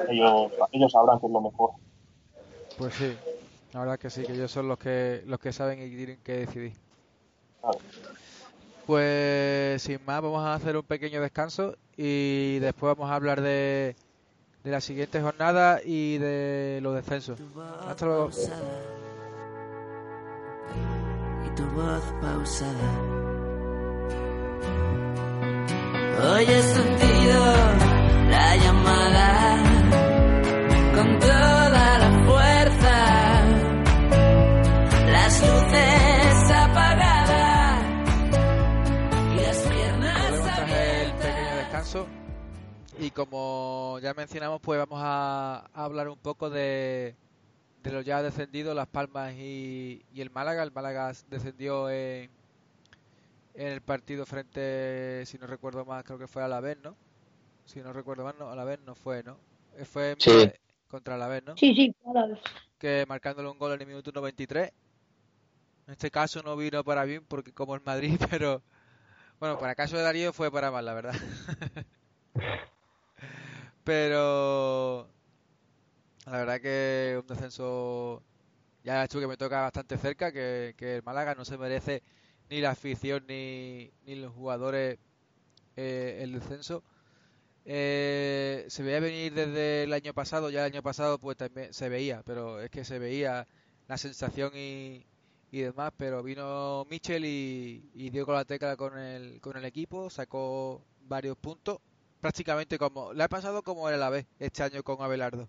ellos, 0.08 0.52
ellos 0.72 0.92
sabrán 0.92 1.20
que 1.20 1.26
es 1.26 1.32
lo 1.32 1.40
mejor. 1.40 1.70
Pues 2.78 2.94
sí, 2.94 3.16
la 3.72 3.80
verdad 3.80 3.98
que 3.98 4.10
sí, 4.10 4.24
que 4.24 4.32
ellos 4.32 4.50
son 4.50 4.68
los 4.68 4.78
que 4.78 5.22
los 5.26 5.38
que 5.38 5.52
saben 5.52 5.80
y 5.80 5.94
tienen 5.94 6.18
que 6.22 6.38
decidir. 6.38 6.72
Pues 8.86 9.82
sin 9.82 10.04
más, 10.04 10.20
vamos 10.20 10.44
a 10.44 10.54
hacer 10.54 10.76
un 10.76 10.82
pequeño 10.82 11.20
descanso 11.20 11.76
y 11.96 12.58
después 12.58 12.96
vamos 12.96 13.10
a 13.10 13.14
hablar 13.14 13.40
de, 13.40 13.96
de 14.62 14.70
la 14.70 14.80
siguiente 14.80 15.22
jornada 15.22 15.80
y 15.82 16.18
de 16.18 16.80
los 16.82 16.94
descensos. 16.94 17.38
Hasta 17.88 18.06
luego. 18.06 18.30
Y 21.46 21.54
tu 21.54 21.64
voz 21.70 22.02
pausada. 22.20 23.24
Hoy 26.22 26.44
he 26.44 26.62
sentido 26.62 27.83
la 28.34 28.56
llamada 28.56 29.32
con 30.94 31.18
toda 31.18 31.98
la 31.98 32.10
fuerza. 32.26 32.96
Las 35.12 35.40
luces 35.40 36.50
apagadas 36.50 37.82
y 39.32 39.36
las 39.46 39.58
piernas 39.62 40.58
abiertas. 40.58 41.56
descanso 41.56 42.06
y 42.98 43.10
como 43.10 43.98
ya 44.00 44.14
mencionamos, 44.14 44.60
pues 44.60 44.78
vamos 44.78 45.00
a, 45.02 45.68
hablar 45.74 46.08
un 46.08 46.18
poco 46.18 46.48
de, 46.48 47.16
de 47.82 47.92
los 47.92 48.04
ya 48.04 48.22
descendidos, 48.22 48.74
Las 48.74 48.86
Palmas 48.86 49.34
y, 49.34 50.04
el 50.14 50.30
Málaga. 50.30 50.62
El 50.62 50.72
Málaga 50.72 51.12
descendió 51.28 51.90
en, 51.90 52.30
en 53.54 53.66
el 53.66 53.80
partido 53.80 54.24
frente, 54.26 55.26
si 55.26 55.38
no 55.38 55.46
recuerdo 55.46 55.84
más, 55.84 56.04
creo 56.04 56.18
que 56.18 56.28
fue 56.28 56.44
a 56.44 56.48
la 56.48 56.60
vez, 56.60 56.78
¿no? 56.82 56.96
Si 57.64 57.80
no 57.80 57.92
recuerdo 57.92 58.24
mal, 58.24 58.34
no, 58.38 58.50
a 58.50 58.56
la 58.56 58.64
vez 58.64 58.80
no 58.80 58.94
fue, 58.94 59.22
¿no? 59.22 59.38
Fue 59.84 60.16
contra 60.88 61.16
la 61.18 61.28
vez, 61.28 61.44
¿no? 61.44 61.56
Sí, 61.56 61.74
sí, 61.74 61.94
a 62.06 62.12
la 62.12 62.26
vez. 62.26 62.38
Que 62.78 63.04
marcándole 63.08 63.48
un 63.48 63.58
gol 63.58 63.72
en 63.72 63.80
el 63.80 63.86
minuto 63.86 64.12
93. 64.12 64.72
En 65.86 65.92
este 65.92 66.10
caso 66.10 66.42
no 66.42 66.56
vino 66.56 66.82
para 66.84 67.04
bien 67.04 67.24
porque 67.26 67.52
como 67.52 67.74
el 67.74 67.82
Madrid, 67.82 68.18
pero 68.30 68.62
bueno, 69.40 69.58
para 69.58 69.74
caso 69.74 69.96
de 69.96 70.02
Darío 70.02 70.32
fue 70.32 70.50
para 70.50 70.70
mal, 70.70 70.84
la 70.84 70.94
verdad. 70.94 71.14
Pero 73.84 75.06
la 76.24 76.38
verdad 76.38 76.60
que 76.60 77.20
un 77.20 77.26
descenso 77.26 78.22
ya 78.82 79.04
hecho 79.04 79.20
que 79.20 79.26
me 79.26 79.36
toca 79.36 79.60
bastante 79.60 79.98
cerca, 79.98 80.32
que, 80.32 80.74
el 80.78 81.02
Málaga 81.02 81.34
no 81.34 81.44
se 81.44 81.58
merece 81.58 82.02
ni 82.48 82.60
la 82.62 82.70
afición 82.70 83.26
ni, 83.28 83.90
ni 84.06 84.14
los 84.14 84.32
jugadores 84.32 84.98
eh, 85.76 86.20
el 86.22 86.32
descenso. 86.32 86.82
Eh, 87.66 88.66
se 88.68 88.82
veía 88.82 89.00
venir 89.00 89.32
desde 89.32 89.84
el 89.84 89.92
año 89.92 90.12
pasado, 90.12 90.50
ya 90.50 90.66
el 90.66 90.72
año 90.72 90.82
pasado 90.82 91.18
pues 91.18 91.36
también 91.36 91.72
se 91.72 91.88
veía, 91.88 92.22
pero 92.24 92.60
es 92.60 92.70
que 92.70 92.84
se 92.84 92.98
veía 92.98 93.46
la 93.88 93.96
sensación 93.96 94.52
y, 94.54 95.06
y 95.50 95.60
demás, 95.60 95.92
pero 95.96 96.22
vino 96.22 96.86
Michel 96.90 97.24
y, 97.24 97.90
y 97.94 98.10
dio 98.10 98.26
con 98.26 98.34
la 98.34 98.44
tecla 98.44 98.76
con 98.76 98.98
el, 98.98 99.40
con 99.40 99.56
el 99.56 99.64
equipo, 99.64 100.10
sacó 100.10 100.84
varios 101.06 101.36
puntos 101.38 101.78
prácticamente 102.20 102.78
como 102.78 103.12
le 103.12 103.22
ha 103.22 103.28
pasado 103.28 103.62
como 103.62 103.86
era 103.86 103.98
la 103.98 104.08
vez 104.08 104.26
este 104.38 104.62
año 104.62 104.82
con 104.82 105.02
Abelardo. 105.02 105.46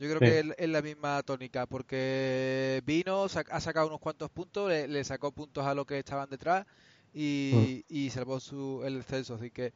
Yo 0.00 0.08
creo 0.08 0.20
que 0.20 0.54
es, 0.56 0.68
la 0.68 0.82
misma 0.82 1.22
tónica, 1.24 1.66
porque 1.66 2.82
vino, 2.86 3.24
ha 3.24 3.60
sacado 3.60 3.88
unos 3.88 4.00
cuantos 4.00 4.30
puntos, 4.30 4.68
le, 4.70 5.04
sacó 5.04 5.32
puntos 5.32 5.64
a 5.66 5.74
los 5.74 5.86
que 5.86 5.98
estaban 5.98 6.30
detrás 6.30 6.66
y, 7.12 7.84
mm. 7.88 7.94
y 7.94 8.10
salvó 8.10 8.38
su, 8.38 8.82
el 8.84 8.98
descenso. 8.98 9.34
Así 9.34 9.50
que, 9.50 9.72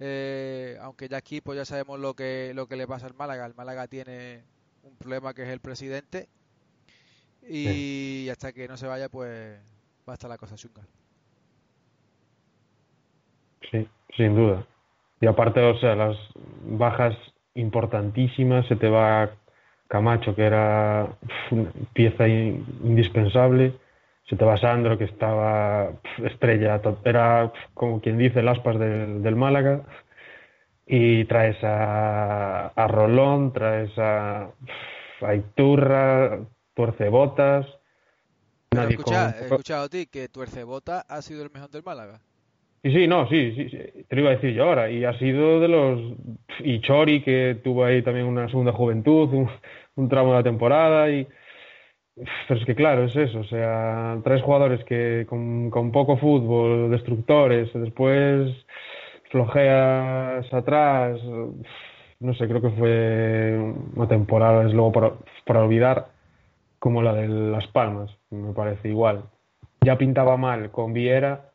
eh, 0.00 0.78
aunque 0.80 1.08
ya 1.08 1.16
aquí 1.16 1.40
pues 1.40 1.56
ya 1.56 1.64
sabemos 1.64 1.98
lo 1.98 2.14
que, 2.14 2.52
lo 2.54 2.66
que 2.66 2.76
le 2.76 2.86
pasa 2.86 3.06
al 3.06 3.14
Málaga. 3.14 3.46
El 3.46 3.54
Málaga 3.54 3.86
tiene 3.86 4.42
un 4.82 4.96
problema 4.96 5.34
que 5.34 5.42
es 5.42 5.48
el 5.48 5.60
presidente 5.60 6.28
y 7.48 8.28
hasta 8.30 8.52
que 8.52 8.68
no 8.68 8.76
se 8.76 8.86
vaya 8.86 9.08
pues 9.08 9.58
va 10.08 10.12
a 10.12 10.14
estar 10.14 10.30
la 10.30 10.38
cosa 10.38 10.56
chunga. 10.56 10.82
Sí, 13.70 13.86
sin 14.16 14.34
duda. 14.34 14.66
Y 15.20 15.26
aparte, 15.26 15.60
o 15.60 15.78
sea, 15.78 15.94
las 15.94 16.16
bajas 16.62 17.16
importantísimas, 17.54 18.66
se 18.66 18.76
te 18.76 18.88
va 18.88 19.30
Camacho, 19.88 20.34
que 20.34 20.42
era 20.42 21.08
una 21.50 21.72
pieza 21.94 22.28
indispensable, 22.28 23.74
Se 24.28 24.36
te 24.36 24.44
va 24.44 24.58
Sandro, 24.58 24.98
que 24.98 25.04
estaba 25.04 25.92
estrella, 26.22 26.80
era 27.04 27.50
como 27.72 28.00
quien 28.00 28.18
dice 28.18 28.40
el 28.40 28.48
aspas 28.48 28.78
del, 28.78 29.22
del 29.22 29.36
Málaga. 29.36 29.82
Y 30.86 31.24
traes 31.24 31.62
a, 31.62 32.68
a 32.68 32.88
Rolón, 32.88 33.52
traes 33.52 33.90
a, 33.98 34.50
a 35.22 35.34
Iturra, 35.34 36.40
Tuercebotas. 36.74 37.66
Nadie 38.74 38.96
escucha, 38.96 39.34
he 39.38 39.44
escuchado 39.44 39.84
a 39.84 39.88
ti 39.88 40.06
que 40.06 40.28
Tuercebota 40.28 41.00
ha 41.08 41.22
sido 41.22 41.42
el 41.42 41.50
mejor 41.50 41.70
del 41.70 41.82
Málaga. 41.82 42.20
Sí, 42.82 42.92
sí, 42.92 43.06
no, 43.08 43.28
sí, 43.28 43.54
sí, 43.54 44.04
te 44.08 44.14
lo 44.14 44.22
iba 44.22 44.30
a 44.30 44.34
decir 44.34 44.54
yo 44.54 44.64
ahora. 44.64 44.90
Y 44.90 45.04
ha 45.04 45.18
sido 45.18 45.58
de 45.60 45.68
los. 45.68 46.00
Y 46.60 46.80
Chori, 46.80 47.22
que 47.22 47.60
tuvo 47.64 47.84
ahí 47.84 48.02
también 48.02 48.26
una 48.26 48.48
segunda 48.48 48.72
juventud, 48.72 49.32
un, 49.32 49.50
un 49.96 50.08
tramo 50.08 50.30
de 50.30 50.36
la 50.36 50.42
temporada. 50.42 51.10
y 51.10 51.26
Pero 52.46 52.60
es 52.60 52.66
que, 52.66 52.74
claro, 52.74 53.04
es 53.04 53.16
eso. 53.16 53.40
O 53.40 53.44
sea, 53.44 54.18
tres 54.24 54.42
jugadores 54.42 54.84
que 54.84 55.26
con, 55.28 55.70
con 55.70 55.92
poco 55.92 56.16
fútbol, 56.16 56.90
destructores, 56.90 57.70
después 57.74 58.54
flojeas 59.30 60.52
atrás. 60.52 61.20
No 62.20 62.34
sé, 62.34 62.48
creo 62.48 62.60
que 62.60 62.70
fue 62.70 63.74
una 63.94 64.08
temporada, 64.08 64.66
es 64.66 64.74
luego 64.74 64.92
para, 64.92 65.62
olvidar, 65.62 66.08
como 66.78 67.02
la 67.02 67.12
de 67.12 67.28
Las 67.28 67.66
Palmas, 67.68 68.10
me 68.30 68.52
parece 68.52 68.88
igual. 68.88 69.24
Ya 69.82 69.96
pintaba 69.96 70.36
mal 70.36 70.70
con 70.70 70.92
Viera, 70.92 71.50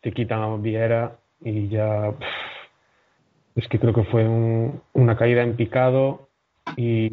te 0.00 0.12
quitan 0.12 0.40
a 0.40 0.56
Viera 0.56 1.18
y 1.42 1.68
ya. 1.68 2.12
Es 3.56 3.68
que 3.68 3.78
creo 3.78 3.92
que 3.92 4.04
fue 4.04 4.26
una 4.94 5.16
caída 5.16 5.42
en 5.42 5.56
picado 5.56 6.28
y 6.76 7.10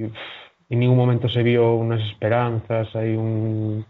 en 0.69 0.79
ningún 0.79 0.97
momento 0.97 1.29
se 1.29 1.43
vio 1.43 1.75
unas 1.75 2.01
esperanzas, 2.11 2.93
hay 2.95 3.15
un. 3.15 3.85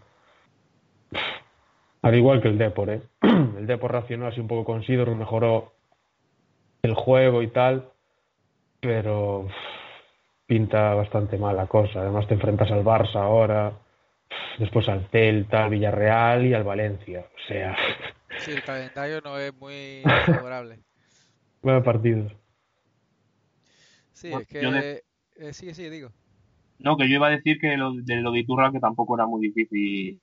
Al 2.02 2.14
igual 2.14 2.40
que 2.40 2.48
el 2.48 2.58
Depor, 2.58 2.90
¿eh? 2.90 3.02
El 3.58 3.66
Depor 3.66 3.92
racionó 3.92 4.26
así 4.26 4.40
un 4.40 4.46
poco 4.46 4.64
con 4.64 4.84
Sidor, 4.84 5.14
mejoró 5.16 5.72
el 6.82 6.94
juego 6.94 7.42
y 7.42 7.48
tal, 7.48 7.90
pero 8.80 9.48
pinta 10.46 10.94
bastante 10.94 11.36
mal 11.36 11.56
la 11.56 11.66
cosa. 11.66 12.00
Además 12.00 12.28
te 12.28 12.34
enfrentas 12.34 12.70
al 12.70 12.84
Barça 12.84 13.16
ahora, 13.16 13.72
después 14.58 14.88
al 14.88 15.08
Celta, 15.10 15.64
al 15.64 15.70
Villarreal 15.70 16.46
y 16.46 16.54
al 16.54 16.64
Valencia. 16.64 17.26
O 17.34 17.48
sea... 17.48 17.76
Sí, 18.40 18.52
el 18.52 18.62
calendario 18.62 19.22
no 19.22 19.38
es 19.38 19.54
muy 19.54 20.02
favorable. 20.26 20.78
Buenos 21.62 21.82
partidos. 21.82 22.30
Sí, 24.12 24.30
es 24.32 24.46
que... 24.46 25.02
Eh, 25.38 25.52
sí, 25.54 25.72
sí, 25.72 25.88
digo. 25.88 26.10
No, 26.78 26.96
que 26.96 27.08
yo 27.08 27.16
iba 27.16 27.26
a 27.26 27.30
decir 27.30 27.58
que 27.60 27.76
lo, 27.76 27.92
de 27.92 28.16
lo 28.16 28.32
de 28.32 28.40
Iturra 28.40 28.70
que 28.72 28.80
tampoco 28.80 29.16
era 29.16 29.26
muy 29.26 29.40
difícil 29.48 30.20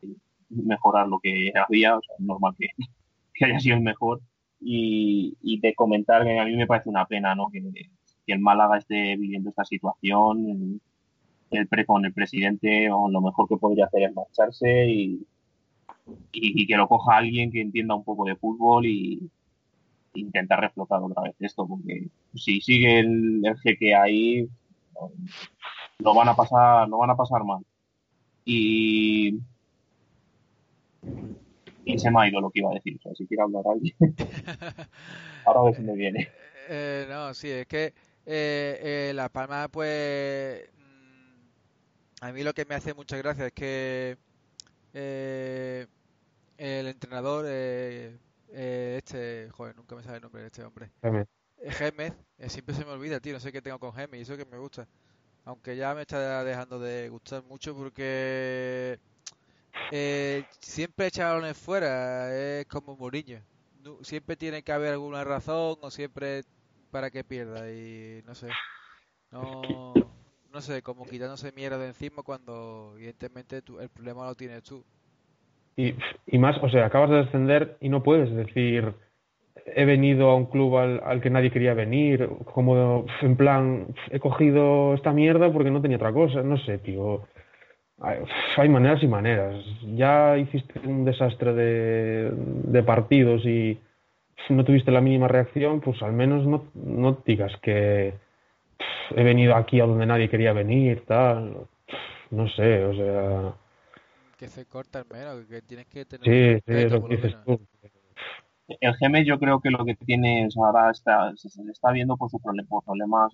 mejorar 0.49 1.07
lo 1.07 1.19
que 1.19 1.51
había, 1.55 1.97
o 1.97 2.01
sea, 2.01 2.15
es 2.17 2.25
normal 2.25 2.53
que, 2.57 2.67
que 3.33 3.45
haya 3.45 3.59
sido 3.59 3.75
el 3.77 3.83
mejor 3.83 4.21
y, 4.61 5.59
de 5.61 5.73
comentar 5.75 6.23
que 6.23 6.39
a 6.39 6.45
mí 6.45 6.55
me 6.55 6.67
parece 6.67 6.89
una 6.89 7.05
pena 7.05 7.35
¿no? 7.35 7.49
que, 7.51 7.61
el 8.27 8.39
Málaga 8.39 8.77
esté 8.77 9.15
viviendo 9.17 9.49
esta 9.49 9.63
situación. 9.65 10.81
El, 11.51 11.67
pre, 11.67 11.85
con 11.85 12.03
el 12.05 12.13
presidente 12.13 12.89
o 12.91 13.09
lo 13.09 13.21
mejor 13.21 13.47
que 13.47 13.57
podría 13.57 13.85
hacer 13.85 14.03
es 14.03 14.15
marcharse 14.15 14.89
y, 14.89 15.25
y, 16.33 16.65
que 16.65 16.75
lo 16.75 16.87
coja 16.87 17.17
alguien 17.17 17.51
que 17.51 17.61
entienda 17.61 17.95
un 17.95 18.03
poco 18.03 18.25
de 18.25 18.35
fútbol 18.35 18.85
y 18.87 19.29
intentar 20.15 20.59
reflotar 20.59 21.01
otra 21.03 21.21
vez 21.23 21.35
esto, 21.39 21.67
porque 21.67 22.07
si 22.33 22.61
sigue 22.61 22.99
el, 22.99 23.41
el 23.45 23.57
jeque 23.59 23.93
ahí, 23.93 24.49
lo 25.99 26.13
van 26.13 26.29
a 26.29 26.35
pasar, 26.35 26.87
lo 26.87 26.97
van 26.97 27.09
a 27.09 27.15
pasar 27.15 27.43
mal. 27.43 27.63
Y 28.45 29.39
y 31.85 31.99
se 31.99 32.09
me 32.09 32.19
ha 32.19 32.27
ido 32.27 32.41
lo 32.41 32.49
que 32.49 32.59
iba 32.59 32.71
a 32.71 32.73
decir. 32.73 32.97
O 32.97 33.01
sea, 33.01 33.13
si 33.13 33.27
quiere 33.27 33.43
hablar 33.43 33.63
alguien. 33.67 33.95
Ahora 35.45 35.59
a 35.59 35.63
ver 35.63 35.75
si 35.75 35.81
me 35.83 35.93
viene. 35.93 36.23
Eh, 36.23 36.29
eh, 36.69 37.05
no, 37.07 37.33
sí, 37.33 37.49
es 37.49 37.67
que 37.67 37.93
eh, 38.25 39.11
La 39.15 39.29
Palma, 39.29 39.67
pues. 39.67 40.67
Mm, 40.75 42.21
a 42.21 42.31
mí 42.31 42.43
lo 42.43 42.53
que 42.53 42.65
me 42.65 42.75
hace 42.75 42.95
mucha 42.95 43.17
gracia 43.17 43.47
es 43.47 43.53
que 43.53 44.17
el 46.57 46.87
entrenador, 46.87 47.45
este. 47.45 49.49
Joder, 49.51 49.75
nunca 49.75 49.95
me 49.95 50.03
sale 50.03 50.17
el 50.17 50.23
nombre 50.23 50.41
de 50.41 50.47
este 50.47 50.63
hombre. 50.63 50.89
Gémez. 51.67 52.13
siempre 52.47 52.73
se 52.73 52.83
me 52.83 52.91
olvida, 52.91 53.19
tío. 53.19 53.33
No 53.33 53.39
sé 53.39 53.51
qué 53.51 53.61
tengo 53.61 53.79
con 53.79 53.93
Gémez 53.93 54.19
y 54.19 54.23
eso 54.23 54.37
que 54.37 54.45
me 54.45 54.57
gusta. 54.57 54.87
Aunque 55.45 55.75
ya 55.75 55.93
me 55.93 56.01
está 56.01 56.43
dejando 56.43 56.79
de 56.79 57.07
gustar 57.09 57.43
mucho 57.43 57.75
porque 57.75 58.99
eh, 59.91 60.43
siempre 60.59 61.07
echar 61.07 61.33
balones 61.33 61.55
fuera, 61.55 62.35
es 62.35 62.65
como 62.65 62.97
Mourinho. 62.97 63.39
Siempre 64.01 64.35
tiene 64.35 64.63
que 64.63 64.71
haber 64.71 64.93
alguna 64.93 65.23
razón 65.23 65.77
o 65.81 65.91
siempre 65.91 66.41
para 66.89 67.11
que 67.11 67.23
pierda 67.23 67.71
y 67.71 68.23
no 68.25 68.33
sé. 68.33 68.47
No, 69.31 69.93
no 70.51 70.61
sé, 70.61 70.81
como 70.81 71.05
quitándose 71.05 71.51
mierda 71.51 71.77
de 71.77 71.87
encima 71.87 72.23
cuando 72.23 72.93
evidentemente 72.95 73.57
el 73.57 73.89
problema 73.89 74.25
lo 74.25 74.33
tienes 74.33 74.63
tú. 74.63 74.83
Y, 75.77 75.93
y 76.25 76.37
más, 76.39 76.57
o 76.63 76.69
sea, 76.69 76.87
acabas 76.87 77.11
de 77.11 77.17
descender 77.17 77.77
y 77.81 77.89
no 77.89 78.01
puedes 78.01 78.33
decir 78.33 78.95
he 79.66 79.86
venido 79.86 80.30
a 80.30 80.36
un 80.36 80.45
club 80.45 80.78
al, 80.78 81.01
al, 81.03 81.22
que 81.22 81.30
nadie 81.30 81.51
quería 81.51 81.74
venir, 81.74 82.30
como 82.53 83.05
en 83.22 83.36
plan, 83.36 83.88
he 84.11 84.20
cogido 84.20 84.93
esta 84.93 85.11
mierda 85.11 85.51
porque 85.51 85.72
no 85.72 85.82
tenía 85.82 85.97
otra 85.97 86.13
cosa, 86.13 86.43
no 86.43 86.57
sé, 86.57 86.78
tío 86.78 87.24
hay 88.57 88.70
maneras 88.70 89.01
y 89.03 89.07
maneras. 89.07 89.63
Ya 89.95 90.38
hiciste 90.38 90.80
un 90.80 91.05
desastre 91.05 91.53
de, 91.53 92.32
de 92.34 92.84
partidos 92.84 93.45
y 93.45 93.80
no 94.49 94.63
tuviste 94.66 94.91
la 94.91 95.01
mínima 95.01 95.28
reacción, 95.28 95.82
pues 95.82 96.01
al 96.01 96.13
menos 96.13 96.45
no, 96.45 96.68
no 96.74 97.24
digas 97.26 97.53
que 97.61 98.13
he 99.16 99.24
venido 99.24 99.55
aquí 99.55 99.80
a 99.80 99.86
donde 99.86 100.05
nadie 100.05 100.30
quería 100.30 100.53
venir, 100.53 101.03
tal. 101.05 101.68
No 102.32 102.49
sé, 102.49 102.84
o 102.84 102.93
sea. 102.93 103.53
Que 104.38 104.47
se 104.47 104.66
corta 104.66 104.99
el 104.99 105.05
menos, 105.11 105.45
que 105.45 105.61
tienes 105.61 105.86
que 105.88 106.05
tener. 106.05 106.61
Sí, 106.61 106.63
sí, 106.68 106.89
lo 106.89 107.07
que 107.07 107.16
dices 107.16 107.36
tú. 107.45 107.61
El 108.68 108.93
GM 108.99 109.24
yo 109.26 109.38
creo 109.39 109.59
que 109.59 109.70
lo 109.70 109.86
que 109.86 109.95
tiene 109.95 110.47
ahora 110.57 110.89
está, 110.91 111.32
se, 111.36 111.47
está 111.72 111.91
viendo 111.91 112.18
por 112.18 112.32
sus 112.32 112.41
problemas, 112.41 113.32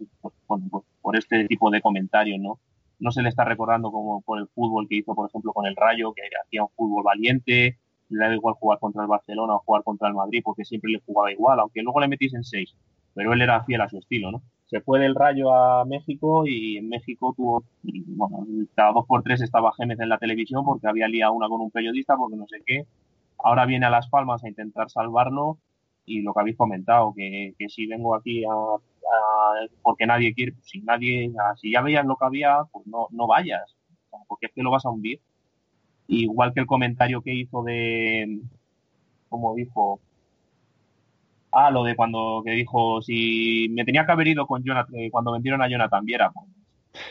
por, 1.02 1.16
este 1.16 1.48
tipo 1.48 1.72
de 1.72 1.82
comentarios, 1.82 2.40
¿no? 2.40 2.60
no 3.02 3.12
se 3.12 3.22
le 3.22 3.30
está 3.30 3.44
recordando 3.44 3.92
como 3.92 4.22
por 4.22 4.40
el 4.40 4.48
fútbol 4.48 4.88
que 4.88 4.98
hizo, 4.98 5.16
por 5.16 5.28
ejemplo, 5.28 5.54
con 5.54 5.66
el 5.66 5.76
Rayo, 5.76 6.14
que 6.14 6.22
hacía 6.46 6.64
un 6.64 6.70
fútbol 6.76 7.04
valiente, 7.04 7.78
le 8.10 8.20
da 8.20 8.34
igual 8.34 8.56
jugar 8.56 8.80
contra 8.80 9.02
el 9.02 9.08
Barcelona 9.08 9.56
o 9.56 9.60
jugar 9.60 9.84
contra 9.84 10.08
el 10.08 10.14
Madrid, 10.14 10.42
porque 10.44 10.66
siempre 10.66 10.92
le 10.92 11.02
jugaba 11.06 11.32
igual, 11.32 11.60
aunque 11.60 11.82
luego 11.82 12.00
le 12.00 12.08
metiesen 12.08 12.44
seis, 12.44 12.76
pero 13.16 13.34
él 13.34 13.42
era 13.42 13.64
fiel 13.64 13.82
a 13.82 13.90
su 13.90 13.98
estilo, 13.98 14.32
¿no? 14.32 14.42
Se 14.68 14.82
fue 14.82 15.00
del 15.00 15.16
Rayo 15.16 15.54
a 15.54 15.84
México 15.84 16.46
y 16.46 16.78
en 16.78 16.88
México 16.88 17.34
tuvo, 17.36 17.64
bueno, 17.84 18.46
cada 18.74 18.94
dos 18.94 19.06
por 19.06 19.24
tres 19.24 19.42
estaba 19.42 19.74
Gémez 19.74 20.00
en 20.00 20.08
la 20.08 20.18
televisión 20.18 20.64
porque 20.64 20.88
había 20.88 21.10
liado 21.10 21.34
una 21.34 21.50
con 21.50 21.60
un 21.60 21.72
periodista, 21.72 22.16
porque 22.16 22.38
no 22.38 22.48
sé 22.48 22.62
qué. 22.66 22.86
Ahora 23.44 23.66
viene 23.66 23.86
a 23.86 23.89
Las 23.89 24.10
Palmas 24.10 24.44
a 24.44 24.50
intentar 24.50 24.89
salvarlo 24.89 25.58
y 26.06 26.22
lo 26.22 26.34
que 26.34 26.42
habéis 26.42 26.58
comentado, 26.58 27.14
que, 27.16 27.54
que 27.58 27.70
si 27.70 27.88
vengo 27.88 28.16
aquí 28.16 28.44
a 28.46 28.50
porque 29.82 30.06
nadie 30.06 30.34
quiere, 30.34 30.54
pues 30.54 30.66
si 30.68 30.82
nadie, 30.82 31.32
si 31.58 31.72
ya 31.72 31.82
veías 31.82 32.06
lo 32.06 32.16
que 32.16 32.26
había, 32.26 32.60
pues 32.72 32.86
no, 32.88 33.08
no 33.12 33.28
vayas, 33.28 33.76
porque 34.28 34.48
es 34.48 34.54
que 34.54 34.64
lo 34.64 34.72
vas 34.72 34.86
a 34.86 34.89
hundir. 34.89 35.20
Igual 36.08 36.54
que 36.54 36.60
el 36.62 36.68
comentario 36.68 37.22
que 37.22 37.34
hizo 37.34 37.64
de, 37.64 38.39
como 39.30 39.56
dijo, 39.56 40.00
ah, 41.52 41.72
lo 41.72 41.84
de 41.84 41.96
cuando 41.96 42.42
que 42.44 42.52
dijo, 42.52 43.02
si 43.02 43.68
me 43.72 43.86
tenía 43.86 44.06
que 44.06 44.12
haber 44.12 44.28
ido 44.28 44.46
con 44.46 44.64
Jonathan, 44.64 44.96
eh, 44.96 45.12
cuando 45.12 45.32
vendieron 45.32 45.62
a 45.62 45.70
Jonathan 45.70 46.06
Viera, 46.06 46.32
pues, 46.32 46.48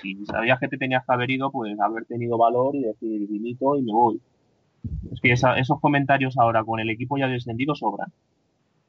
si 0.03 0.24
sabías 0.26 0.61
que 0.61 0.68
te 0.68 0.76
tenías 0.76 1.05
que 1.07 1.12
haber 1.12 1.31
ido, 1.31 1.51
pues 1.51 1.78
haber 1.81 2.05
tenido 2.05 2.37
valor 2.37 2.76
y 2.76 2.83
decir, 2.83 3.26
vinito 3.28 3.76
y 3.76 3.83
me 3.83 3.93
voy. 3.93 4.20
Es 5.12 5.20
que 5.20 5.33
esos 5.33 5.81
comentarios 5.81 6.39
ahora 6.39 6.64
con 6.64 6.81
el 6.81 6.91
equipo 6.91 7.18
ya 7.18 7.26
descendido 7.26 7.74
sobran. 7.74 8.12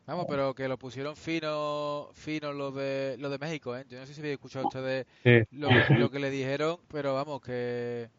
Vamos, 0.08 0.26
pero 0.28 0.54
que 0.54 0.68
lo 0.68 0.78
pusieron 0.78 1.16
fino, 1.16 2.10
fino 2.14 2.52
lo 2.52 2.72
de, 2.72 3.16
lo 3.20 3.30
de 3.30 3.38
México, 3.38 3.78
¿eh? 3.78 3.86
Yo 3.88 4.00
no 4.00 4.06
sé 4.06 4.14
si 4.14 4.20
habéis 4.20 4.34
escuchado 4.34 4.68
ustedes 4.68 5.06
lo, 5.52 5.70
lo, 5.98 6.10
que 6.10 6.20
le 6.20 6.30
dijeron, 6.30 6.78
pero 6.89 7.14
vamos, 7.14 7.39
que, 7.42 8.10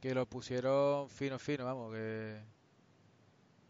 que 0.00 0.14
lo 0.14 0.26
pusieron 0.26 1.08
fino, 1.08 1.38
fino, 1.38 1.64
vamos, 1.64 1.92
que... 1.92 2.40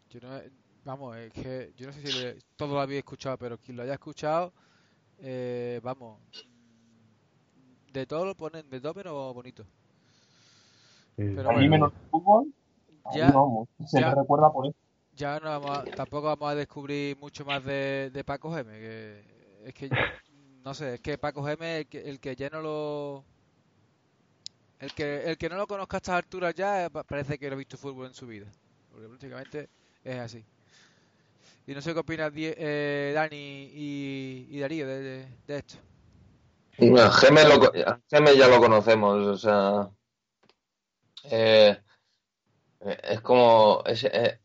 Yo 0.09 0.19
no, 0.21 0.39
vamos, 0.85 1.17
es 1.17 1.33
que 1.33 1.73
yo 1.75 1.85
no 1.85 1.93
sé 1.93 2.07
si 2.07 2.39
todo 2.55 2.73
lo 2.73 2.81
había 2.81 2.99
escuchado, 2.99 3.37
pero 3.37 3.57
quien 3.57 3.75
lo 3.75 3.83
haya 3.83 3.93
escuchado, 3.93 4.53
eh, 5.19 5.81
vamos, 5.83 6.19
de 7.91 8.05
todo 8.05 8.25
lo 8.25 8.35
ponen, 8.35 8.69
de 8.69 8.79
todo 8.79 8.93
pero 8.93 9.33
bonito. 9.33 9.65
Pero 11.15 11.49
a 11.49 11.53
mí 11.53 11.67
menos 11.67 11.91
fútbol, 12.09 12.53
ya, 13.13 13.33
se 13.85 14.01
me 14.01 14.15
recuerda 14.15 14.51
por 14.51 14.67
eso 14.67 14.77
ya 15.17 15.39
no 15.39 15.49
vamos 15.59 15.83
tampoco 15.95 16.27
vamos 16.27 16.51
a 16.51 16.55
descubrir 16.55 17.17
mucho 17.17 17.43
más 17.43 17.63
de, 17.65 18.11
de 18.13 18.23
Paco 18.23 18.53
Geme. 18.53 18.73
Que 18.79 19.23
es 19.65 19.73
que, 19.73 19.89
no 20.63 20.73
sé, 20.73 20.95
es 20.95 21.01
que 21.01 21.17
Paco 21.17 21.43
Geme, 21.43 21.79
el 21.79 21.87
que, 21.87 22.09
el 22.09 22.19
que 22.19 22.35
ya 22.35 22.49
no 22.49 22.61
lo. 22.61 23.25
El 24.79 24.93
que, 24.93 25.23
el 25.23 25.37
que 25.39 25.49
no 25.49 25.57
lo 25.57 25.65
conozca 25.65 25.97
a 25.97 25.99
estas 25.99 26.15
alturas 26.15 26.53
ya 26.53 26.89
parece 26.89 27.39
que 27.39 27.49
no 27.49 27.55
ha 27.55 27.57
visto 27.57 27.77
fútbol 27.77 28.05
en 28.05 28.13
su 28.13 28.27
vida. 28.27 28.45
porque 28.91 29.07
prácticamente 29.07 29.69
es 30.03 30.19
así. 30.19 30.45
Y 31.65 31.73
no 31.73 31.81
sé 31.81 31.93
qué 31.93 31.99
opinas 31.99 32.31
eh, 32.35 33.11
Dani 33.13 33.71
y, 33.73 34.59
Darío 34.59 34.87
de, 34.87 35.27
esto. 35.47 35.77
Gemes, 36.73 38.37
ya 38.37 38.47
lo 38.47 38.59
conocemos, 38.59 39.17
o 39.17 39.37
sea, 39.37 39.89
eh, 41.23 41.75
es 42.81 43.21
como, 43.21 43.83
eh, 43.85 44.39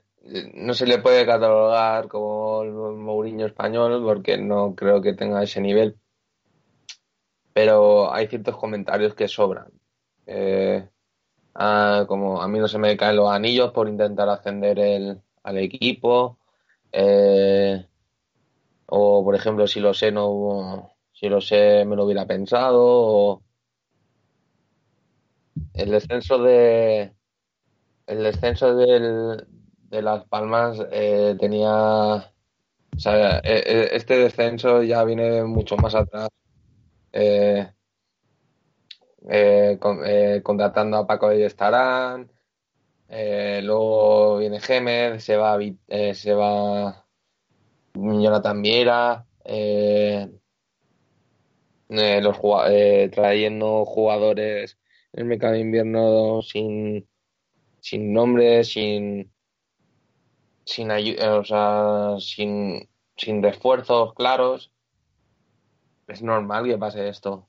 no 0.54 0.74
se 0.74 0.86
le 0.86 0.98
puede 0.98 1.26
catalogar 1.26 2.08
como 2.08 2.62
el 2.62 2.72
Mourinho 2.72 3.46
español 3.46 4.02
porque 4.04 4.38
no 4.38 4.74
creo 4.74 5.00
que 5.02 5.14
tenga 5.14 5.42
ese 5.42 5.60
nivel, 5.60 5.98
pero 7.52 8.12
hay 8.12 8.28
ciertos 8.28 8.56
comentarios 8.56 9.14
que 9.14 9.28
sobran. 9.28 9.72
Ah, 11.54 12.04
como 12.08 12.40
a 12.42 12.48
mí 12.48 12.58
no 12.58 12.68
se 12.68 12.78
me 12.78 12.96
caen 12.96 13.16
los 13.16 13.30
anillos 13.30 13.72
por 13.72 13.88
intentar 13.88 14.28
ascender 14.28 14.78
el, 14.78 15.20
al 15.42 15.58
equipo 15.58 16.38
eh, 16.92 17.86
o, 18.86 19.24
por 19.24 19.34
ejemplo, 19.34 19.66
si 19.66 19.80
lo 19.80 19.94
sé, 19.94 20.12
no, 20.12 20.92
si 21.12 21.28
lo 21.28 21.40
sé, 21.40 21.84
me 21.86 21.96
lo 21.96 22.04
hubiera 22.04 22.26
pensado. 22.26 23.42
el 25.74 25.90
descenso 25.90 26.38
de, 26.38 27.12
el 28.12 28.22
descenso 28.22 28.74
del, 28.74 29.46
de 29.88 30.02
Las 30.02 30.24
Palmas 30.26 30.78
eh, 30.90 31.36
tenía, 31.38 32.32
e, 33.04 33.40
e, 33.44 33.96
este 33.96 34.16
descenso 34.16 34.82
ya 34.82 35.04
viene 35.04 35.44
mucho 35.44 35.76
más 35.76 35.94
atrás. 35.94 36.28
Eh, 37.12 37.68
contratando 40.42 40.96
a 40.96 41.06
Paco 41.06 41.28
de 41.28 41.44
Estarán, 41.44 42.30
eh, 43.14 43.60
luego 43.62 44.38
viene 44.38 44.58
Gemer, 44.58 45.20
se 45.20 45.36
va, 45.36 45.58
eh, 45.60 46.14
se 46.14 46.32
va 46.32 47.06
Jonathan 47.92 48.62
Viera, 48.62 49.26
eh, 49.44 50.30
los, 51.90 52.40
trayendo 53.10 53.84
jugadores 53.84 54.78
en 55.12 55.20
el 55.20 55.26
mercado 55.26 55.52
de 55.52 55.60
invierno 55.60 56.40
sin, 56.40 57.06
sin 57.82 58.12
nombre, 58.12 58.62
sin 58.62 59.32
sin 60.64 60.90
o 60.90 61.44
sea, 61.44 62.16
sin, 62.18 62.88
refuerzos 63.42 64.14
claros. 64.14 64.72
Es 66.06 66.22
normal 66.22 66.64
que 66.64 66.78
pase 66.78 67.08
esto. 67.08 67.48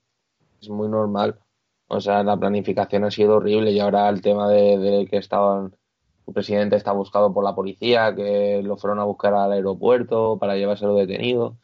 Es 0.61 0.69
muy 0.69 0.87
normal. 0.89 1.39
O 1.87 2.01
sea, 2.01 2.23
la 2.23 2.37
planificación 2.37 3.03
ha 3.03 3.11
sido 3.11 3.35
horrible 3.35 3.71
y 3.71 3.79
ahora 3.79 4.09
el 4.09 4.21
tema 4.21 4.49
de, 4.49 5.07
que 5.09 5.17
estaban, 5.17 5.75
el 6.27 6.33
presidente 6.33 6.75
está 6.77 6.91
buscado 6.91 7.33
por 7.33 7.43
la 7.43 7.55
policía, 7.55 8.15
que 8.15 8.61
lo 8.63 8.77
fueron 8.77 8.99
a 8.99 9.03
buscar 9.03 9.33
al 9.35 9.51
aeropuerto 9.51 10.37
para 10.39 10.55
llevárselo 10.55 10.95
detenido. 10.95 11.57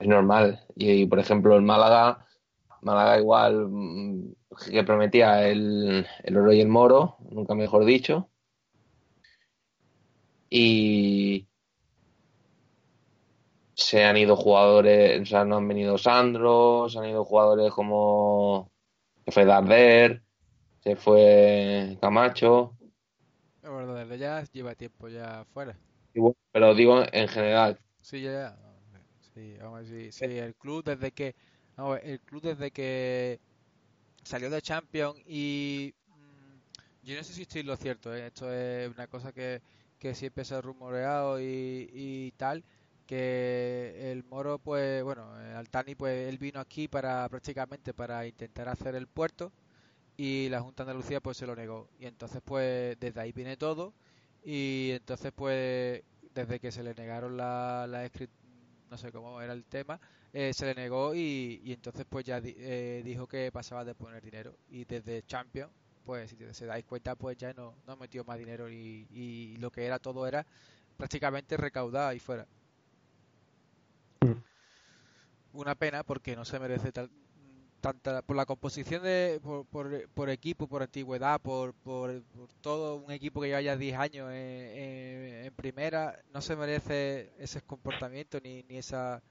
Es 0.00 0.08
normal. 0.08 0.60
Y, 0.74 1.06
por 1.06 1.20
ejemplo, 1.20 1.56
el 1.56 1.62
Málaga, 1.62 2.26
Málaga 2.80 3.18
igual 3.20 3.68
mm, 3.68 4.34
que 4.70 4.84
prometía 4.84 5.46
el, 5.48 6.06
el 6.22 6.36
oro 6.36 6.52
y 6.52 6.60
el 6.60 6.68
moro, 6.68 7.16
nunca 7.30 7.54
mejor 7.54 7.84
dicho. 7.84 8.28
Y 10.50 11.48
se 13.74 14.04
han 14.04 14.16
ido 14.16 14.36
jugadores, 14.36 15.22
o 15.22 15.26
sea, 15.26 15.44
no 15.44 15.56
han 15.56 15.68
venido 15.68 15.98
Sandro, 15.98 16.88
se 16.88 16.98
han 16.98 17.06
ido 17.06 17.24
jugadores 17.24 17.72
como 17.72 18.70
se 19.24 19.32
fue 19.32 19.44
Darder, 19.44 20.22
se 20.82 20.96
fue 20.96 21.98
Camacho. 22.00 22.76
Bueno, 23.62 23.94
desde 23.94 24.18
ya 24.18 24.42
lleva 24.52 24.74
tiempo 24.74 25.08
ya 25.08 25.44
fuera. 25.52 25.76
pero 26.52 26.74
digo 26.74 27.02
en 27.12 27.28
general. 27.28 27.78
Sí, 28.00 28.20
ya, 28.20 28.56
Sí, 29.34 29.56
vamos 29.60 29.80
a 29.80 29.84
sí, 29.84 30.38
el 30.38 30.54
club 30.54 30.84
desde 30.84 31.10
que 31.10 31.34
el 32.02 32.20
club 32.20 32.42
desde 32.42 32.70
que 32.70 33.40
salió 34.22 34.50
de 34.50 34.62
Champions 34.62 35.18
y 35.26 35.94
mm, 36.08 37.06
yo 37.06 37.16
no 37.16 37.24
sé 37.24 37.32
si 37.34 37.42
estoy 37.42 37.62
lo 37.62 37.76
cierto, 37.76 38.14
¿eh? 38.14 38.26
esto 38.26 38.52
es 38.52 38.90
una 38.94 39.06
cosa 39.06 39.32
que, 39.32 39.62
que 39.98 40.14
siempre 40.14 40.44
se 40.44 40.54
ha 40.54 40.60
rumoreado 40.60 41.40
y, 41.40 41.90
y 41.92 42.32
tal, 42.36 42.64
que 43.06 44.10
el 44.12 44.24
Moro, 44.24 44.58
pues 44.58 45.02
bueno, 45.04 45.32
Altani, 45.56 45.94
pues 45.94 46.28
él 46.28 46.38
vino 46.38 46.60
aquí 46.60 46.88
para 46.88 47.28
prácticamente 47.28 47.94
para 47.94 48.26
intentar 48.26 48.68
hacer 48.68 48.94
el 48.94 49.06
puerto 49.06 49.52
y 50.16 50.48
la 50.50 50.60
Junta 50.60 50.84
de 50.84 50.90
Andalucía 50.92 51.20
pues 51.20 51.36
se 51.36 51.46
lo 51.46 51.56
negó. 51.56 51.88
Y 51.98 52.06
entonces 52.06 52.42
pues 52.44 52.98
desde 53.00 53.20
ahí 53.20 53.32
viene 53.32 53.56
todo 53.56 53.94
y 54.44 54.90
entonces 54.92 55.32
pues 55.34 56.02
desde 56.34 56.60
que 56.60 56.72
se 56.72 56.82
le 56.82 56.94
negaron 56.94 57.36
la, 57.36 57.86
la 57.88 58.10
no 58.90 58.98
sé 58.98 59.12
cómo 59.12 59.40
era 59.40 59.52
el 59.52 59.64
tema, 59.64 60.00
eh, 60.32 60.52
se 60.54 60.66
le 60.66 60.74
negó 60.74 61.14
y, 61.14 61.60
y 61.64 61.72
entonces 61.72 62.06
pues 62.08 62.24
ya 62.24 62.40
eh, 62.42 63.02
dijo 63.04 63.26
que 63.26 63.52
pasaba 63.52 63.84
de 63.84 63.94
poner 63.94 64.22
dinero. 64.22 64.56
Y 64.70 64.84
desde 64.84 65.22
Champions 65.24 65.70
pues 66.04 66.30
si 66.30 66.36
se 66.52 66.66
dais 66.66 66.84
cuenta 66.84 67.14
pues 67.14 67.36
ya 67.36 67.52
no, 67.52 67.74
no 67.86 67.96
metió 67.96 68.24
más 68.24 68.38
dinero 68.38 68.68
y, 68.68 69.06
y 69.10 69.56
lo 69.58 69.70
que 69.70 69.86
era 69.86 69.98
todo 69.98 70.26
era 70.26 70.44
prácticamente 70.96 71.56
recaudar 71.56 72.10
ahí 72.10 72.18
fuera. 72.18 72.46
Una 75.52 75.74
pena 75.74 76.02
porque 76.02 76.34
no 76.34 76.44
se 76.44 76.58
merece 76.58 76.92
tanta 76.92 78.22
por 78.22 78.36
la 78.36 78.46
composición 78.46 79.02
de 79.02 79.40
por, 79.42 79.66
por, 80.08 80.30
equipo, 80.30 80.66
por 80.68 80.82
antigüedad, 80.82 81.40
por, 81.40 81.74
por, 81.74 82.22
todo 82.60 82.96
un 82.96 83.10
equipo 83.10 83.40
que 83.40 83.48
lleva 83.48 83.60
ya 83.60 83.76
10 83.76 83.98
años 83.98 84.30
en, 84.32 85.52
primera, 85.54 86.22
no 86.32 86.40
se 86.40 86.56
merece 86.56 87.32
ese 87.38 87.60
comportamiento 87.62 88.38
ni, 88.42 88.62
ni 88.62 88.78
esa 88.78 89.22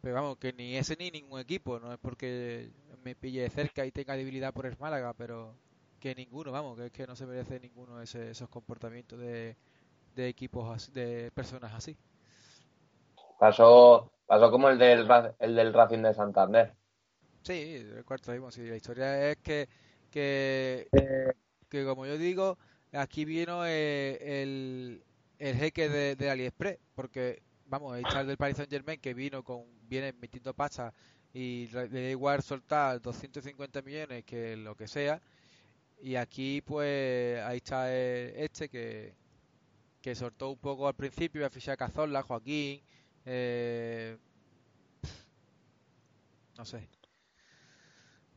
pero 0.00 0.14
vamos, 0.14 0.38
que 0.38 0.52
ni 0.52 0.76
ese 0.76 0.96
ni 0.96 1.10
ningún 1.10 1.40
equipo, 1.40 1.78
no 1.78 1.92
es 1.92 1.98
porque 1.98 2.70
me 3.02 3.14
pille 3.14 3.48
cerca 3.50 3.84
y 3.86 3.92
tenga 3.92 4.16
debilidad 4.16 4.52
por 4.52 4.66
el 4.66 4.76
Málaga, 4.78 5.14
pero 5.14 5.54
que 6.00 6.14
ninguno, 6.14 6.52
vamos, 6.52 6.76
que 6.78 6.86
es 6.86 6.92
que 6.92 7.06
no 7.06 7.16
se 7.16 7.26
merece 7.26 7.60
ninguno 7.60 8.00
ese, 8.00 8.30
esos 8.30 8.48
comportamientos 8.48 9.18
de, 9.18 9.56
de 10.14 10.28
equipos, 10.28 10.92
de 10.92 11.30
personas 11.34 11.74
así. 11.74 11.96
Pasó 13.38 14.10
Pasó 14.30 14.48
como 14.52 14.68
el 14.68 14.78
del, 14.78 15.08
el 15.40 15.56
del 15.56 15.74
Racing 15.74 16.02
de 16.02 16.14
Santander. 16.14 16.72
Sí, 17.42 17.74
el 17.74 18.04
cuarto 18.04 18.32
sí. 18.52 18.64
La 18.64 18.76
historia 18.76 19.28
es 19.28 19.38
que, 19.38 19.68
que, 20.08 20.86
que 21.68 21.84
como 21.84 22.06
yo 22.06 22.16
digo, 22.16 22.56
aquí 22.92 23.24
vino 23.24 23.66
eh, 23.66 24.42
el, 24.42 25.02
el 25.40 25.56
jeque 25.56 25.88
de, 25.88 26.14
de, 26.14 26.30
AliExpress, 26.30 26.78
porque, 26.94 27.42
vamos, 27.66 27.98
el 27.98 28.26
del 28.28 28.36
Paris 28.36 28.58
Saint 28.58 28.70
Germain 28.70 29.00
que 29.00 29.14
vino 29.14 29.42
con, 29.42 29.64
viene 29.90 30.12
metiendo 30.12 30.54
pasta 30.54 30.94
y 31.34 31.66
le 31.68 31.88
da 31.88 32.10
igual 32.10 32.42
soltar 32.42 33.00
250 33.02 33.82
millones 33.82 34.24
que 34.24 34.56
lo 34.56 34.74
que 34.76 34.88
sea. 34.88 35.20
Y 36.02 36.16
aquí, 36.16 36.62
pues, 36.62 37.40
ahí 37.42 37.58
está 37.58 37.94
este 37.94 38.68
que, 38.68 39.14
que 40.00 40.14
soltó 40.14 40.50
un 40.50 40.58
poco 40.58 40.88
al 40.88 40.94
principio, 40.94 41.44
a 41.44 41.50
fichar 41.50 41.76
Cazorla, 41.76 42.22
Joaquín, 42.22 42.80
eh, 43.26 44.16
no 46.56 46.64
sé. 46.64 46.88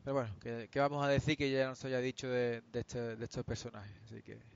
Pero 0.03 0.15
bueno, 0.15 0.35
¿qué, 0.41 0.79
vamos 0.79 1.05
a 1.05 1.07
decir 1.07 1.37
que 1.37 1.49
ya 1.49 1.67
nos 1.67 1.85
haya 1.85 1.99
dicho 1.99 2.27
de, 2.27 2.61
este, 2.73 3.15
de 3.15 3.23
estos 3.23 3.45
personajes? 3.45 3.95
Así 4.05 4.21
que 4.21 4.52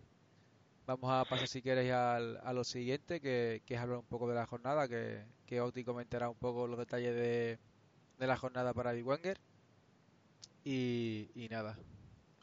vamos 0.87 1.11
a 1.11 1.25
pasar 1.29 1.47
si 1.47 1.61
al, 1.69 2.39
a 2.43 2.53
lo 2.53 2.63
siguiente, 2.63 3.19
que, 3.19 3.61
es 3.67 3.79
hablar 3.79 3.99
un 3.99 4.05
poco 4.05 4.27
de 4.27 4.35
la 4.35 4.45
jornada, 4.45 4.87
que, 4.87 5.61
Oti 5.61 5.83
comentará 5.83 6.29
un 6.29 6.37
poco 6.37 6.65
los 6.65 6.79
detalles 6.79 7.13
de, 7.13 7.59
la 8.25 8.37
jornada 8.37 8.73
para 8.73 8.93
Big 8.93 9.05
Wenger. 9.05 9.37
Y, 10.63 11.47
nada. 11.51 11.77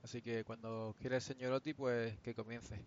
Así 0.02 0.20
que 0.20 0.44
cuando 0.44 0.94
quiera 1.00 1.18
señor 1.20 1.52
Oti, 1.52 1.72
pues 1.72 2.16
que 2.18 2.34
comience. 2.34 2.78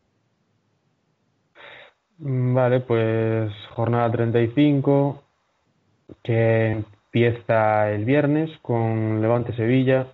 Mm, 2.20 2.53
vale, 2.53 2.80
pues 2.82 3.51
jornada 3.74 4.12
35, 4.12 5.24
que 6.24 6.72
empieza 6.72 7.91
el 7.91 8.05
viernes 8.05 8.51
con 8.62 9.22
Levante 9.22 9.55
Sevilla. 9.55 10.08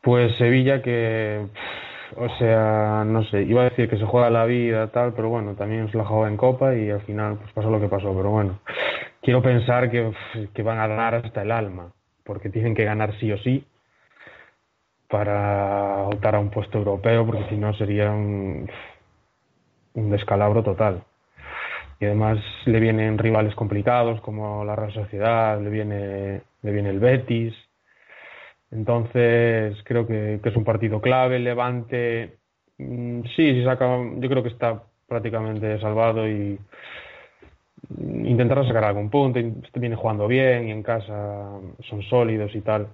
Pues 0.00 0.36
Sevilla 0.36 0.82
que, 0.82 1.48
o 2.16 2.28
sea, 2.38 3.04
no 3.06 3.24
sé, 3.24 3.42
iba 3.42 3.62
a 3.62 3.70
decir 3.70 3.88
que 3.88 3.98
se 3.98 4.06
juega 4.06 4.30
la 4.30 4.44
vida 4.44 4.88
tal, 4.88 5.12
pero 5.14 5.28
bueno, 5.28 5.54
también 5.54 5.86
es 5.86 5.94
la 5.94 6.04
juega 6.04 6.28
en 6.28 6.36
Copa 6.36 6.74
y 6.74 6.90
al 6.90 7.02
final 7.02 7.36
pues 7.36 7.52
pasó 7.52 7.70
lo 7.70 7.80
que 7.80 7.88
pasó, 7.88 8.14
pero 8.14 8.30
bueno, 8.30 8.60
quiero 9.22 9.42
pensar 9.42 9.90
que, 9.90 10.12
que 10.54 10.62
van 10.62 10.78
a 10.78 10.86
ganar 10.86 11.14
hasta 11.14 11.42
el 11.42 11.50
alma, 11.52 11.92
porque 12.24 12.50
tienen 12.50 12.74
que 12.74 12.84
ganar 12.84 13.18
sí 13.18 13.32
o 13.32 13.38
sí 13.38 13.66
para 15.08 16.04
optar 16.04 16.34
a 16.34 16.40
un 16.40 16.50
puesto 16.50 16.78
europeo, 16.78 17.26
porque 17.26 17.44
si 17.50 17.56
no 17.56 17.74
sería 17.74 18.10
un, 18.10 18.68
un 19.94 20.10
descalabro 20.10 20.62
total. 20.62 21.04
Y 22.00 22.06
además 22.06 22.38
le 22.64 22.80
vienen 22.80 23.18
rivales 23.18 23.54
complicados 23.54 24.20
como 24.22 24.64
la 24.64 24.74
Real 24.74 24.92
Sociedad, 24.92 25.60
le 25.60 25.70
viene, 25.70 26.42
le 26.62 26.72
viene 26.72 26.90
el 26.90 26.98
Betis. 26.98 27.54
Entonces 28.72 29.76
creo 29.84 30.06
que, 30.06 30.40
es 30.42 30.56
un 30.56 30.64
partido 30.64 31.00
clave. 31.00 31.38
Levante 31.38 32.38
Mm, 32.78 33.22
sí, 33.36 33.54
si 33.54 33.64
saca, 33.64 33.86
yo 34.16 34.28
creo 34.28 34.42
que 34.42 34.48
está 34.48 34.82
prácticamente 35.06 35.78
salvado 35.80 36.28
y 36.28 36.58
intentará 37.98 38.66
sacar 38.66 38.84
algún 38.84 39.10
punto. 39.10 39.40
Viene 39.74 39.96
jugando 39.96 40.26
bien 40.26 40.68
y 40.68 40.72
en 40.72 40.82
casa 40.82 41.60
son 41.88 42.02
sólidos 42.02 42.54
y 42.54 42.60
tal. 42.60 42.88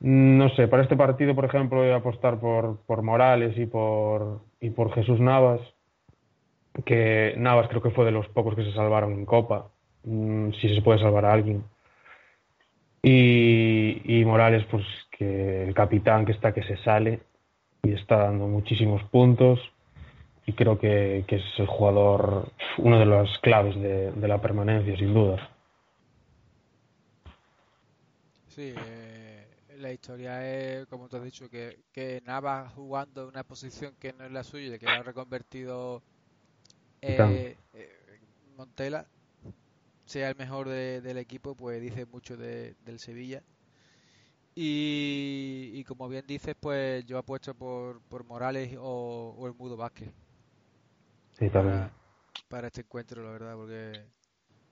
Mm, 0.00 0.38
no 0.38 0.48
sé, 0.50 0.68
para 0.68 0.82
este 0.82 0.96
partido, 0.96 1.34
por 1.34 1.44
ejemplo, 1.44 1.78
voy 1.78 1.90
a 1.90 1.96
apostar 1.96 2.38
por, 2.40 2.78
por 2.86 3.02
Morales 3.02 3.56
y 3.58 3.66
por, 3.66 4.40
y 4.60 4.70
por 4.70 4.92
Jesús 4.94 5.20
Navas, 5.20 5.60
que 6.84 7.34
Navas 7.36 7.68
creo 7.68 7.82
que 7.82 7.90
fue 7.90 8.04
de 8.04 8.12
los 8.12 8.28
pocos 8.28 8.54
que 8.54 8.64
se 8.64 8.72
salvaron 8.72 9.12
en 9.12 9.26
Copa, 9.26 9.68
mm, 10.04 10.52
si 10.52 10.74
se 10.74 10.82
puede 10.82 11.00
salvar 11.00 11.24
a 11.26 11.32
alguien. 11.32 11.64
Y, 13.02 14.02
y 14.04 14.24
Morales, 14.24 14.64
pues 14.70 14.84
que 15.10 15.64
el 15.64 15.74
capitán 15.74 16.26
que 16.26 16.32
está 16.32 16.52
que 16.52 16.62
se 16.62 16.76
sale 16.78 17.20
y 17.82 17.92
está 17.92 18.16
dando 18.16 18.46
muchísimos 18.46 19.02
puntos 19.04 19.58
y 20.46 20.52
creo 20.52 20.78
que, 20.78 21.24
que 21.26 21.36
es 21.36 21.44
el 21.58 21.66
jugador, 21.66 22.50
uno 22.78 22.98
de 22.98 23.06
las 23.06 23.38
claves 23.38 23.74
de, 23.76 24.10
de 24.12 24.28
la 24.28 24.40
permanencia, 24.40 24.96
sin 24.96 25.14
duda. 25.14 25.50
Sí, 28.48 28.74
eh, 28.76 29.46
la 29.78 29.92
historia 29.92 30.44
es, 30.44 30.86
como 30.86 31.08
tú 31.08 31.16
has 31.16 31.24
dicho, 31.24 31.48
que, 31.48 31.78
que 31.92 32.20
Navas 32.26 32.72
jugando 32.74 33.22
en 33.22 33.28
una 33.28 33.44
posición 33.44 33.94
que 34.00 34.12
no 34.12 34.24
es 34.24 34.32
la 34.32 34.42
suya, 34.42 34.78
que 34.78 34.86
lo 34.86 34.92
ha 34.92 35.02
reconvertido 35.02 36.02
eh, 37.00 37.56
eh, 37.74 37.98
Montela, 38.56 39.06
sea 40.10 40.28
el 40.30 40.36
mejor 40.36 40.68
de- 40.68 41.00
del 41.00 41.18
equipo, 41.18 41.54
pues 41.56 41.80
dice 41.80 42.06
mucho 42.06 42.36
de- 42.36 42.74
del 42.84 42.98
Sevilla. 42.98 43.42
Y, 44.54 45.70
y 45.74 45.84
como 45.84 46.08
bien 46.08 46.26
dices, 46.26 46.54
pues 46.58 47.04
yo 47.06 47.18
apuesto 47.18 47.54
por, 47.54 48.00
por 48.02 48.24
Morales 48.24 48.76
o, 48.78 49.34
o 49.38 49.46
el 49.46 49.54
Mudo 49.54 49.76
Vázquez 49.76 50.10
Sí, 51.38 51.48
también. 51.50 51.88
para, 51.88 51.94
para 52.48 52.66
este 52.68 52.82
encuentro, 52.82 53.22
la 53.24 53.30
verdad, 53.32 53.54
porque 53.56 54.04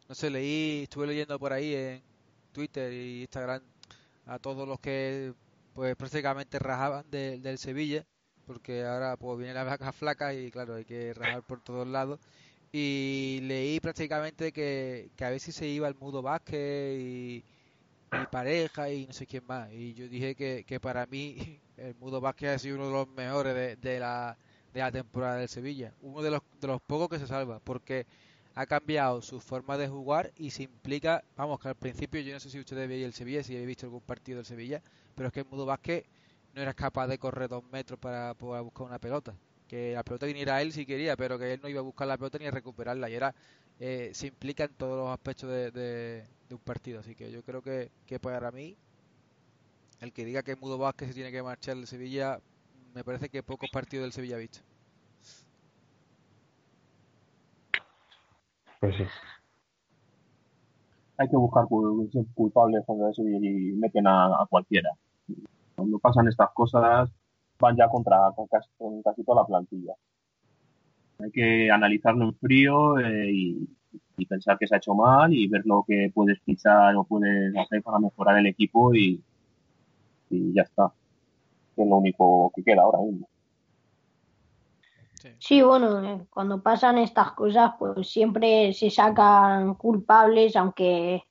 no 0.09 0.15
sé, 0.15 0.31
leí, 0.31 0.83
estuve 0.85 1.07
leyendo 1.07 1.39
por 1.39 1.53
ahí 1.53 1.75
en 1.75 2.03
Twitter 2.53 2.93
y 2.93 3.23
Instagram 3.23 3.63
a 4.27 4.39
todos 4.39 4.67
los 4.69 4.81
que 4.81 5.33
pues 5.75 5.95
prácticamente 5.97 6.59
rajaban 6.59 7.09
de- 7.11 7.39
del 7.39 7.59
Sevilla, 7.59 8.05
porque 8.47 8.85
ahora 8.85 9.17
pues 9.17 9.39
viene 9.39 9.55
la 9.55 9.65
vaca 9.65 9.93
flaca 9.93 10.35
y 10.35 10.51
claro, 10.51 10.75
hay 10.75 10.85
que 10.85 11.15
rajar 11.15 11.43
por 11.45 11.61
todos 11.63 11.87
lados. 11.87 12.21
Y 12.73 13.41
leí 13.43 13.81
prácticamente 13.81 14.53
que, 14.53 15.11
que 15.17 15.25
a 15.25 15.39
si 15.39 15.53
se 15.53 15.67
iba 15.67 15.89
el 15.89 15.95
Mudo 15.95 16.23
Vázquez 16.23 17.01
y, 17.01 17.45
pareja 18.31 18.91
y 18.91 19.07
no 19.07 19.13
sé 19.13 19.27
quién 19.27 19.45
más. 19.47 19.73
Y 19.73 19.95
yo 19.95 20.09
dije 20.09 20.35
que, 20.35 20.65
que 20.67 20.81
para 20.81 21.07
mí 21.07 21.61
el 21.77 21.95
Mudo 21.97 22.21
Vázquez 22.21 22.51
ha 22.51 22.59
sido 22.59 22.77
uno 22.77 22.87
de 22.87 22.93
los 22.93 23.09
mejores 23.09 23.55
de, 23.55 23.77
de 23.77 24.01
la, 24.01 24.37
de 24.73 24.81
la 24.81 24.93
temporada 24.93 25.37
del 25.37 25.49
Sevilla. 25.49 25.95
Uno 26.03 26.23
de 26.23 26.31
los, 26.31 26.43
de 26.61 26.69
los 26.69 26.81
pocos 26.83 27.09
que 27.09 27.19
se 27.19 27.27
salva, 27.27 27.61
porque 27.61 28.07
ha 28.55 28.67
cambiado 28.67 29.23
su 29.23 29.41
forma 29.41 29.79
de 29.79 29.89
jugar 29.89 30.33
y 30.37 30.51
se 30.51 30.65
implica, 30.65 31.23
vamos, 31.37 31.61
que 31.61 31.69
al 31.69 31.77
principio 31.77 32.21
yo 32.21 32.35
no 32.35 32.41
sé 32.41 32.51
si 32.51 32.59
ustedes 32.59 32.89
veían 32.89 33.07
el 33.07 33.13
Sevilla, 33.15 33.43
si 33.43 33.55
habéis 33.55 33.69
visto 33.69 33.87
algún 33.87 34.01
partido 34.01 34.39
del 34.39 34.47
Sevilla, 34.47 34.83
pero 35.15 35.29
es 35.29 35.33
que 35.33 35.41
el 35.41 35.47
Mudo 35.47 35.65
Vázquez 35.65 36.05
no 36.55 36.63
era 36.63 36.75
capaz 36.75 37.07
de 37.07 37.19
correr 37.19 37.49
dos 37.49 37.63
metros 37.71 37.99
para 38.01 38.35
poder 38.35 38.63
buscar 38.63 38.87
una 38.89 38.99
pelota. 38.99 39.35
Que 39.69 39.93
la 39.95 40.03
pelota 40.03 40.27
viniera 40.27 40.57
a 40.57 40.63
él 40.63 40.73
si 40.73 40.87
quería, 40.87 41.17
pero 41.17 41.39
que 41.39 41.53
él 41.53 41.61
no 41.63 41.69
iba 41.69 41.81
a 41.81 41.83
buscar 41.85 42.09
la 42.09 42.17
pelota 42.17 42.39
ni 42.39 42.47
a 42.47 42.51
recuperarla. 42.51 43.11
Y 43.11 43.15
era, 43.15 43.35
eh, 43.79 44.11
se 44.15 44.27
implica 44.29 44.65
en 44.65 44.73
todos 44.75 44.97
los 44.97 45.09
aspectos 45.11 45.51
de, 45.51 45.71
de- 45.71 46.27
de 46.49 46.55
un 46.55 46.61
partido. 46.61 47.01
Así 47.01 47.15
que 47.15 47.31
yo 47.31 47.43
creo 47.43 47.61
que, 47.63 47.91
que 48.07 48.19
para 48.19 48.51
mí, 48.51 48.77
el 50.01 50.13
que 50.13 50.25
diga 50.25 50.43
que 50.43 50.57
Mudo 50.57 50.79
Vázquez 50.79 51.09
se 51.09 51.15
tiene 51.15 51.31
que 51.31 51.43
marchar 51.43 51.77
del 51.77 51.87
Sevilla, 51.87 52.41
me 52.95 53.05
parece 53.05 53.29
que 53.29 53.43
pocos 53.43 53.69
partidos 53.71 54.05
del 54.05 54.13
Sevilla 54.13 54.37
ha 54.37 54.39
visto. 54.39 54.61
Pues 58.81 58.97
sí. 58.97 59.05
Hay 61.19 61.29
que 61.29 61.37
buscar 61.37 61.65
cul- 61.65 62.27
culpables 62.35 62.85
contra 62.87 63.11
eso 63.11 63.23
y, 63.23 63.37
y 63.37 63.73
meten 63.73 64.07
a, 64.07 64.27
a 64.43 64.47
cualquiera. 64.49 64.91
Cuando 65.77 65.99
pasan 65.99 66.29
estas 66.29 66.49
cosas, 66.55 67.11
van 67.59 67.77
ya 67.77 67.89
contra 67.89 68.33
con 68.35 68.47
casi, 68.47 68.69
con 68.79 69.03
casi 69.03 69.25
toda 69.25 69.43
la 69.43 69.47
plantilla. 69.47 69.95
Hay 71.19 71.31
que 71.31 71.71
analizarlo 71.71 72.27
en 72.27 72.35
frío 72.37 72.99
eh, 72.99 73.31
y, 73.33 73.69
y 74.17 74.27
pensar 74.27 74.57
que 74.59 74.67
se 74.67 74.75
ha 74.75 74.79
hecho 74.79 74.95
mal 74.95 75.33
y 75.33 75.49
ver 75.49 75.63
lo 75.65 75.85
que 75.87 76.11
puedes 76.15 76.41
fichar 76.43 76.95
o 76.97 77.05
puedes 77.05 77.57
hacer 77.57 77.83
para 77.83 77.99
mejorar 77.99 78.39
el 78.39 78.47
equipo 78.47 78.95
y, 78.95 79.21
y 80.31 80.53
ya 80.53 80.63
está. 80.63 80.93
Que 81.75 81.83
es 81.83 81.89
lo 81.89 81.97
único 81.97 82.53
que 82.55 82.63
queda 82.63 82.83
ahora 82.83 82.99
mismo. 82.99 83.29
Sí. 85.15 85.29
Sí, 85.41 85.63
bueno, 85.63 86.05
eh, 86.05 86.27
cuando 86.31 86.63
pasan 86.63 86.99
estas 86.99 87.33
cosas, 87.33 87.73
pues 87.77 88.09
siempre 88.09 88.73
se 88.73 88.89
sacan 88.89 89.75
culpables, 89.75 90.55
aunque, 90.55 91.25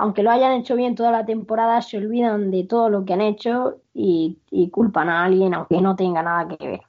aunque 0.00 0.22
lo 0.22 0.30
hayan 0.30 0.52
hecho 0.52 0.76
bien 0.76 0.94
toda 0.94 1.12
la 1.12 1.26
temporada, 1.26 1.82
se 1.82 1.98
olvidan 1.98 2.50
de 2.50 2.64
todo 2.64 2.88
lo 2.88 3.04
que 3.04 3.12
han 3.12 3.20
hecho 3.20 3.82
y, 3.92 4.38
culpan 4.72 5.10
a 5.10 5.26
alguien, 5.26 5.52
aunque 5.52 5.78
no 5.82 5.94
tenga 5.94 6.22
nada 6.22 6.56
que 6.56 6.66
ver. 6.66 6.80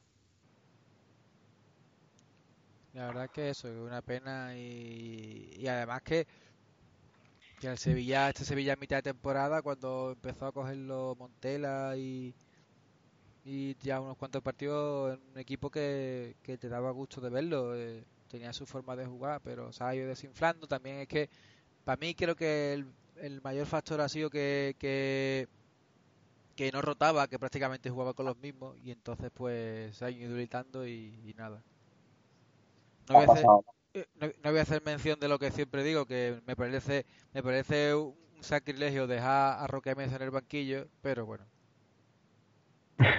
La 2.94 3.08
verdad 3.08 3.30
que 3.30 3.50
eso 3.50 3.68
es 3.68 3.78
una 3.78 4.02
pena 4.02 4.56
y, 4.56 5.68
además 5.68 6.04
que, 6.04 6.26
que 7.60 7.68
el 7.68 7.78
Sevilla, 7.78 8.30
este 8.30 8.46
Sevilla 8.46 8.74
a 8.74 8.78
mitad 8.78 8.96
de 8.96 9.02
temporada, 9.02 9.62
cuando 9.62 10.14
empezó 10.14 10.46
a 10.46 10.54
cogerlo 10.54 11.18
Montela 11.20 11.98
y, 11.98 12.34
ya 13.82 14.00
unos 14.00 14.16
cuantos 14.16 14.42
partidos, 14.42 15.18
en 15.18 15.32
un 15.34 15.38
equipo 15.38 15.70
que, 15.70 16.38
que 16.44 16.58
te 16.58 16.70
daba 16.70 16.92
gusto 16.92 17.20
de 17.20 17.30
verlo, 17.30 17.76
eh, 17.76 18.06
tenía 18.30 18.54
su 18.54 18.66
forma 18.66 18.96
de 18.96 19.06
jugar, 19.06 19.42
pero 19.44 19.74
se 19.74 19.84
ha 19.84 19.94
ido 19.94 20.08
desinflando. 20.08 20.66
También 20.66 21.00
es 21.00 21.10
que, 21.10 21.30
para 21.84 21.98
mí 21.98 22.16
creo 22.16 22.36
que 22.36 22.74
el, 22.74 22.86
el 23.22 23.42
mayor 23.42 23.68
factor 23.68 24.02
ha 24.02 24.10
sido 24.10 24.30
que, 24.30 24.76
que, 24.80 25.48
que 26.56 26.72
no 26.72 26.82
rotaba, 26.82 27.28
que 27.28 27.40
prácticamente 27.40 27.90
jugaba 27.90 28.14
con 28.14 28.26
los 28.26 28.38
mismos 28.38 28.78
y 28.84 28.92
entonces 28.92 29.32
pues 29.34 29.96
se 29.98 30.06
ha 30.06 30.12
ido 30.12 30.30
debilitando 30.30 30.86
y, 30.88 31.22
y 31.26 31.34
nada. 31.36 31.64
No 33.08 33.16
voy 33.16 33.24
a 33.24 33.26
hacer, 33.26 33.52
eh, 33.94 34.06
no, 34.16 34.28
no 34.44 34.50
voy 34.52 34.60
a 34.60 34.64
hacer 34.64 34.82
mención 34.84 35.20
de 35.20 35.28
lo 35.28 35.40
que 35.40 35.52
siempre 35.52 35.84
digo, 35.84 36.06
que 36.06 36.42
me 36.46 36.56
parece, 36.56 37.06
me 37.34 37.44
parece 37.44 37.94
un 37.96 38.16
sacrilegio 38.42 39.08
dejar 39.08 39.60
a 39.60 39.68
Roque 39.68 39.96
Mesa 39.96 40.16
en 40.18 40.24
el 40.24 40.32
banquillo, 40.32 40.88
pero 41.02 41.26
bueno, 41.26 41.46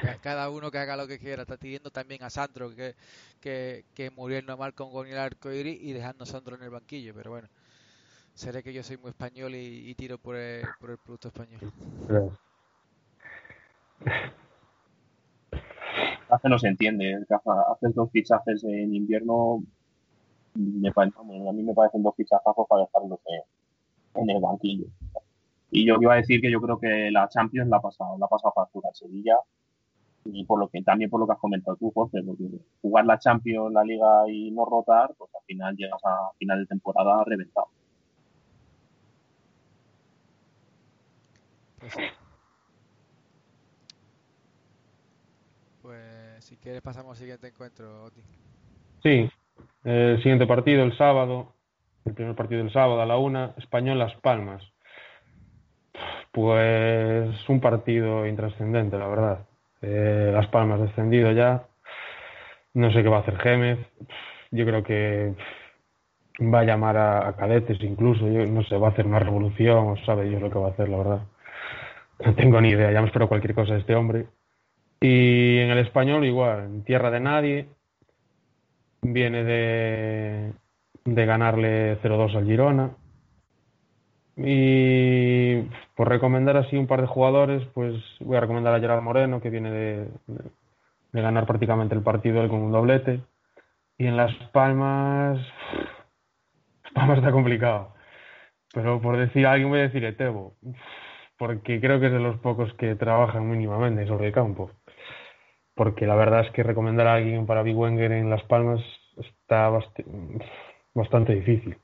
ca- 0.01 0.17
cada 0.19 0.51
uno 0.51 0.71
que 0.71 0.79
haga 0.79 0.97
lo 0.97 1.07
que 1.07 1.19
quiera. 1.19 1.43
Está 1.43 1.57
pidiendo 1.57 1.91
también 1.91 2.23
a 2.23 2.31
Sandro 2.31 2.75
que, 2.75 2.95
que, 3.41 3.85
que 3.95 4.11
Muriel 4.11 4.47
no 4.47 4.57
mal 4.57 4.75
con 4.75 5.07
el 5.07 5.19
arcoíris 5.19 5.81
y 5.83 5.93
dejando 5.93 6.25
a 6.25 6.27
Sandro 6.27 6.57
en 6.57 6.63
el 6.63 6.71
banquillo, 6.71 7.15
pero 7.15 7.31
bueno, 7.31 7.49
seré 8.35 8.63
que 8.63 8.73
yo 8.73 8.83
soy 8.83 8.97
muy 8.97 9.11
español 9.11 9.55
y, 9.55 9.95
tiro 9.95 10.19
por 10.19 10.37
el, 10.37 10.65
por 10.81 10.91
el 10.91 10.99
producto 10.99 11.29
español. 11.29 11.61
Hace 16.29 16.49
no 16.49 16.59
se 16.59 16.69
entiende. 16.69 17.15
hace- 17.29 17.51
Haces 17.73 17.95
dos 17.95 18.11
fichajes 18.11 18.65
en 18.65 18.95
invierno, 18.95 19.63
me 20.55 20.91
parece, 20.93 21.17
a 21.19 21.53
mí 21.53 21.63
me 21.63 21.75
parecen 21.75 22.03
dos 22.03 22.15
fichazazos 22.17 22.67
para 22.69 22.83
dejarlos 22.83 23.21
en, 24.15 24.31
el 24.31 24.41
banquillo. 24.41 24.87
Y 25.71 25.87
yo 25.87 25.97
iba 26.01 26.15
a 26.15 26.17
decir 26.17 26.41
que 26.41 26.51
yo 26.51 26.61
creo 26.61 26.79
que 26.79 27.11
la 27.11 27.29
Champions 27.29 27.69
la 27.69 27.79
ha 27.79 27.81
pasado, 27.81 28.19
la 28.19 28.27
ha 28.27 28.29
pasado 28.29 28.53
factura 28.55 28.91
Sevilla 28.93 29.37
y 30.25 30.45
por 30.45 30.59
lo 30.59 30.69
que 30.69 30.83
también 30.83 31.11
por 31.11 31.19
lo 31.21 31.27
que 31.27 31.33
has 31.33 31.39
comentado 31.39 31.77
tú, 31.77 31.91
Jorge, 31.91 32.23
porque 32.23 32.45
jugar 32.81 33.07
la 33.07 33.19
Champions, 33.19 33.73
la 33.73 33.83
Liga 33.83 34.29
y 34.29 34.51
no 34.51 34.65
rotar, 34.65 35.15
pues 35.17 35.31
al 35.35 35.43
final 35.47 35.77
llegas 35.77 36.01
a 36.05 36.31
final 36.39 36.61
de 36.61 36.67
temporada 36.67 37.25
reventado. 37.25 37.69
Pues 45.83 46.45
si 46.45 46.57
quieres 46.57 46.81
pasamos 46.81 47.13
al 47.13 47.17
siguiente 47.17 47.49
encuentro, 47.49 48.05
Oti. 48.05 48.21
Sí, 49.03 49.29
el 49.85 50.17
siguiente 50.19 50.47
partido 50.47 50.85
el 50.85 50.97
sábado, 50.97 51.55
el 52.05 52.15
primer 52.15 52.37
partido 52.37 52.63
del 52.63 52.73
sábado 52.73 53.03
a 53.03 53.07
la 53.07 53.19
una, 53.19 53.55
Español 53.57 53.99
Las 53.99 54.15
Palmas. 54.17 54.63
Pues 56.31 57.49
un 57.49 57.61
partido 57.61 58.27
intrascendente, 58.27 58.97
la 58.97 59.09
verdad. 59.09 59.47
Eh, 59.83 60.31
Las 60.33 60.47
Palmas 60.49 60.81
descendido 60.81 61.33
ya. 61.33 61.67
No 62.75 62.93
sé 62.93 63.03
qué 63.03 63.09
va 63.09 63.19
a 63.19 63.21
hacer 63.21 63.39
Gémez. 63.39 63.79
Yo 64.51 64.65
creo 64.65 64.83
que 64.83 65.35
va 66.41 66.61
a 66.61 66.65
llamar 66.65 66.97
a, 66.97 67.29
a 67.29 67.37
cadetes 67.37 67.83
incluso. 67.83 68.29
Yo 68.29 68.47
no 68.47 68.63
sé, 68.63 68.77
va 68.77 68.89
a 68.89 68.91
hacer 68.93 69.07
una 69.07 69.19
revolución, 69.19 69.89
o 69.89 69.97
sabe 70.07 70.29
Dios 70.29 70.41
lo 70.41 70.51
que 70.51 70.59
va 70.59 70.69
a 70.69 70.71
hacer, 70.71 70.89
la 70.89 70.97
verdad. 70.97 71.23
No 72.27 72.35
tengo 72.35 72.61
ni 72.61 72.71
idea, 72.71 72.93
ya 72.93 73.01
me 73.01 73.07
espero 73.07 73.29
cualquier 73.29 73.55
cosa 73.55 73.75
de 73.75 73.81
este 73.81 73.95
hombre. 73.95 74.27
Y 75.01 75.59
en 75.59 75.71
el 75.71 75.79
español 75.79 76.25
igual, 76.25 76.65
en 76.65 76.85
tierra 76.85 77.11
de 77.11 77.21
nadie, 77.21 77.69
viene 79.03 79.43
de, 79.45 80.53
de 81.05 81.27
ganarle 81.27 81.99
0-2 82.03 82.37
al 82.37 82.45
Girona. 82.45 82.91
Y 84.37 85.63
por 85.95 86.09
recomendar 86.09 86.57
así 86.57 86.77
un 86.77 86.87
par 86.87 87.01
de 87.01 87.07
jugadores, 87.07 87.67
pues 87.75 87.95
voy 88.21 88.37
a 88.37 88.41
recomendar 88.41 88.75
a 88.75 88.81
Gerard 88.81 89.03
Moreno, 89.03 89.41
que 89.41 89.51
viene 89.51 89.71
de, 89.71 90.09
de- 90.27 90.51
ganar 91.23 91.47
prácticamente 91.47 91.95
el 91.95 92.03
partido 92.03 92.49
con 92.49 92.63
un 92.63 92.73
doblete. 92.73 93.21
Y 93.99 94.07
en 94.07 94.17
Las 94.17 94.33
Palmas, 94.53 95.39
Las 96.85 96.93
Palmas 96.95 97.19
está 97.19 97.33
complicado. 97.33 97.93
Pero 98.73 99.01
por 99.03 99.19
decir 99.19 99.47
alguien 99.47 99.69
voy 99.69 99.81
a 99.81 99.83
decir 99.83 100.05
Etebo, 100.05 100.55
porque 101.43 101.81
creo 101.81 101.99
que 101.99 102.07
es 102.07 102.13
de 102.13 102.21
los 102.21 102.39
pocos 102.39 102.73
que 102.75 102.95
trabajan 102.95 103.51
mínimamente 103.51 104.07
sobre 104.07 104.29
el 104.29 104.33
campo. 104.33 104.71
Porque 105.75 106.07
la 106.07 106.15
verdad 106.15 106.47
es 106.47 106.53
que 106.53 106.63
recomendar 106.63 107.09
a 107.09 107.15
alguien 107.15 107.47
para 107.47 107.65
Big 107.65 107.77
Wenger 107.77 108.13
en 108.13 108.31
Las 108.31 108.45
Palmas 108.45 108.81
está 109.17 109.69
bastante 110.95 111.35
difícil. 111.35 111.77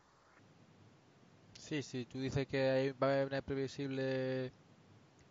Sí, 1.54 1.82
sí, 1.82 2.04
tú 2.04 2.20
dices 2.20 2.46
que 2.46 2.94
va 3.02 3.08
a 3.08 3.12
haber 3.14 3.26
una 3.26 3.42
previsible 3.42 4.52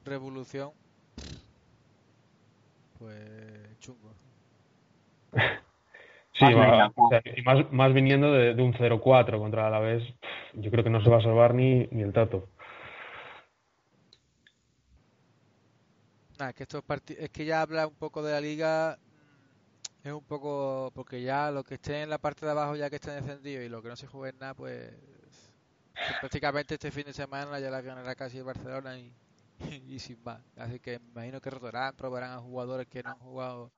revolución. 0.03 0.71
Pues 2.99 3.79
chungo. 3.79 4.11
sí, 6.33 6.45
más, 7.45 7.71
más, 7.71 7.93
viniendo 7.93 8.33
de, 8.33 8.61
un 8.61 8.73
0-4 8.73 9.39
contra 9.39 9.69
la 9.69 9.79
vez, 9.79 10.03
yo 10.51 10.69
creo 10.69 10.83
que 10.83 10.89
no 10.89 11.01
se 11.01 11.09
va 11.09 11.19
a 11.19 11.23
salvar 11.23 11.53
ni, 11.53 11.87
ni 11.91 12.01
el 12.01 12.11
tato. 12.11 12.49
Nada, 16.37 16.53
que 16.53 16.63
estos 16.63 16.83
es 17.17 17.29
que 17.29 17.45
ya 17.45 17.61
habla 17.61 17.87
un 17.87 17.95
poco 17.95 18.21
de 18.21 18.31
la 18.31 18.41
liga 18.41 18.99
es 20.03 20.13
un 20.13 20.23
poco 20.23 20.91
porque 20.93 21.21
ya 21.21 21.51
lo 21.51 21.63
que 21.63 21.75
esté 21.75 22.03
en 22.03 22.09
la 22.09 22.17
parte 22.17 22.45
de 22.45 22.51
abajo 22.51 22.75
ya 22.75 22.89
que 22.89 22.97
estén 22.97 23.25
descendidos 23.25 23.65
y 23.65 23.69
lo 23.69 23.81
que 23.81 23.89
no 23.89 23.95
se 23.95 24.07
juegue 24.07 24.37
nada 24.39 24.53
pues, 24.53 24.93
prácticamente 26.21 26.75
este 26.75 26.91
fin 26.91 27.05
de 27.05 27.13
semana 27.13 27.59
ya 27.59 27.69
la 27.69 27.81
ganará 27.81 28.15
casi 28.15 28.37
el 28.37 28.43
Barcelona 28.43 28.99
y, 28.99 29.11
y, 29.87 29.99
sin 29.99 30.21
más. 30.23 30.39
Así 30.57 30.79
que 30.79 30.99
imagino 31.13 31.41
que 31.41 31.49
rotarán 31.49 31.95
probarán 31.95 32.31
a 32.31 32.39
jugadores 32.39 32.87
que 32.87 33.03
no 33.03 33.09
han 33.09 33.19
jugado 33.19 33.71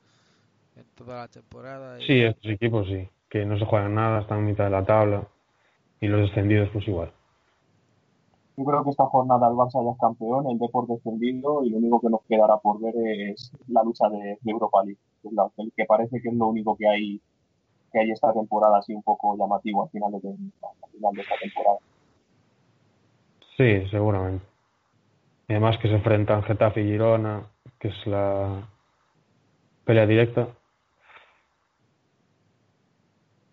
en 0.75 0.85
toda 0.95 1.17
la 1.17 1.27
temporada 1.27 1.97
sí 2.05 2.21
estos 2.21 2.51
equipos 2.51 2.87
sí 2.87 3.09
que 3.29 3.45
no 3.45 3.57
se 3.57 3.65
juegan 3.65 3.95
nada 3.95 4.21
están 4.21 4.39
en 4.39 4.45
mitad 4.45 4.65
de 4.65 4.69
la 4.71 4.85
tabla 4.85 5.27
y 6.01 6.07
los 6.07 6.29
descendidos 6.29 6.69
pues 6.73 6.87
igual 6.87 7.11
yo 8.59 8.65
creo 8.65 8.83
que 8.83 8.89
esta 8.89 9.05
jornada 9.05 9.47
el 9.47 9.53
Barça 9.53 9.81
ya 9.81 9.91
es 9.91 9.97
campeón, 9.97 10.49
el 10.49 10.59
deporte 10.59 10.91
descendido 10.91 11.63
y 11.63 11.69
lo 11.69 11.77
único 11.77 12.01
que 12.01 12.09
nos 12.09 12.21
quedará 12.27 12.57
por 12.57 12.81
ver 12.81 12.93
es 12.97 13.53
la 13.69 13.81
lucha 13.83 14.09
de 14.09 14.37
Europa 14.43 14.83
League 14.83 14.99
que, 15.77 15.85
parece 15.85 16.21
que 16.21 16.27
es 16.27 16.35
lo 16.35 16.47
único 16.47 16.75
que 16.75 16.85
hay 16.85 17.21
que 17.93 17.99
hay 17.99 18.11
esta 18.11 18.33
temporada 18.33 18.79
así 18.79 18.93
un 18.93 19.01
poco 19.01 19.37
llamativo 19.37 19.83
al 19.83 19.89
final 19.89 20.11
de, 20.11 20.19
final 20.19 21.13
de 21.13 21.21
esta 21.21 21.35
temporada. 21.41 21.77
Sí, 23.55 23.87
seguramente. 23.89 24.45
Y 25.47 25.53
además 25.53 25.77
que 25.77 25.87
se 25.87 25.95
enfrentan 25.95 26.43
Getafe 26.43 26.81
y 26.81 26.91
Girona, 26.91 27.47
que 27.79 27.87
es 27.87 28.07
la 28.07 28.67
pelea 29.85 30.05
directa. 30.05 30.49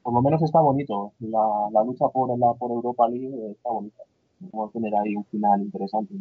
Por 0.02 0.14
lo 0.14 0.20
menos 0.20 0.42
está 0.42 0.60
bonito. 0.60 1.12
La, 1.20 1.68
la 1.72 1.84
lucha 1.84 2.08
por 2.08 2.36
la 2.36 2.52
por 2.54 2.72
Europa 2.72 3.08
League 3.08 3.52
está 3.52 3.70
bonita. 3.70 4.02
Vamos 4.40 4.70
a 4.70 4.72
tener 4.72 4.94
ahí 4.94 5.16
un 5.16 5.24
final 5.26 5.60
interesante. 5.60 6.14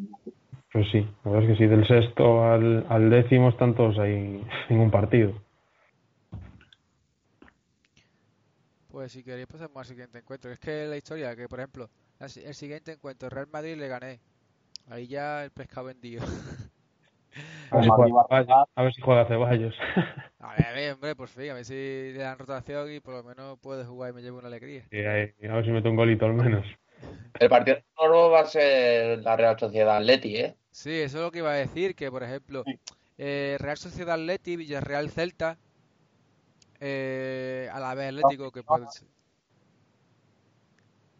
Pues 0.72 0.88
sí, 0.92 1.08
la 1.24 1.32
verdad 1.32 1.50
es 1.50 1.58
que 1.58 1.64
sí, 1.64 1.70
del 1.70 1.88
sexto 1.88 2.44
al, 2.44 2.86
al 2.90 3.10
décimo 3.10 3.50
están 3.50 3.76
todos 3.76 3.98
ahí 4.00 4.44
en 4.70 4.80
un 4.80 4.92
partido. 4.92 5.34
Pues 8.90 9.12
si 9.12 9.24
queréis 9.24 9.48
pasamos 9.48 9.78
al 9.78 9.86
siguiente 9.86 10.20
encuentro. 10.20 10.52
Es 10.52 10.60
que 10.60 10.86
la 10.86 10.96
historia, 10.98 11.36
que 11.36 11.50
por 11.50 11.60
ejemplo, 11.60 11.90
el 12.20 12.54
siguiente 12.54 12.94
encuentro, 12.94 13.30
Real 13.30 13.48
Madrid 13.52 13.76
le 13.76 13.88
gané. 13.88 14.20
Ahí 14.90 15.08
ya 15.08 15.44
el 15.44 15.52
pescado 15.52 15.88
vendido. 15.88 16.24
A 17.72 17.78
ver, 17.78 17.84
si 17.84 17.90
juega, 17.90 18.66
a 18.76 18.84
ver 18.84 18.94
si 18.94 19.02
juega 19.02 19.26
Ceballos. 19.26 19.76
A 20.40 20.56
ver, 20.74 20.94
hombre, 20.94 21.16
por 21.16 21.28
fin, 21.28 21.50
a 21.50 21.56
ver 21.56 21.66
si 21.66 21.74
le 21.74 22.20
dan 22.20 22.38
rotación 22.38 22.90
y 22.94 23.00
por 23.00 23.16
lo 23.16 23.24
menos 23.24 23.60
puede 23.60 23.84
jugar 23.84 24.12
y 24.12 24.14
me 24.14 24.22
llevo 24.22 24.38
una 24.38 24.48
alegría. 24.48 24.84
Sí, 24.90 25.00
a 25.00 25.56
ver 25.56 25.66
si 25.66 25.72
meto 25.72 25.90
un 25.90 25.96
golito 25.96 26.26
al 26.26 26.34
menos. 26.34 26.66
El 27.40 27.50
partido 27.50 27.78
de 27.78 28.08
va 28.30 28.40
a 28.42 28.46
ser 28.46 29.20
la 29.20 29.36
Real 29.36 29.60
Sociedad 29.60 29.98
Atleti, 29.98 30.38
¿eh? 30.38 30.56
Sí, 30.72 30.92
eso 30.92 31.18
es 31.18 31.24
lo 31.24 31.32
que 31.32 31.40
iba 31.40 31.52
a 31.52 31.56
decir, 31.56 31.96
que 31.96 32.10
por 32.10 32.24
ejemplo, 32.24 32.64
eh, 33.18 33.58
Real 33.60 33.78
Sociedad 33.78 34.16
Atleti, 34.16 34.56
Villarreal 34.56 35.10
Celta, 35.10 35.58
eh, 36.80 37.70
a 37.72 37.80
la 37.80 37.96
vez 37.96 38.10
Atlético 38.10 38.52
que 38.52 38.64
puede 38.64 38.86
ser. 38.90 39.08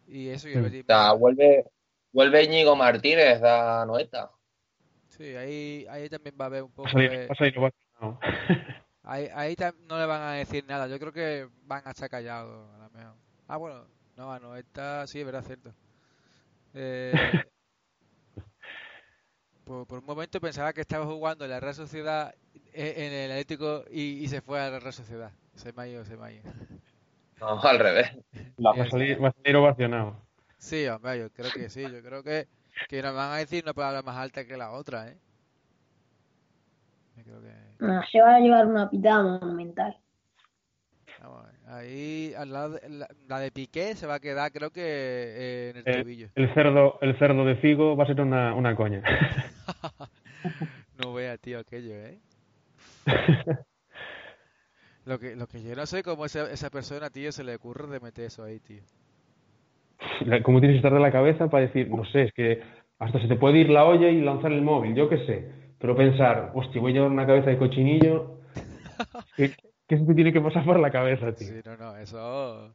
Y 0.08 0.28
eso 0.28 0.48
y 0.48 0.52
el 0.52 0.84
vuelve, 1.18 1.64
vuelve 2.12 2.44
Íñigo 2.44 2.76
Martínez 2.76 3.42
a 3.42 3.84
Noeta. 3.86 4.30
Sí, 5.08 5.34
ahí, 5.34 5.86
ahí 5.88 6.08
también 6.08 6.36
va 6.40 6.44
a 6.44 6.48
haber 6.48 6.62
un 6.62 6.70
poco 6.70 6.88
de... 6.98 7.28
ahí, 9.02 9.28
ahí 9.34 9.56
no 9.88 9.98
le 9.98 10.06
van 10.06 10.22
a 10.22 10.32
decir 10.32 10.64
nada. 10.66 10.86
Yo 10.86 10.98
creo 10.98 11.12
que 11.12 11.48
van 11.62 11.82
a 11.86 11.90
estar 11.90 12.08
callados. 12.08 12.68
A 12.74 12.88
mejor. 12.90 13.14
Ah, 13.48 13.56
bueno, 13.56 13.86
no, 14.16 14.32
a 14.32 14.38
Noeta 14.38 15.06
sí, 15.06 15.20
es 15.20 15.26
verdad, 15.26 15.44
cierto. 15.44 15.72
Eh, 16.78 17.14
por, 19.64 19.98
un 19.98 20.04
momento 20.04 20.38
pensaba 20.42 20.74
que 20.74 20.82
estaba 20.82 21.06
jugando 21.06 21.46
en 21.46 21.50
la 21.52 21.58
Real 21.58 21.74
Sociedad 21.74 22.34
eh, 22.74 22.94
en 22.98 23.12
el 23.14 23.30
Atlético 23.30 23.84
y, 23.90 24.28
se 24.28 24.42
fue 24.42 24.60
a 24.60 24.68
la 24.68 24.78
Real 24.78 24.92
Sociedad. 24.92 25.30
Se 25.54 25.72
me 25.72 25.82
ha 25.82 25.88
ido, 25.88 26.04
se 26.04 26.18
me 26.18 26.26
ha 26.26 26.32
ido. 26.32 26.42
No, 27.40 27.60
al 27.60 27.78
revés. 27.78 28.16
La 28.56 28.72
va 28.72 28.84
a 28.84 28.90
salir, 28.90 29.22
va 29.22 29.28
a 29.28 29.32
salir 29.32 29.56
ovacionado. 29.56 30.16
Sí, 30.58 30.86
hombre, 30.86 31.18
yo 31.18 31.30
creo 31.30 31.50
que 31.50 31.68
sí. 31.68 31.82
Yo 31.82 32.02
creo 32.02 32.22
que, 32.22 32.46
que 32.88 33.02
nos 33.02 33.14
van 33.14 33.32
a 33.32 33.36
decir 33.36 33.62
una 33.62 33.74
palabra 33.74 34.02
más 34.02 34.16
alta 34.16 34.46
que 34.46 34.56
la 34.56 34.70
otra, 34.72 35.08
¿eh? 35.08 35.18
creo 37.22 37.40
que... 37.40 37.52
No, 37.78 38.02
se 38.10 38.20
va 38.20 38.36
a 38.36 38.40
llevar 38.40 38.66
una 38.66 38.88
pitada 38.88 39.22
monumental. 39.22 39.98
Ahí, 41.68 42.32
al 42.36 42.52
lado 42.52 42.78
la, 43.28 43.40
de 43.40 43.50
Piqué 43.50 43.94
se 43.94 44.06
va 44.06 44.14
a 44.14 44.20
quedar, 44.20 44.52
creo 44.52 44.70
que 44.70 44.82
eh, 44.82 45.70
en 45.70 45.82
el, 45.84 46.08
el 46.08 46.30
El 46.34 46.54
cerdo, 46.54 46.98
el 47.00 47.18
cerdo 47.18 47.44
de 47.44 47.56
Figo 47.56 47.96
va 47.96 48.04
a 48.04 48.06
ser 48.06 48.20
una, 48.20 48.54
una 48.54 48.76
coña. 48.76 49.02
no 51.02 51.12
vea, 51.12 51.36
tío, 51.38 51.58
aquello, 51.58 51.94
¿eh? 51.94 52.18
lo 55.04 55.18
que, 55.18 55.36
lo 55.36 55.46
que 55.46 55.62
yo 55.62 55.74
no 55.74 55.86
sé 55.86 56.02
cómo 56.02 56.24
esa, 56.24 56.50
esa 56.50 56.70
persona, 56.70 57.10
tío, 57.10 57.32
se 57.32 57.44
le 57.44 57.56
ocurre 57.56 57.88
de 57.88 58.00
meter 58.00 58.26
eso 58.26 58.44
ahí, 58.44 58.60
tío. 58.60 58.82
¿Cómo 60.42 60.60
tienes 60.60 60.74
que 60.74 60.78
estar 60.78 60.92
de 60.92 61.00
la 61.00 61.12
cabeza 61.12 61.48
para 61.48 61.66
decir, 61.66 61.90
no 61.90 62.04
sé, 62.06 62.24
es 62.24 62.32
que 62.32 62.62
hasta 62.98 63.20
se 63.20 63.28
te 63.28 63.36
puede 63.36 63.58
ir 63.58 63.70
la 63.70 63.84
olla 63.84 64.08
y 64.08 64.20
lanzar 64.20 64.52
el 64.52 64.62
móvil, 64.62 64.94
yo 64.94 65.08
qué 65.08 65.18
sé. 65.26 65.50
Pero 65.78 65.96
pensar, 65.96 66.52
hostia, 66.54 66.80
voy 66.80 66.92
a 66.92 66.94
llevar 66.94 67.10
una 67.10 67.26
cabeza 67.26 67.50
de 67.50 67.58
cochinillo. 67.58 68.38
¿Qué 69.36 69.52
se 69.88 70.04
te 70.04 70.14
tiene 70.14 70.32
que 70.32 70.40
pasar 70.40 70.64
por 70.64 70.78
la 70.80 70.90
cabeza, 70.90 71.32
tío? 71.32 71.48
Sí, 71.48 71.60
no, 71.64 71.76
no, 71.76 71.96
eso... 71.96 72.74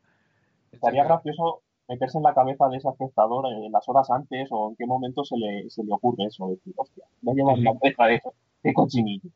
Estaría 0.71 1.03
gracioso 1.03 1.63
meterse 1.89 2.17
en 2.17 2.23
la 2.23 2.33
cabeza 2.33 2.67
de 2.69 2.77
ese 2.77 2.87
espectador 2.87 3.45
en 3.51 3.71
las 3.71 3.87
horas 3.89 4.09
antes 4.09 4.47
o 4.51 4.69
en 4.69 4.75
qué 4.77 4.85
momento 4.85 5.25
se 5.25 5.35
le, 5.35 5.69
se 5.69 5.83
le 5.83 5.93
ocurre 5.93 6.25
eso. 6.27 6.47
Decir, 6.47 6.73
hostia, 6.77 7.03
voy 7.21 7.33
a 7.33 7.35
llevar 7.35 7.59
una 7.59 7.77
cabeza 7.79 8.05
de, 8.05 8.21
de 8.63 8.73
cochinillo. 8.73 9.29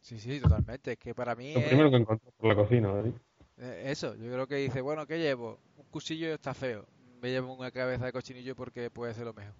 Sí, 0.00 0.18
sí, 0.18 0.40
totalmente. 0.40 0.92
Es 0.92 0.98
que 0.98 1.14
para 1.14 1.34
mí. 1.34 1.54
Lo 1.54 1.62
primero 1.62 1.90
que 1.90 1.96
encontró 1.96 2.30
por 2.36 2.48
la 2.48 2.56
cocina, 2.56 2.92
¿verdad? 2.92 3.12
Eh, 3.58 3.84
eso, 3.86 4.14
yo 4.14 4.30
creo 4.32 4.46
que 4.46 4.56
dice, 4.56 4.80
bueno, 4.80 5.06
¿qué 5.06 5.18
llevo? 5.18 5.58
Un 5.76 5.84
cuchillo 5.90 6.32
está 6.34 6.54
feo. 6.54 6.84
Me 7.22 7.30
llevo 7.30 7.54
una 7.54 7.70
cabeza 7.70 8.06
de 8.06 8.12
cochinillo 8.12 8.54
porque 8.54 8.90
puede 8.90 9.14
ser 9.14 9.24
lo 9.24 9.32
mejor. 9.32 9.54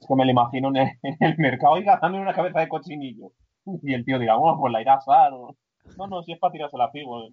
Es 0.00 0.06
que 0.06 0.14
me 0.14 0.24
lo 0.24 0.30
imagino 0.30 0.68
en 0.68 0.76
el, 0.76 0.90
mercado, 1.38 1.78
y 1.78 1.84
dame 1.84 2.20
una 2.20 2.34
cabeza 2.34 2.60
de 2.60 2.68
cochinillo. 2.68 3.32
Y 3.82 3.94
el 3.94 4.04
tío 4.04 4.18
dirá, 4.18 4.36
bueno, 4.36 4.58
pues 4.58 4.72
la 4.72 4.80
irá 4.80 4.94
a 4.94 4.96
asar. 4.96 5.32
No, 5.96 6.06
no, 6.06 6.22
si 6.22 6.32
es 6.32 6.38
para 6.38 6.52
tirarse 6.52 6.76
la 6.76 6.90
Figo. 6.90 7.28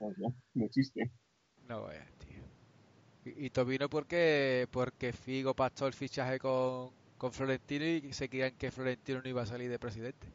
No 0.00 0.64
existe. 0.64 1.10
No 1.68 1.82
vaya, 1.82 2.06
tío. 2.18 2.42
Y, 3.24 3.46
y 3.46 3.50
Tobino 3.50 3.88
porque, 3.88 4.68
porque 4.70 5.12
Figo 5.12 5.54
pactó 5.54 5.86
el 5.86 5.92
fichaje 5.92 6.38
con, 6.38 6.90
con 7.16 7.32
Florentino 7.32 7.84
y 7.84 8.12
se 8.12 8.28
creían 8.28 8.52
que 8.56 8.70
Florentino 8.70 9.22
no 9.22 9.28
iba 9.28 9.42
a 9.42 9.46
salir 9.46 9.70
de 9.70 9.78
presidente. 9.78 10.26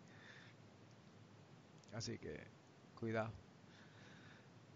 Así 1.94 2.18
que, 2.18 2.40
cuidado. 3.00 3.32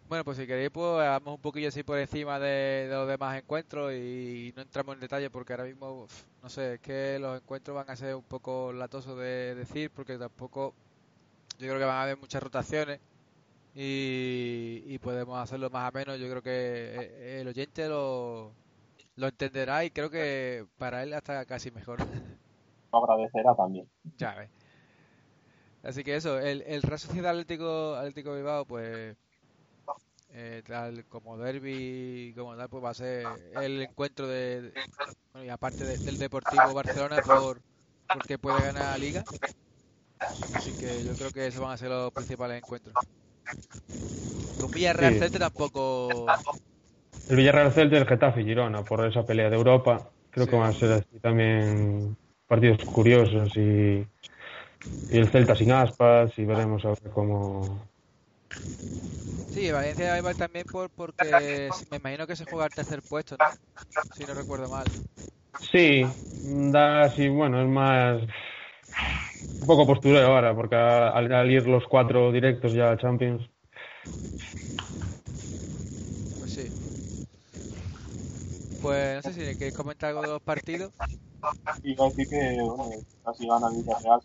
Bueno, 0.10 0.26
pues 0.26 0.38
si 0.38 0.46
queréis, 0.46 0.70
pues 0.70 1.00
hagamos 1.02 1.36
un 1.36 1.42
poquillo 1.42 1.70
así 1.70 1.82
por 1.82 1.98
encima 1.98 2.38
de, 2.40 2.88
los 2.90 3.08
demás 3.08 3.38
encuentros 3.38 3.94
y, 3.94 4.54
no 4.56 4.62
entramos 4.62 4.96
en 4.96 5.02
detalle 5.02 5.30
porque 5.30 5.54
ahora 5.54 5.64
mismo, 5.64 6.08
no 6.42 6.50
sé, 6.50 6.76
es 6.76 6.80
que 6.82 7.18
los 7.20 7.42
encuentros 7.42 7.76
van 7.76 7.90
a 7.90 7.96
ser 7.96 8.14
un 8.16 8.24
poco 8.24 8.74
latosos 8.74 9.18
de 9.18 9.56
decir 9.56 9.90
porque 9.90 10.18
tampoco 10.18 10.76
yo 11.60 11.68
creo 11.68 11.80
que 11.80 11.86
van 11.86 11.96
a 11.96 12.04
haber 12.04 12.18
muchas 12.18 12.42
rotaciones 12.42 13.00
y, 13.76 14.98
podemos 15.00 15.40
hacerlo 15.40 15.70
más 15.70 15.90
o 15.90 15.98
menos. 15.98 16.20
Yo 16.20 16.30
creo 16.30 16.42
que 16.42 16.52
eh, 16.52 17.42
el 17.42 17.48
oyente 17.48 17.88
lo, 17.88 18.54
lo 19.16 19.28
entenderá 19.28 19.84
y 19.84 19.92
creo 19.92 20.10
que 20.10 20.66
para 20.78 21.04
él 21.04 21.14
hasta 21.14 21.46
casi 21.46 21.72
mejor. 21.72 22.00
Lo 22.92 23.04
agradecerá 23.04 23.56
también. 23.56 23.90
Ya 24.18 24.36
ves. 24.36 24.52
Así 25.82 26.04
que 26.04 26.16
eso, 26.16 26.40
el, 26.40 26.62
el 26.62 26.84
Real 26.84 27.00
Sociedad 27.00 27.32
Atlético, 27.32 27.96
Atlético 27.96 28.36
Bilbao, 28.36 28.66
pues 28.66 29.18
eh, 30.36 30.64
tal 30.66 31.06
como 31.06 31.38
derby 31.38 32.34
como 32.36 32.56
tal, 32.56 32.70
pues 32.70 32.84
va 32.84 32.90
a 32.90 32.94
ser 32.94 33.26
el 33.62 33.82
encuentro 33.82 34.28
de, 34.28 34.74
y 35.44 35.50
aparte 35.50 35.86
del 35.86 36.18
Deportivo 36.18 36.74
Barcelona 36.74 37.18
por 37.24 37.62
porque 38.12 38.38
puede 38.38 38.62
ganar 38.62 38.84
la 38.84 38.98
Liga 38.98 39.24
Así 40.54 40.72
que 40.74 41.04
yo 41.04 41.14
creo 41.14 41.32
que 41.32 41.48
esos 41.48 41.62
van 41.62 41.72
a 41.72 41.78
ser 41.78 41.90
los 41.90 42.12
principales 42.12 42.58
encuentros. 42.58 42.96
Con 44.60 44.72
Villarreal 44.72 45.14
Sí. 45.14 45.20
Celta 45.20 45.40
tampoco. 45.40 46.26
El 47.30 47.36
Villarreal 47.36 47.74
Celta 47.74 47.96
y 47.96 48.00
el 48.00 48.08
Getafe 48.08 48.42
y 48.42 48.46
Girona 48.46 48.84
por 48.84 49.06
esa 49.06 49.26
pelea 49.26 49.50
de 49.50 49.56
Europa. 49.56 50.10
Creo 50.30 50.46
Sí. 50.46 50.52
que 50.52 50.58
van 50.58 50.70
a 50.76 50.80
ser 50.80 50.92
así 50.94 51.20
también 51.22 52.18
partidos 52.48 52.84
curiosos 52.86 53.56
y, 53.56 54.06
y 55.10 55.18
el 55.18 55.30
Celta 55.32 55.56
sin 55.56 55.72
aspas 55.72 56.32
y 56.38 56.46
veremos 56.46 56.84
a 56.86 56.90
ver 56.90 57.12
cómo... 57.14 57.88
Sí, 59.52 59.72
Valencia 59.72 60.20
va 60.22 60.34
también 60.34 60.66
por, 60.66 60.90
porque 60.90 61.70
me 61.92 61.98
imagino 61.98 62.26
que 62.26 62.36
se 62.36 62.46
juega 62.46 62.66
el 62.66 62.72
tercer 62.72 63.02
puesto, 63.08 63.36
¿no? 63.38 63.46
Si 64.16 64.26
no 64.26 64.34
recuerdo 64.34 64.68
mal. 64.68 64.86
Sí, 65.72 66.04
da 66.34 67.04
así, 67.04 67.30
bueno, 67.30 67.62
es 67.62 67.68
más... 67.68 68.22
Un 69.64 69.68
poco 69.68 69.88
postureo 69.88 70.28
ahora, 70.28 70.54
porque 70.54 70.76
al, 70.76 71.32
al 71.32 71.50
ir 71.50 71.66
los 71.66 71.88
cuatro 71.88 72.34
directos 72.34 72.74
ya 72.74 72.92
a 72.92 72.98
Champions... 72.98 73.50
Pues 76.38 76.52
sí. 76.52 76.70
Pues 78.82 79.16
no 79.16 79.22
sé 79.22 79.32
si 79.32 79.56
queréis 79.56 79.74
comentar 79.74 80.10
algo 80.10 80.22
de 80.22 80.28
los 80.28 80.42
partidos. 80.42 80.92
Iba 81.82 82.04
a 82.04 82.10
decir 82.10 82.28
que, 82.28 82.58
bueno, 82.62 82.90
casi 83.24 83.48
gana 83.48 83.70
el 83.70 83.76
Villarreal. 83.76 84.20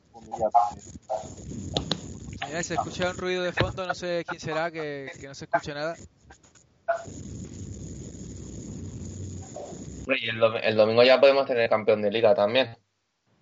Mira, 2.48 2.62
se 2.64 2.74
escucha 2.74 3.10
un 3.10 3.16
ruido 3.16 3.44
de 3.44 3.52
fondo, 3.52 3.86
no 3.86 3.94
sé 3.94 4.24
quién 4.26 4.40
será, 4.40 4.72
que, 4.72 5.08
que 5.20 5.28
no 5.28 5.36
se 5.36 5.44
escuche 5.44 5.72
nada. 5.72 5.94
Hombre, 10.00 10.18
y 10.20 10.28
el, 10.30 10.40
dom- 10.40 10.60
el 10.60 10.74
domingo 10.74 11.04
ya 11.04 11.20
podemos 11.20 11.46
tener 11.46 11.70
campeón 11.70 12.02
de 12.02 12.10
liga 12.10 12.34
también. 12.34 12.76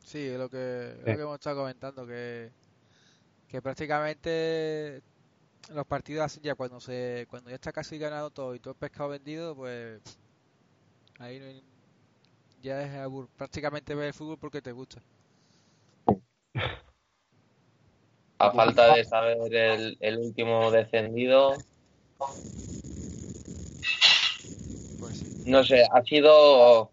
Sí, 0.06 0.24
es 0.28 0.38
lo 0.38 0.48
que, 0.48 0.90
es 0.92 1.04
Sí. 1.04 1.10
lo 1.10 1.16
que 1.16 1.22
hemos 1.22 1.34
estado 1.34 1.56
comentando, 1.62 2.06
que, 2.06 2.50
que 3.48 3.60
prácticamente 3.60 5.02
los 5.74 5.84
partidos 5.84 6.24
así 6.24 6.40
ya 6.40 6.54
cuando 6.54 6.80
se 6.80 7.26
cuando 7.28 7.50
ya 7.50 7.56
está 7.56 7.72
casi 7.72 7.98
ganado 7.98 8.30
todo 8.30 8.54
y 8.54 8.60
todo 8.60 8.70
el 8.74 8.78
pescado 8.78 9.08
vendido, 9.10 9.56
pues 9.56 10.00
ahí 11.18 11.40
no 11.40 11.46
hay- 11.46 11.64
ya 12.62 12.82
es 12.82 12.92
abur- 12.94 13.28
prácticamente 13.36 13.96
ver 13.96 14.06
el 14.06 14.14
fútbol 14.14 14.38
porque 14.38 14.62
te 14.62 14.70
gusta. 14.70 15.02
A 18.38 18.52
falta 18.52 18.94
de 18.94 19.04
saber 19.04 19.54
el, 19.54 19.96
el 19.98 20.18
último 20.18 20.70
descendido, 20.70 21.56
Pues 25.00 25.16
sí. 25.18 25.26
no 25.44 25.64
sé, 25.64 25.82
ha 25.90 26.02
sido. 26.04 26.92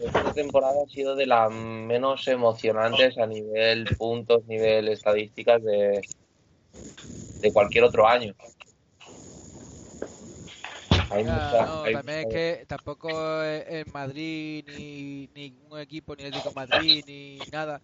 Esta 0.00 0.32
temporada 0.32 0.82
ha 0.82 0.88
sido 0.88 1.14
de 1.14 1.26
las 1.26 1.50
menos 1.50 2.26
emocionantes 2.26 3.18
a 3.18 3.26
nivel 3.26 3.84
puntos, 3.98 4.44
nivel 4.46 4.88
estadísticas 4.88 5.62
de, 5.62 6.00
de 7.40 7.52
cualquier 7.52 7.84
otro 7.84 8.06
año. 8.06 8.34
Hay 11.10 11.24
mucha- 11.24 11.66
no, 11.66 11.82
hay 11.84 11.92
también 11.94 12.18
es 12.18 12.24
mucha- 12.26 12.36
que 12.36 12.64
tampoco 12.66 13.42
es 13.42 13.64
el 13.68 13.92
Madrid, 13.92 14.64
ni 14.66 15.28
ningún 15.34 15.78
equipo, 15.80 16.14
ni 16.16 16.22
el 16.22 16.28
Atlético 16.28 16.54
Madrid, 16.54 17.04
ni 17.06 17.42
nada, 17.52 17.82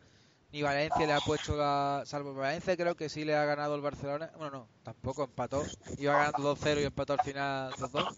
ni 0.52 0.62
Valencia 0.62 1.06
le 1.06 1.12
ha 1.12 1.20
puesto 1.20 1.56
la... 1.56 2.02
Salvo 2.06 2.32
Valencia 2.34 2.76
creo 2.76 2.94
que 2.94 3.08
sí 3.10 3.24
le 3.24 3.34
ha 3.34 3.44
ganado 3.44 3.74
el 3.74 3.82
Barcelona. 3.82 4.30
Bueno, 4.38 4.50
no, 4.58 4.68
tampoco 4.82 5.24
empató. 5.24 5.66
Iba 5.98 6.14
ganando 6.14 6.42
2-0 6.42 6.80
y 6.80 6.84
empató 6.84 7.12
al 7.12 7.18
final 7.18 7.74
2-2. 7.76 8.08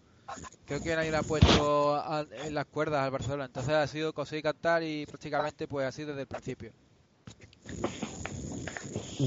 Creo 0.67 0.81
que 0.83 0.95
nadie 0.95 1.11
le 1.11 1.17
ha 1.17 1.23
puesto 1.23 2.03
en 2.45 2.55
las 2.55 2.67
cuerdas 2.67 3.03
al 3.05 3.11
Barcelona. 3.11 3.47
Entonces 3.47 3.75
ha 3.75 3.87
sido 3.87 4.13
conseguir 4.13 4.43
cantar 4.45 4.83
y 4.83 5.07
prácticamente 5.07 5.67
pues 5.67 5.87
así 5.87 6.05
desde 6.05 6.21
el 6.21 6.27
principio. 6.27 6.71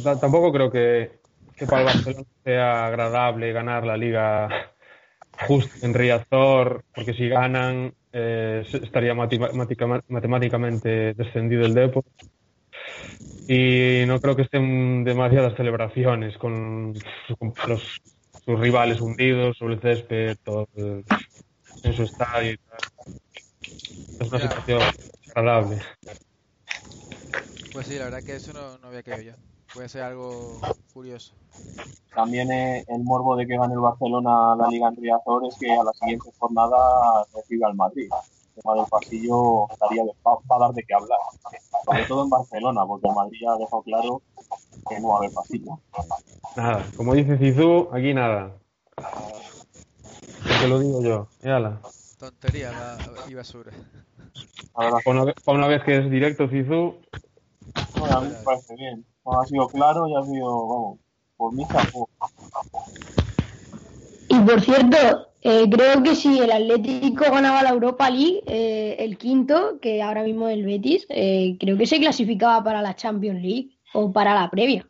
Ta- 0.04 0.20
Tampoco 0.20 0.52
creo 0.52 0.72
que, 0.72 1.20
para 1.68 1.80
el 1.82 1.86
Barcelona 1.86 2.24
sea 2.44 2.88
agradable 2.88 3.52
ganar 3.54 3.86
la 3.86 3.98
liga 3.98 4.72
justo 5.48 5.72
en 5.82 5.94
Riazor, 5.94 6.84
porque 6.94 7.14
si 7.16 7.28
ganan 7.28 7.94
eh, 8.14 8.64
estaría 8.72 9.16
matemática- 9.16 10.02
matemáticamente 10.10 11.14
descendido 11.16 11.66
el 11.66 11.74
Depor. 11.74 12.04
Y 13.48 14.04
no 14.06 14.22
creo 14.22 14.36
que 14.36 14.44
estén 14.44 15.04
demasiadas 15.04 15.56
celebraciones 15.58 16.38
con 16.38 16.94
los, 17.68 17.82
sus 18.46 18.60
rivales 18.60 19.00
hundidos 19.02 19.58
sobre 19.58 19.76
el 19.76 19.82
césped, 19.82 20.38
todo 20.44 20.68
el- 20.76 21.06
en 21.84 21.94
su 21.94 22.04
estadio. 22.04 22.54
y 22.54 22.58
tal. 22.58 22.80
Es 24.20 24.28
una 24.30 24.40
Ya. 24.40 24.50
situación 24.50 24.82
agradable. 25.36 25.82
Pues 27.74 27.88
sí, 27.88 27.98
la 27.98 28.06
verdad 28.06 28.24
que 28.24 28.36
eso 28.36 28.52
no, 28.54 28.78
no 28.80 28.88
había 28.90 29.02
caído 29.04 29.32
yo. 29.32 29.34
Puede 29.74 29.88
ser 29.90 30.04
algo 30.04 30.60
curioso. 30.94 31.34
También 32.14 32.52
eh, 32.52 32.84
el 32.88 33.04
morbo 33.04 33.38
de 33.38 33.48
que 33.48 33.56
gane 33.58 33.74
el 33.74 33.80
Barcelona 33.80 34.56
la 34.58 34.68
Liga 34.68 34.90
en 34.90 34.98
Riazor 34.98 35.46
es 35.46 35.56
que 35.58 35.72
a 35.72 35.84
la 35.84 35.94
siguiente 35.94 36.30
jornada 36.38 37.26
recibe 37.34 37.66
al 37.66 37.76
Madrid. 37.76 38.10
El 38.56 38.62
tema 38.62 38.76
del 38.76 38.86
pasillo 38.90 39.70
estaría 39.72 40.04
de, 40.04 40.12
va, 40.28 40.34
va 40.52 40.56
a 40.58 40.60
dar 40.60 40.74
de 40.74 40.84
qué 40.84 40.94
hablar. 40.94 41.20
Sobre 41.86 42.04
todo 42.06 42.24
en 42.24 42.30
Barcelona, 42.30 42.86
porque 42.86 43.08
el 43.08 43.16
Madrid 43.16 43.40
ya 43.42 43.54
ha 43.54 43.58
dejado 43.58 43.82
claro 43.84 44.22
que 44.90 45.00
no 45.00 45.08
va 45.08 45.16
a 45.16 45.18
haber 45.20 45.32
pasillo. 45.32 45.80
Nada, 46.56 46.86
como 46.98 47.14
dice 47.16 47.38
Zizou, 47.38 47.90
aquí 47.94 48.14
nada. 48.14 48.52
Te 50.60 50.68
lo 50.68 50.80
digo 50.80 51.02
yo. 51.04 51.28
Y 51.44 51.50
ala. 51.50 51.80
Tontería 52.20 52.72
la- 52.72 52.98
y 53.30 53.34
basura. 53.34 53.72
Para 54.74 54.90
una, 55.06 55.24
vez- 55.26 55.36
para 55.44 55.58
una 55.58 55.68
vez 55.68 55.84
que 55.84 55.98
es 55.98 56.10
directo 56.12 56.48
Zizou, 56.48 56.96
bueno, 58.00 58.18
a 58.18 58.22
mí 58.22 58.30
me 58.30 58.44
parece 58.44 58.76
bien. 58.76 59.06
No 59.26 59.40
ha 59.40 59.46
sido 59.46 59.68
claro 59.70 60.08
y 60.08 60.16
ha 60.16 60.24
sido, 60.24 60.68
vamos, 60.68 61.00
por 61.38 61.54
mí 61.54 61.64
chapó. 61.72 62.10
Y 64.30 64.40
por 64.40 64.62
cierto, 64.62 64.98
eh, 65.42 65.70
creo 65.70 66.04
que 66.04 66.16
si 66.16 66.40
el 66.40 66.52
Atlético 66.52 67.26
ganaba 67.32 67.64
la 67.64 67.70
Europa 67.70 68.10
League, 68.10 68.42
eh, 68.48 68.96
el 69.00 69.18
quinto, 69.18 69.80
que 69.82 70.02
ahora 70.02 70.24
mismo 70.24 70.48
es 70.48 70.58
el 70.58 70.66
Betis, 70.66 71.06
eh, 71.10 71.58
creo 71.60 71.78
que 71.78 71.86
se 71.86 72.00
clasificaba 72.00 72.64
para 72.64 72.82
la 72.82 72.96
Champions 72.96 73.42
League 73.42 73.78
o 73.94 74.12
para 74.12 74.34
la 74.34 74.50
previa. 74.50 74.88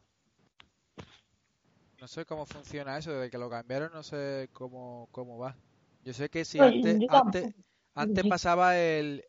No 2.01 2.07
sé 2.07 2.25
cómo 2.25 2.47
funciona 2.47 2.97
eso, 2.97 3.11
desde 3.11 3.29
que 3.29 3.37
lo 3.37 3.47
cambiaron 3.47 3.91
no 3.93 4.01
sé 4.01 4.49
cómo, 4.53 5.07
cómo 5.11 5.37
va. 5.37 5.55
Yo 6.03 6.13
sé 6.13 6.29
que 6.29 6.43
si 6.43 6.57
Pues, 6.57 6.73
antes, 6.73 7.09
antes, 7.09 7.53
antes 7.93 8.27
pasaba 8.27 8.75
el, 8.75 9.23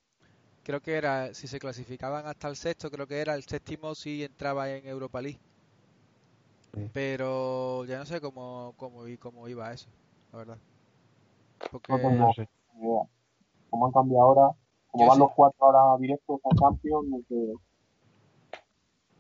creo 0.64 0.80
que 0.80 0.94
era, 0.94 1.34
si 1.34 1.48
se 1.48 1.58
clasificaban 1.58 2.26
hasta 2.26 2.48
el 2.48 2.56
sexto, 2.56 2.90
creo 2.90 3.06
que 3.06 3.20
era 3.20 3.34
el 3.34 3.44
séptimo 3.44 3.94
si 3.94 4.24
entraba 4.24 4.70
en 4.70 4.86
Europa 4.86 5.20
League. 5.20 5.38
Sí. 6.74 6.90
Pero 6.94 7.84
ya 7.84 7.98
no 7.98 8.06
sé 8.06 8.22
cómo, 8.22 8.72
cómo, 8.78 9.06
y 9.06 9.18
cómo 9.18 9.46
iba 9.48 9.70
eso, 9.70 9.88
la 10.32 10.38
verdad. 10.38 10.58
Porque 11.70 11.92
No 11.92 12.10
no 12.10 12.32
sé. 12.32 12.48
Como 13.68 13.86
han 13.86 13.92
cambiado 13.92 14.24
ahora, 14.24 14.56
como 14.90 15.04
Yo 15.04 15.10
van 15.10 15.18
sí. 15.18 15.24
los 15.24 15.32
cuatro 15.36 15.66
ahora 15.66 16.00
directos 16.00 16.40
a 16.44 16.56
Champions, 16.58 17.06
no 17.08 17.18
sé. 17.28 17.52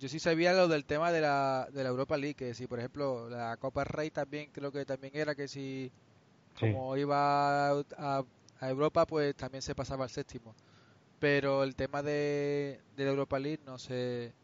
Yo 0.02 0.08
sí 0.10 0.20
sabía 0.20 0.52
lo 0.54 0.68
del 0.68 0.84
tema 0.86 1.12
de 1.12 1.22
la, 1.22 1.68
de 1.72 1.84
la 1.84 1.90
Europa 1.90 2.18
League, 2.18 2.34
que 2.36 2.54
si 2.54 2.66
por 2.68 2.80
ejemplo 2.80 3.30
la 3.30 3.56
Copa 3.58 3.84
Rey 3.84 4.10
también 4.10 4.50
creo 4.52 4.72
que 4.72 4.84
también 4.86 5.14
era 5.16 5.34
que 5.36 5.48
si 5.48 5.92
Sí. 6.60 6.66
como 6.70 6.96
iba 6.96 7.70
a, 7.70 7.82
a- 7.98 8.24
a 8.60 8.70
Europa, 8.70 9.06
pues 9.06 9.36
también 9.36 9.62
se 9.62 9.74
pasaba 9.76 10.04
al 10.04 10.10
séptimo. 10.10 10.54
Pero 11.20 11.64
el 11.64 11.76
tema 11.76 12.02
de, 12.02 12.80
de 12.96 13.04
la 13.04 13.10
Europa 13.10 13.38
League 13.40 13.62
no 13.66 13.78
sé. 13.78 14.34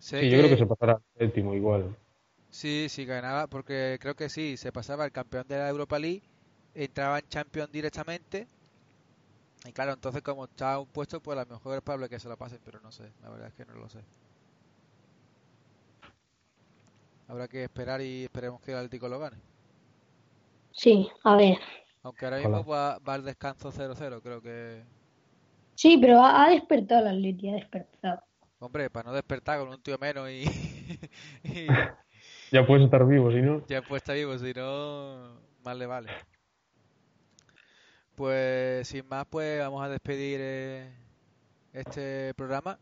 Sé 0.00 0.18
Sí, 0.18 0.28
yo 0.30 0.38
creo 0.38 0.50
que 0.50 0.56
se 0.56 0.66
pasará 0.66 0.94
al 0.94 1.02
séptimo 1.18 1.54
igual. 1.54 1.96
Sí, 2.50 2.86
sí 2.88 3.04
ganaba, 3.04 3.46
porque 3.48 3.98
creo 4.00 4.14
que 4.16 4.30
sí, 4.30 4.56
se 4.56 4.72
pasaba 4.72 5.04
el 5.04 5.12
campeón 5.12 5.46
de 5.46 5.58
la 5.58 5.68
Europa 5.68 5.98
League, 5.98 6.22
entraba 6.74 7.18
en 7.18 7.28
Champions 7.28 7.70
directamente. 7.70 8.48
Y 9.64 9.72
claro, 9.72 9.92
entonces 9.92 10.22
como 10.22 10.44
está 10.44 10.78
un 10.78 10.86
puesto, 10.86 11.20
pues 11.20 11.36
a 11.38 11.44
lo 11.44 11.50
mejor 11.54 11.76
es 11.76 11.82
probable 11.82 12.08
que 12.08 12.20
se 12.20 12.28
lo 12.28 12.36
pasen, 12.36 12.60
pero 12.64 12.80
no 12.80 12.92
sé, 12.92 13.12
la 13.22 13.30
verdad 13.30 13.48
es 13.48 13.54
que 13.54 13.64
no 13.64 13.74
lo 13.74 13.88
sé. 13.88 14.04
Habrá 17.26 17.48
que 17.48 17.64
esperar 17.64 18.00
y 18.00 18.24
esperemos 18.24 18.60
que 18.60 18.72
el 18.72 18.78
Atlético 18.78 19.08
lo 19.08 19.18
gane. 19.18 19.38
Sí, 20.72 21.08
a 21.22 21.36
ver. 21.36 21.58
Aunque 22.02 22.24
ahora 22.26 22.38
mismo 22.38 22.64
va, 22.64 22.98
va 22.98 23.14
al 23.14 23.24
descanso 23.24 23.72
0-0, 23.72 24.20
creo 24.22 24.42
que... 24.42 24.84
Sí, 25.74 25.96
pero 25.98 26.20
ha, 26.20 26.44
ha 26.44 26.50
despertado 26.50 27.08
el 27.08 27.16
Atleti, 27.16 27.48
ha 27.50 27.54
despertado. 27.54 28.22
Hombre, 28.58 28.90
para 28.90 29.08
no 29.08 29.14
despertar 29.14 29.58
con 29.58 29.68
un 29.68 29.82
tío 29.82 29.96
menos 29.98 30.28
y, 30.30 30.44
y 31.44 31.66
Ya 32.52 32.66
puedes 32.66 32.84
estar 32.84 33.06
vivo, 33.06 33.30
si 33.32 33.40
no. 33.42 33.66
ya 33.66 33.82
pues 33.82 34.02
está 34.02 34.12
vivo, 34.12 34.36
si 34.38 34.52
no, 34.52 35.40
más 35.64 35.76
le 35.76 35.86
vale. 35.86 36.10
Pues 38.14 38.86
sin 38.88 39.06
más, 39.08 39.26
pues 39.26 39.58
vamos 39.60 39.82
a 39.84 39.88
despedir 39.88 40.38
eh, 40.40 40.92
este 41.72 42.32
programa. 42.34 42.78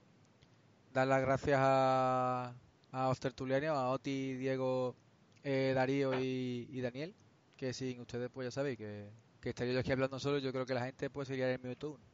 Dar 0.93 1.07
las 1.09 1.23
gracias 1.23 1.59
a, 1.61 2.55
a 2.93 3.09
los 3.09 3.21
tertulianos, 3.21 3.71
a 3.77 3.91
Oti, 3.91 4.35
Diego, 4.37 4.97
eh, 5.45 5.73
Darío 5.75 6.15
y, 6.17 6.69
y 6.71 6.81
Daniel, 6.81 7.15
que 7.57 7.73
sin 7.73 8.01
ustedes 8.01 8.31
pues 8.31 8.47
ya 8.49 8.51
sabéis 8.53 8.79
que, 8.79 9.11
que 9.41 9.51
estaría 9.51 9.75
yo 9.75 9.81
aquí 9.81 9.93
hablando 9.93 10.19
solo, 10.21 10.39
yo 10.39 10.53
creo 10.53 10.67
que 10.67 10.75
la 10.75 10.85
gente 10.87 11.11
pues 11.11 11.29
sería 11.29 11.47
en 11.49 11.55
el 11.55 11.61
minuto 11.61 11.93
uno. 11.93 12.05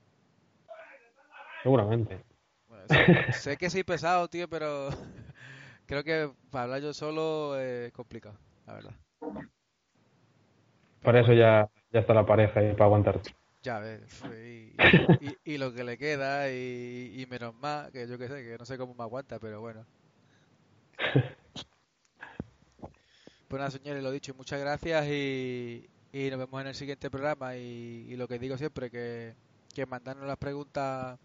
Seguramente. 1.62 2.24
Bueno, 2.68 2.88
sé, 2.88 3.10
sé 3.30 3.56
que 3.56 3.70
soy 3.70 3.82
pesado, 3.84 4.28
tío, 4.28 4.48
pero 4.48 4.90
creo 5.86 6.04
que 6.04 6.30
para 6.50 6.64
hablar 6.64 6.82
yo 6.82 6.94
solo 6.94 7.58
es 7.58 7.92
complicado, 7.92 8.38
la 8.66 8.74
verdad. 8.74 8.94
Para 11.02 11.20
eso 11.20 11.32
ya, 11.32 11.68
ya 11.92 12.00
está 12.00 12.14
la 12.14 12.24
pareja 12.24 12.62
y 12.62 12.72
para 12.72 12.84
aguantarte. 12.84 13.34
Ya 13.62 13.80
ves, 13.80 14.24
y, 14.30 14.72
y, 15.18 15.36
y 15.44 15.58
lo 15.58 15.72
que 15.72 15.84
le 15.84 15.98
queda 15.98 16.50
y, 16.50 17.14
y 17.20 17.26
menos 17.26 17.54
más, 17.56 17.90
que 17.90 18.06
yo 18.08 18.16
que 18.18 18.28
sé, 18.28 18.44
que 18.44 18.56
no 18.58 18.64
sé 18.64 18.78
cómo 18.78 18.94
me 18.94 19.02
aguanta, 19.02 19.38
pero 19.40 19.60
bueno. 19.60 19.84
Pues 23.48 23.60
nada, 23.60 23.70
señores, 23.70 24.02
lo 24.02 24.10
dicho, 24.10 24.34
muchas 24.34 24.60
gracias 24.60 25.06
y, 25.06 25.88
y 26.12 26.28
nos 26.28 26.38
vemos 26.38 26.60
en 26.60 26.66
el 26.66 26.74
siguiente 26.74 27.10
programa. 27.10 27.56
Y, 27.56 28.14
lo 28.16 28.28
que 28.28 28.38
digo 28.38 28.58
siempre, 28.58 28.90
que, 28.90 29.34
que 29.74 29.86
mandarnos 29.86 30.26
las 30.26 30.36
preguntas 30.36 31.18